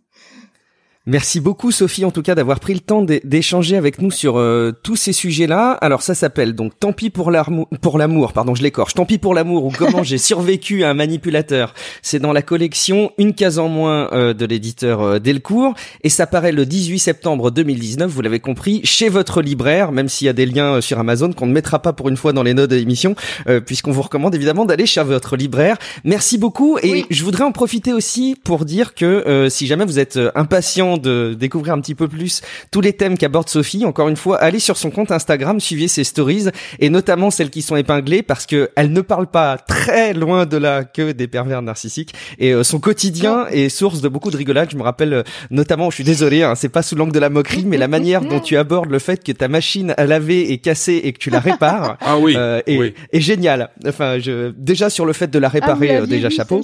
[1.05, 4.71] Merci beaucoup Sophie en tout cas d'avoir pris le temps d'échanger avec nous sur euh,
[4.85, 5.73] tous ces sujets-là.
[5.81, 8.95] Alors ça s'appelle donc Tant pis pour l'amour, pour l'amour, pardon, je l'écorche.
[8.95, 11.75] Tant pis pour l'amour ou comment j'ai survécu à un manipulateur.
[12.03, 15.75] C'est dans la collection Une case en moins euh, de l'éditeur euh, Delcourt
[16.05, 20.27] et ça paraît le 18 septembre 2019, vous l'avez compris, chez votre libraire, même s'il
[20.27, 22.55] y a des liens sur Amazon qu'on ne mettra pas pour une fois dans les
[22.55, 23.17] notes de l'émission
[23.67, 25.79] puisqu'on vous recommande évidemment d'aller chez votre libraire.
[26.05, 30.19] Merci beaucoup et je voudrais en profiter aussi pour dire que si jamais vous êtes
[30.37, 34.39] impatient de découvrir un petit peu plus tous les thèmes qu'aborde Sophie, encore une fois,
[34.39, 36.47] allez sur son compte Instagram, suivez ses stories
[36.81, 40.57] et notamment celles qui sont épinglées parce que elle ne parle pas très loin de
[40.57, 44.69] là que des pervers narcissiques et euh, son quotidien est source de beaucoup de rigolade.
[44.71, 47.31] Je me rappelle euh, notamment, je suis désolé, hein, c'est pas sous l'angle de la
[47.31, 50.59] moquerie, mais la manière dont tu abordes le fait que ta machine à laver est
[50.59, 53.71] cassée et que tu la répares ah oui, euh, est, est génial.
[53.87, 56.63] Enfin, je, déjà sur le fait de la réparer, ah, déjà chapeau.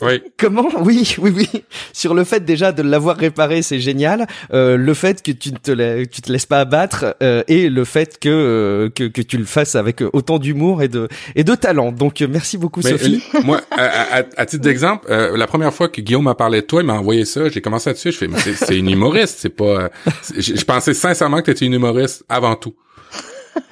[0.00, 0.20] Oui.
[0.36, 0.68] Comment?
[0.80, 1.48] Oui, oui, oui.
[1.92, 4.26] Sur le fait déjà de l'avoir réparé, c'est génial.
[4.52, 7.84] Euh, le fait que tu ne te, tu te laisses pas abattre euh, et le
[7.84, 11.54] fait que, euh, que, que tu le fasses avec autant d'humour et de et de
[11.54, 11.92] talent.
[11.92, 13.22] Donc merci beaucoup Sophie.
[13.44, 16.86] moi, à, à, titre d'exemple, la première fois que Guillaume m'a parlé de toi, il
[16.86, 17.48] m'a envoyé ça.
[17.48, 18.12] J'ai commencé là-dessus.
[18.12, 19.38] Je fais, mais c'est une humoriste.
[19.38, 19.90] C'est pas.
[20.36, 22.74] Je pensais sincèrement que tu étais une humoriste avant tout.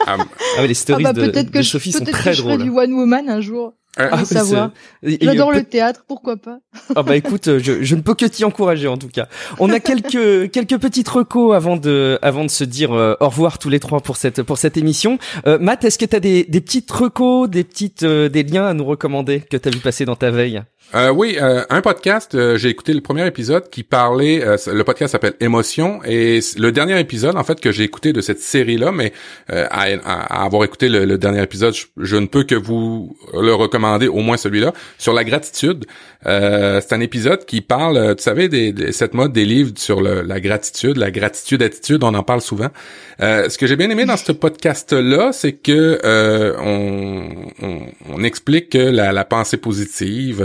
[0.07, 0.17] Ah,
[0.59, 2.61] ah les stories ah bah, de, de Sophie sont très drôles.
[2.61, 3.75] Je du one woman un jour.
[3.99, 4.71] Ah, savoir.
[5.03, 6.61] J'adore le théâtre, pourquoi pas
[6.97, 9.29] Ah bah écoute, je, je ne peux que t'y encourager en tout cas.
[9.59, 13.59] On a quelques quelques petites recos avant de avant de se dire euh, au revoir
[13.59, 15.19] tous les trois pour cette pour cette émission.
[15.47, 18.65] Euh, Matt, est-ce que tu as des des petites recos, des petites euh, des liens
[18.65, 20.63] à nous recommander que tu as vu passer dans ta veille?
[20.95, 25.13] Euh, oui, euh, un podcast, euh, j'ai écouté le premier épisode qui parlait, le podcast
[25.13, 29.13] s'appelle Émotion, et le dernier épisode, en fait, que j'ai écouté de cette série-là, mais
[29.49, 34.37] à, avoir écouté le, dernier épisode, je, ne peux que vous le recommander, au moins
[34.37, 35.87] celui-là, sur la gratitude.
[36.25, 40.99] c'est un épisode qui parle, tu savez, des, cette mode des livres sur la gratitude,
[40.99, 42.69] la gratitude-attitude, on en parle souvent.
[43.19, 46.01] ce que j'ai bien aimé dans ce podcast-là, c'est que
[46.59, 50.43] on, explique que la pensée positive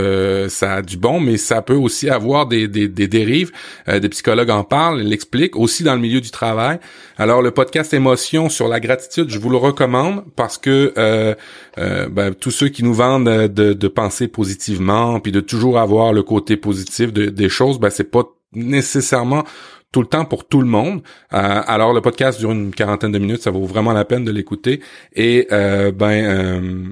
[0.48, 3.52] ça a du bon, mais ça peut aussi avoir des, des, des dérives.
[3.88, 6.78] Euh, des psychologues en parlent, l'expliquent, aussi dans le milieu du travail.
[7.16, 11.34] Alors le podcast Émotion sur la gratitude, je vous le recommande parce que euh,
[11.78, 16.12] euh, ben, tous ceux qui nous vendent de, de penser positivement, puis de toujours avoir
[16.12, 19.44] le côté positif de, des choses, ben c'est pas nécessairement
[19.92, 21.00] tout le temps pour tout le monde.
[21.32, 24.30] Euh, alors le podcast dure une quarantaine de minutes, ça vaut vraiment la peine de
[24.30, 24.80] l'écouter
[25.14, 26.84] et euh, ben euh,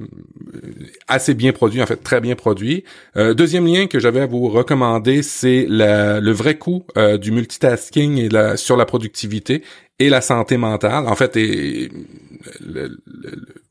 [1.09, 2.85] assez bien produit, en fait très bien produit.
[3.15, 6.85] deuxième lien que j'avais à vous recommander, c'est le vrai coût
[7.21, 9.63] du multitasking et la, sur la productivité
[9.99, 11.07] et la santé mentale.
[11.07, 11.91] En fait, et,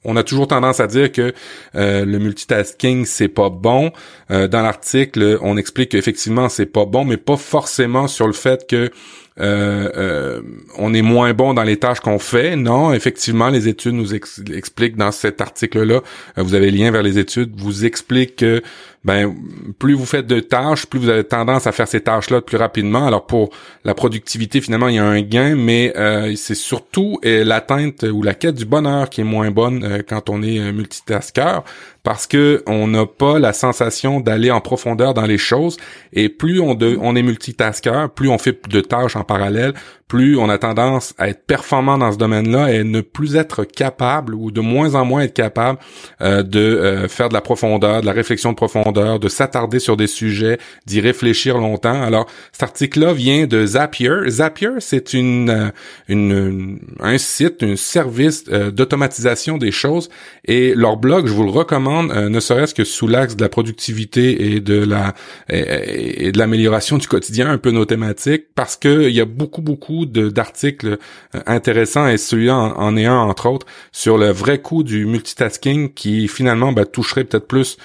[0.04, 1.34] on a toujours tendance à dire que
[1.74, 3.92] le multitasking c'est pas bon.
[4.30, 8.92] dans l'article, on explique qu'effectivement c'est pas bon, mais pas forcément sur le fait que
[9.40, 10.42] euh, euh,
[10.78, 12.56] on est moins bon dans les tâches qu'on fait.
[12.56, 16.02] Non, effectivement, les études nous expliquent dans cet article-là,
[16.38, 18.62] euh, vous avez lien vers les études, vous expliquent que
[19.06, 19.34] ben
[19.80, 23.08] plus vous faites de tâches, plus vous avez tendance à faire ces tâches-là plus rapidement.
[23.08, 23.52] Alors pour
[23.86, 25.94] la productivité, finalement, il y a un gain, mais
[26.36, 30.72] c'est surtout l'atteinte ou la quête du bonheur qui est moins bonne quand on est
[30.72, 31.60] multitasker
[32.06, 35.78] parce que on n'a pas la sensation d'aller en profondeur dans les choses
[36.14, 39.74] et plus on, on est multitasker, plus on fait de tâches en parallèle,
[40.08, 44.36] plus on a tendance à être performant dans ce domaine-là et ne plus être capable
[44.36, 45.80] ou de moins en moins être capable
[46.22, 49.98] euh, de euh, faire de la profondeur, de la réflexion de profondeur, de s'attarder sur
[49.98, 52.02] des sujets, d'y réfléchir longtemps.
[52.02, 54.12] Alors, cet article-là vient de Zapier.
[54.28, 55.70] Zapier, c'est une, euh,
[56.08, 60.10] une, un site, un service d'automatisation des choses
[60.46, 64.54] et leur blog, je vous le recommande, ne serait-ce que sous l'axe de la productivité
[64.54, 65.14] et de la
[65.50, 69.62] et, de l'amélioration du quotidien, un peu nos thématiques, parce que il y a beaucoup
[69.62, 70.98] beaucoup d'articles
[71.36, 75.94] euh, intéressants et celui-là en, est un entre autres sur le vrai coût du multitasking
[75.94, 77.78] qui finalement ben, toucherait peut-être plus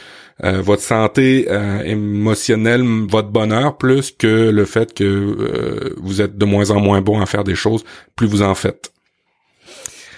[0.44, 6.44] euh, votre santé euh, émotionnelle, votre bonheur, plus que le fait que vous êtes de
[6.44, 7.84] moins en moins bon à faire des choses,
[8.16, 8.92] plus vous en faites.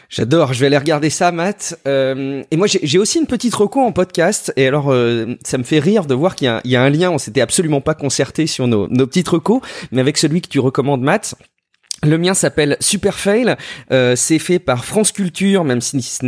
[0.08, 1.80] J'adore, je vais aller regarder ça, Matt.
[1.86, 4.52] Euh, et moi, j'ai aussi une petite reco en podcast.
[4.56, 4.94] Et alors,
[5.42, 7.10] ça me fait rire de voir qu'il y, y, a un lien.
[7.10, 10.60] On s'était absolument pas concerté sur nos, nos petites recos, mais avec celui que tu
[10.60, 11.34] recommandes, Matt.
[12.04, 13.54] Le mien s'appelle Super Fail.
[13.92, 16.24] Euh, c'est fait par France Culture, même si ce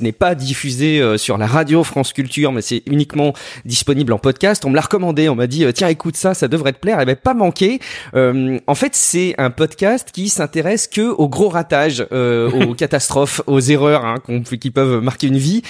[0.00, 3.32] n'est pas diffusé euh, sur la radio France Culture, mais c'est uniquement
[3.64, 4.64] disponible en podcast.
[4.64, 7.00] On me l'a recommandé, on m'a dit euh, tiens écoute ça, ça devrait te plaire.
[7.00, 7.80] Et ben pas manqué.
[8.14, 14.04] en fait, c'est un podcast qui s'intéresse que aux gros ratages, aux catastrophes, aux erreurs
[14.04, 14.18] hein,
[14.60, 15.62] qui peuvent marquer une vie.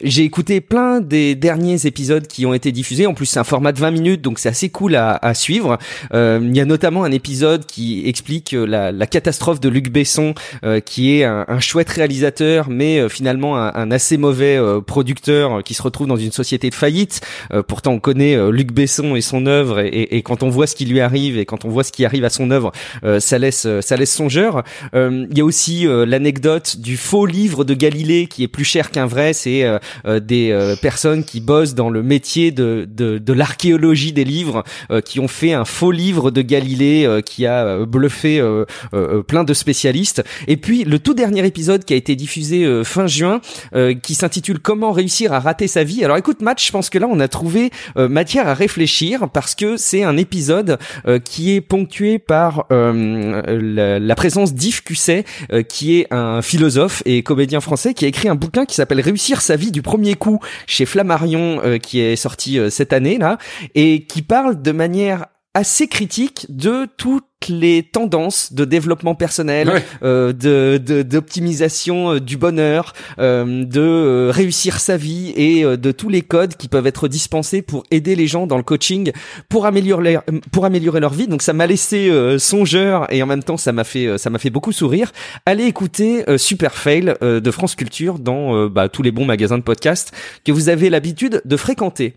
[0.00, 3.08] J'ai écouté plein des derniers épisodes qui ont été diffusés.
[3.08, 5.76] En plus, c'est un format de 20 minutes, donc c'est assez cool à, à suivre.
[6.12, 10.34] Il y a notamment un épisode qui explique la, la, catastrophe de Luc Besson,
[10.64, 14.80] euh, qui est un, un, chouette réalisateur, mais euh, finalement un, un, assez mauvais euh,
[14.80, 17.20] producteur qui se retrouve dans une société de faillite.
[17.66, 20.84] pourtant, on connaît Luc Besson et son œuvre, et, et, quand on voit ce qui
[20.84, 22.72] lui arrive et quand on voit ce qui arrive à son œuvre,
[23.18, 24.62] ça laisse ça laisse songeur.
[24.94, 29.06] Il y a aussi l'anecdote du faux livre de Galilée qui est plus cher qu'un
[29.06, 29.32] vrai.
[29.32, 29.64] C'est
[30.06, 34.64] des personnes qui bossent dans le métier de, de, de l'archéologie des livres,
[35.04, 38.49] qui ont fait un faux livre de Galilée qui a bluffé euh, euh,
[39.26, 40.22] plein de spécialistes.
[40.48, 43.40] Et puis le tout dernier épisode qui a été diffusé euh, fin juin,
[44.02, 46.04] qui s'intitule Comment réussir à rater sa vie.
[46.04, 49.76] Alors écoute Matt, je pense que là on a trouvé matière à réfléchir parce que
[49.76, 50.78] c'est un épisode
[51.24, 55.24] qui est ponctué par la, la, présence d'Yves Cusset,
[55.68, 59.40] qui est un philosophe et comédien français qui a écrit un bouquin qui s'appelle Réussir
[59.40, 63.38] sa vie du premier coup chez Flammarion, qui est sorti cette année là,
[63.74, 70.32] et qui parle de manière assez critique de tout les tendances de développement personnel, euh,
[70.32, 76.22] de d'optimisation euh, du bonheur, euh, de euh, réussir sa vie et de tous les
[76.22, 79.12] codes qui peuvent être dispensés pour aider les gens dans le coaching
[79.48, 80.18] pour améliorer
[80.52, 81.26] pour améliorer leur vie.
[81.26, 84.50] Donc ça m'a laissé songeur et en même temps ça m'a fait ça m'a fait
[84.50, 85.12] beaucoup sourire.
[85.46, 90.12] Allez écouter Super Fail de France Culture dans bah, tous les bons magasins de podcast
[90.44, 92.14] que vous avez l'habitude de fréquenter.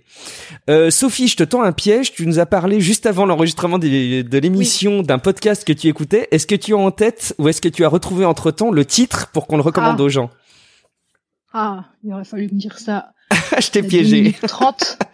[0.89, 2.13] Sophie, je te tends un piège.
[2.13, 6.27] Tu nous as parlé juste avant l'enregistrement de l'émission d'un podcast que tu écoutais.
[6.31, 8.83] Est-ce que tu as en tête ou est-ce que tu as retrouvé entre temps le
[8.83, 10.03] titre pour qu'on le recommande ah.
[10.03, 10.31] aux gens?
[11.53, 13.11] Ah, il aurait fallu me dire ça.
[13.59, 14.35] je t'ai piégé.
[14.47, 14.97] 30.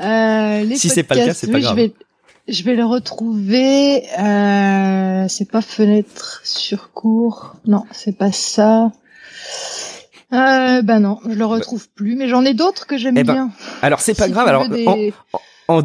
[0.00, 1.76] Euh, les si c'est pas le cas, c'est pas grave.
[1.76, 1.94] Je vais,
[2.48, 4.02] je vais le retrouver.
[4.18, 7.54] Euh, c'est pas fenêtre sur cours.
[7.64, 8.90] Non, c'est pas ça.
[10.32, 13.32] Euh, bah non, je le retrouve plus, mais j'en ai d'autres que j'aime eh ben,
[13.32, 13.50] bien.
[13.80, 14.48] Alors c'est pas grave.
[14.48, 14.96] Alors en,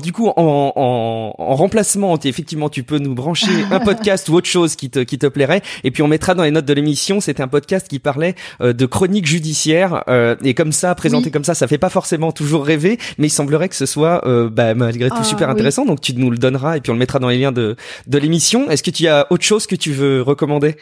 [0.02, 0.34] du coup, en,
[0.76, 4.99] en, en remplacement, effectivement, tu peux nous brancher un podcast ou autre chose qui te,
[4.99, 5.62] qui te plairait.
[5.84, 7.22] Et puis on mettra dans les notes de l'émission.
[7.22, 10.04] C'était un podcast qui parlait euh, de chronique judiciaire.
[10.10, 13.32] Euh, et comme ça, présenté comme ça, ça fait pas forcément toujours rêver, mais il
[13.32, 15.54] semblerait que ce soit euh, bah, malgré tout Ah, super oui.
[15.54, 15.86] intéressant.
[15.86, 17.76] Donc tu nous le donneras et puis on le mettra dans les liens de,
[18.08, 18.70] de l'émission.
[18.70, 20.76] Est-ce que tu as autre chose que tu veux recommander?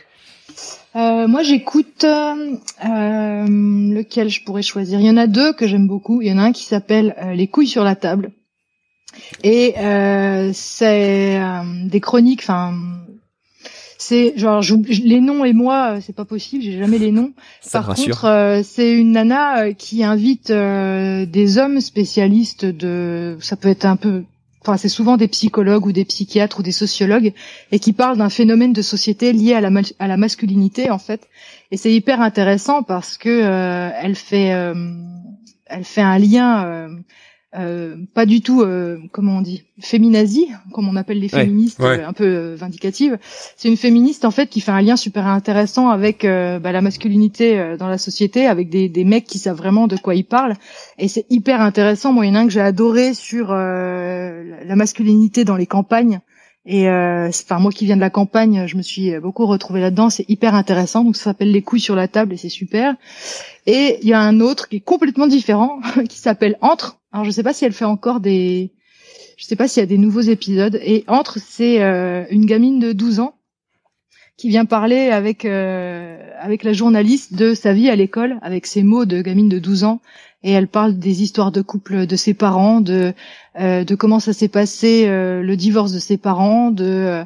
[0.96, 2.56] Euh, moi, j'écoute euh,
[2.86, 5.00] euh, lequel je pourrais choisir?
[5.00, 6.22] Il y en a deux que j'aime beaucoup.
[6.22, 8.32] Il y en a un qui s'appelle euh, Les couilles sur la table.
[9.44, 9.74] Et
[10.54, 11.40] c'est
[11.86, 12.74] des chroniques, enfin
[13.98, 17.32] c'est genre les noms et moi c'est pas possible j'ai jamais les noms.
[17.72, 23.96] Par contre c'est une nana qui invite des hommes spécialistes de ça peut être un
[23.96, 24.24] peu
[24.66, 27.34] enfin c'est souvent des psychologues ou des psychiatres ou des sociologues
[27.72, 29.70] et qui parlent d'un phénomène de société lié à la
[30.00, 31.28] à la masculinité en fait.
[31.72, 34.74] Et c'est hyper intéressant parce que euh, elle fait euh,
[35.68, 36.90] elle fait un lien euh,
[37.58, 42.14] euh, pas du tout, euh, comment on dit, féminazie, comme on appelle les féministes, un
[42.14, 43.18] peu vindicatives.
[43.56, 47.76] C'est une féministe en fait qui fait un lien super intéressant avec bah, la masculinité
[47.78, 50.56] dans la société, avec des, des, mecs qui savent vraiment de quoi ils parlent.
[50.98, 52.14] Et c'est hyper intéressant.
[52.14, 56.20] Moi, il y en a un que j'ai adoré sur la masculinité dans les campagnes.
[56.68, 60.10] Et enfin moi qui viens de la campagne, je me suis beaucoup retrouvée là-dedans.
[60.10, 61.04] C'est hyper intéressant.
[61.04, 62.96] Donc ça s'appelle les couilles sur la table et c'est super.
[63.68, 65.80] Et il y a un autre qui est complètement différent,
[66.10, 67.00] qui s'appelle Entre.
[67.16, 68.74] Alors je sais pas si elle fait encore des,
[69.38, 70.78] je sais pas s'il y a des nouveaux épisodes.
[70.84, 73.36] Et Entre, c'est euh, une gamine de 12 ans
[74.36, 78.84] qui vient parler avec euh, avec la journaliste de sa vie à l'école, avec ses
[78.84, 80.02] mots de gamine de 12 ans.
[80.46, 83.14] Et elle parle des histoires de couple de ses parents, de
[83.60, 87.24] euh, de comment ça s'est passé euh, le divorce de ses parents de euh,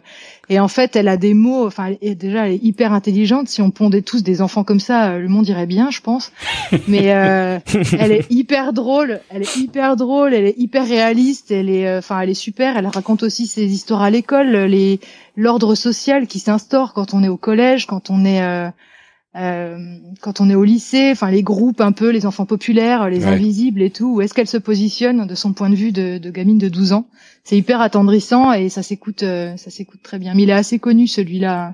[0.48, 3.50] et en fait elle a des mots enfin déjà elle est hyper intelligente.
[3.50, 6.32] Si on pondait tous des enfants comme ça le monde irait bien je pense.
[6.88, 11.98] Mais elle est hyper drôle elle est hyper drôle elle est hyper réaliste elle est
[11.98, 12.78] enfin elle est super.
[12.78, 15.02] Elle raconte aussi ses histoires à l'école les
[15.36, 18.70] l'ordre social qui s'instaure quand on est au collège quand on est euh,
[20.22, 23.82] quand on est au lycée, enfin les groupes un peu, les enfants populaires, les invisibles
[23.82, 26.58] et tout, où est-ce qu'elle se positionne de son point de vue de, de gamine
[26.58, 27.08] de 12 ans?
[27.44, 30.34] C'est hyper attendrissant et ça s'écoute, euh, ça s'écoute très bien.
[30.36, 31.74] Mais il est assez connu celui-là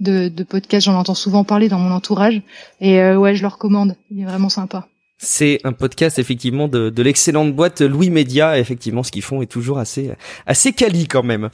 [0.00, 2.42] de, de podcast, j'en entends souvent parler dans mon entourage
[2.80, 3.96] et euh, ouais, je le recommande.
[4.10, 4.88] Il est vraiment sympa.
[5.24, 8.58] C'est un podcast effectivement de, de l'excellente boîte Louis Média.
[8.58, 10.10] Effectivement, ce qu'ils font est toujours assez
[10.46, 11.50] assez quali quand même.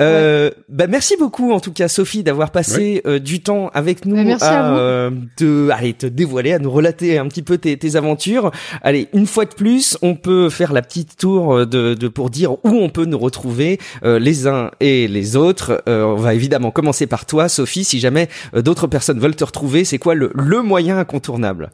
[0.00, 4.16] Euh, bah, merci beaucoup en tout cas Sophie d'avoir passé euh, du temps avec nous
[4.16, 7.96] bah, à, euh, te allez te dévoiler, à nous relater un petit peu tes, tes,
[7.96, 8.50] aventures.
[8.82, 12.52] Allez, une fois de plus, on peut faire la petite tour de, de pour dire
[12.64, 15.82] où on peut nous retrouver euh, les uns et les autres.
[15.88, 17.84] Euh, on va évidemment commencer par toi, Sophie.
[17.84, 21.70] Si jamais d'autres personnes veulent te retrouver, c'est quoi le, le moyen incontournable?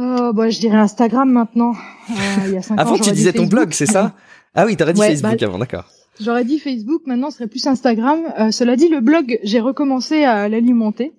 [0.00, 1.72] Oh, bah, je dirais Instagram maintenant.
[1.72, 2.14] Euh,
[2.46, 4.14] il y a avant, tu disais ton blog, c'est ça?
[4.54, 5.86] Ah oui, t'aurais dit Facebook bah, avant, d'accord.
[6.20, 8.20] J'aurais dit Facebook, maintenant ce serait plus Instagram.
[8.38, 11.12] Euh, cela dit, le blog, j'ai recommencé à l'alimenter.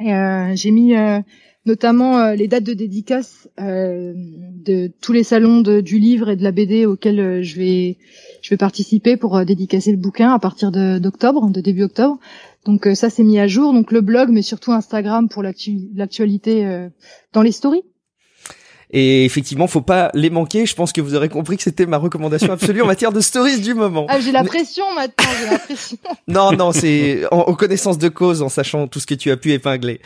[0.00, 1.20] Euh, j'ai mis euh,
[1.66, 6.44] notamment euh, les dates de dédicace de tous les salons de, du livre et de
[6.44, 7.98] la BD auxquels je vais
[8.42, 12.18] je vais participer pour dédicacer le bouquin à partir d'octobre, de début octobre.
[12.64, 16.66] Donc euh, ça c'est mis à jour, donc le blog, mais surtout Instagram pour l'actualité
[16.66, 16.88] euh,
[17.32, 17.82] dans les stories.
[18.90, 20.64] Et effectivement, faut pas les manquer.
[20.64, 23.60] Je pense que vous aurez compris que c'était ma recommandation absolue en matière de stories
[23.60, 24.06] du moment.
[24.08, 25.98] Ah, j'ai la pression maintenant, j'ai la pression.
[26.28, 29.52] non, non, c'est en, connaissance de cause, en sachant tout ce que tu as pu
[29.52, 30.00] épingler.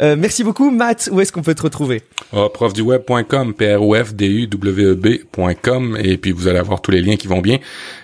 [0.00, 1.10] Euh, merci beaucoup, Matt.
[1.12, 2.02] Où est-ce qu'on peut te retrouver?
[2.32, 6.58] Oh, Profduweb.com, p r o f d u w e b.com, et puis vous allez
[6.58, 7.58] avoir tous les liens qui vont bien.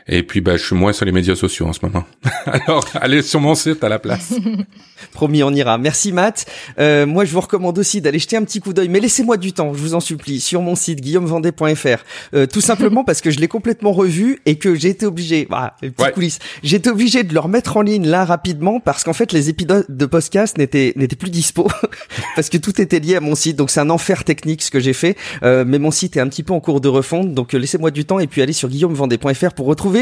[0.09, 2.05] Et puis, bah, je suis moins sur les médias sociaux en ce moment.
[2.47, 4.35] Alors, allez sur mon site à la place.
[5.13, 5.77] Promis, on ira.
[5.77, 6.47] Merci, Matt.
[6.79, 9.53] Euh, moi, je vous recommande aussi d'aller jeter un petit coup d'œil, mais laissez-moi du
[9.53, 12.05] temps, je vous en supplie, sur mon site guillaumevendée.fr.
[12.35, 15.75] Euh, tout simplement parce que je l'ai complètement revu et que j'ai été obligé, bah,
[15.81, 19.33] petite coulisse, j'ai été obligé de le remettre en ligne là rapidement parce qu'en fait,
[19.33, 21.69] les épisodes de podcast n'étaient n'étaient plus dispo
[22.35, 23.57] parce que tout était lié à mon site.
[23.57, 26.29] Donc, c'est un enfer technique ce que j'ai fait, euh, mais mon site est un
[26.29, 27.35] petit peu en cours de refonte.
[27.35, 29.98] Donc, euh, laissez-moi du temps et puis allez sur guillaumevendée.fr pour retrouver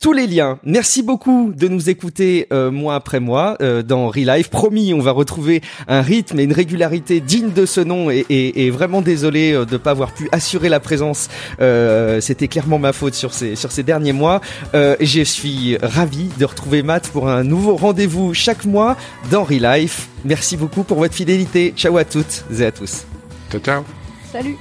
[0.00, 0.58] tous les liens.
[0.64, 4.48] Merci beaucoup de nous écouter euh, mois après mois euh, dans Relive.
[4.48, 8.66] Promis, on va retrouver un rythme et une régularité digne de ce nom et, et,
[8.66, 11.28] et vraiment désolé euh, de ne pas avoir pu assurer la présence.
[12.20, 14.40] C'était clairement ma faute sur ces, sur ces derniers mois.
[14.74, 18.96] je suis ravi de retrouver Matt pour un nouveau rendez-vous chaque mois
[19.30, 20.08] dans Relife.
[20.24, 21.72] Merci beaucoup pour votre fidélité.
[21.76, 23.04] Ciao à toutes et à tous.
[23.50, 23.82] Ciao, ciao.
[24.32, 24.56] Salut.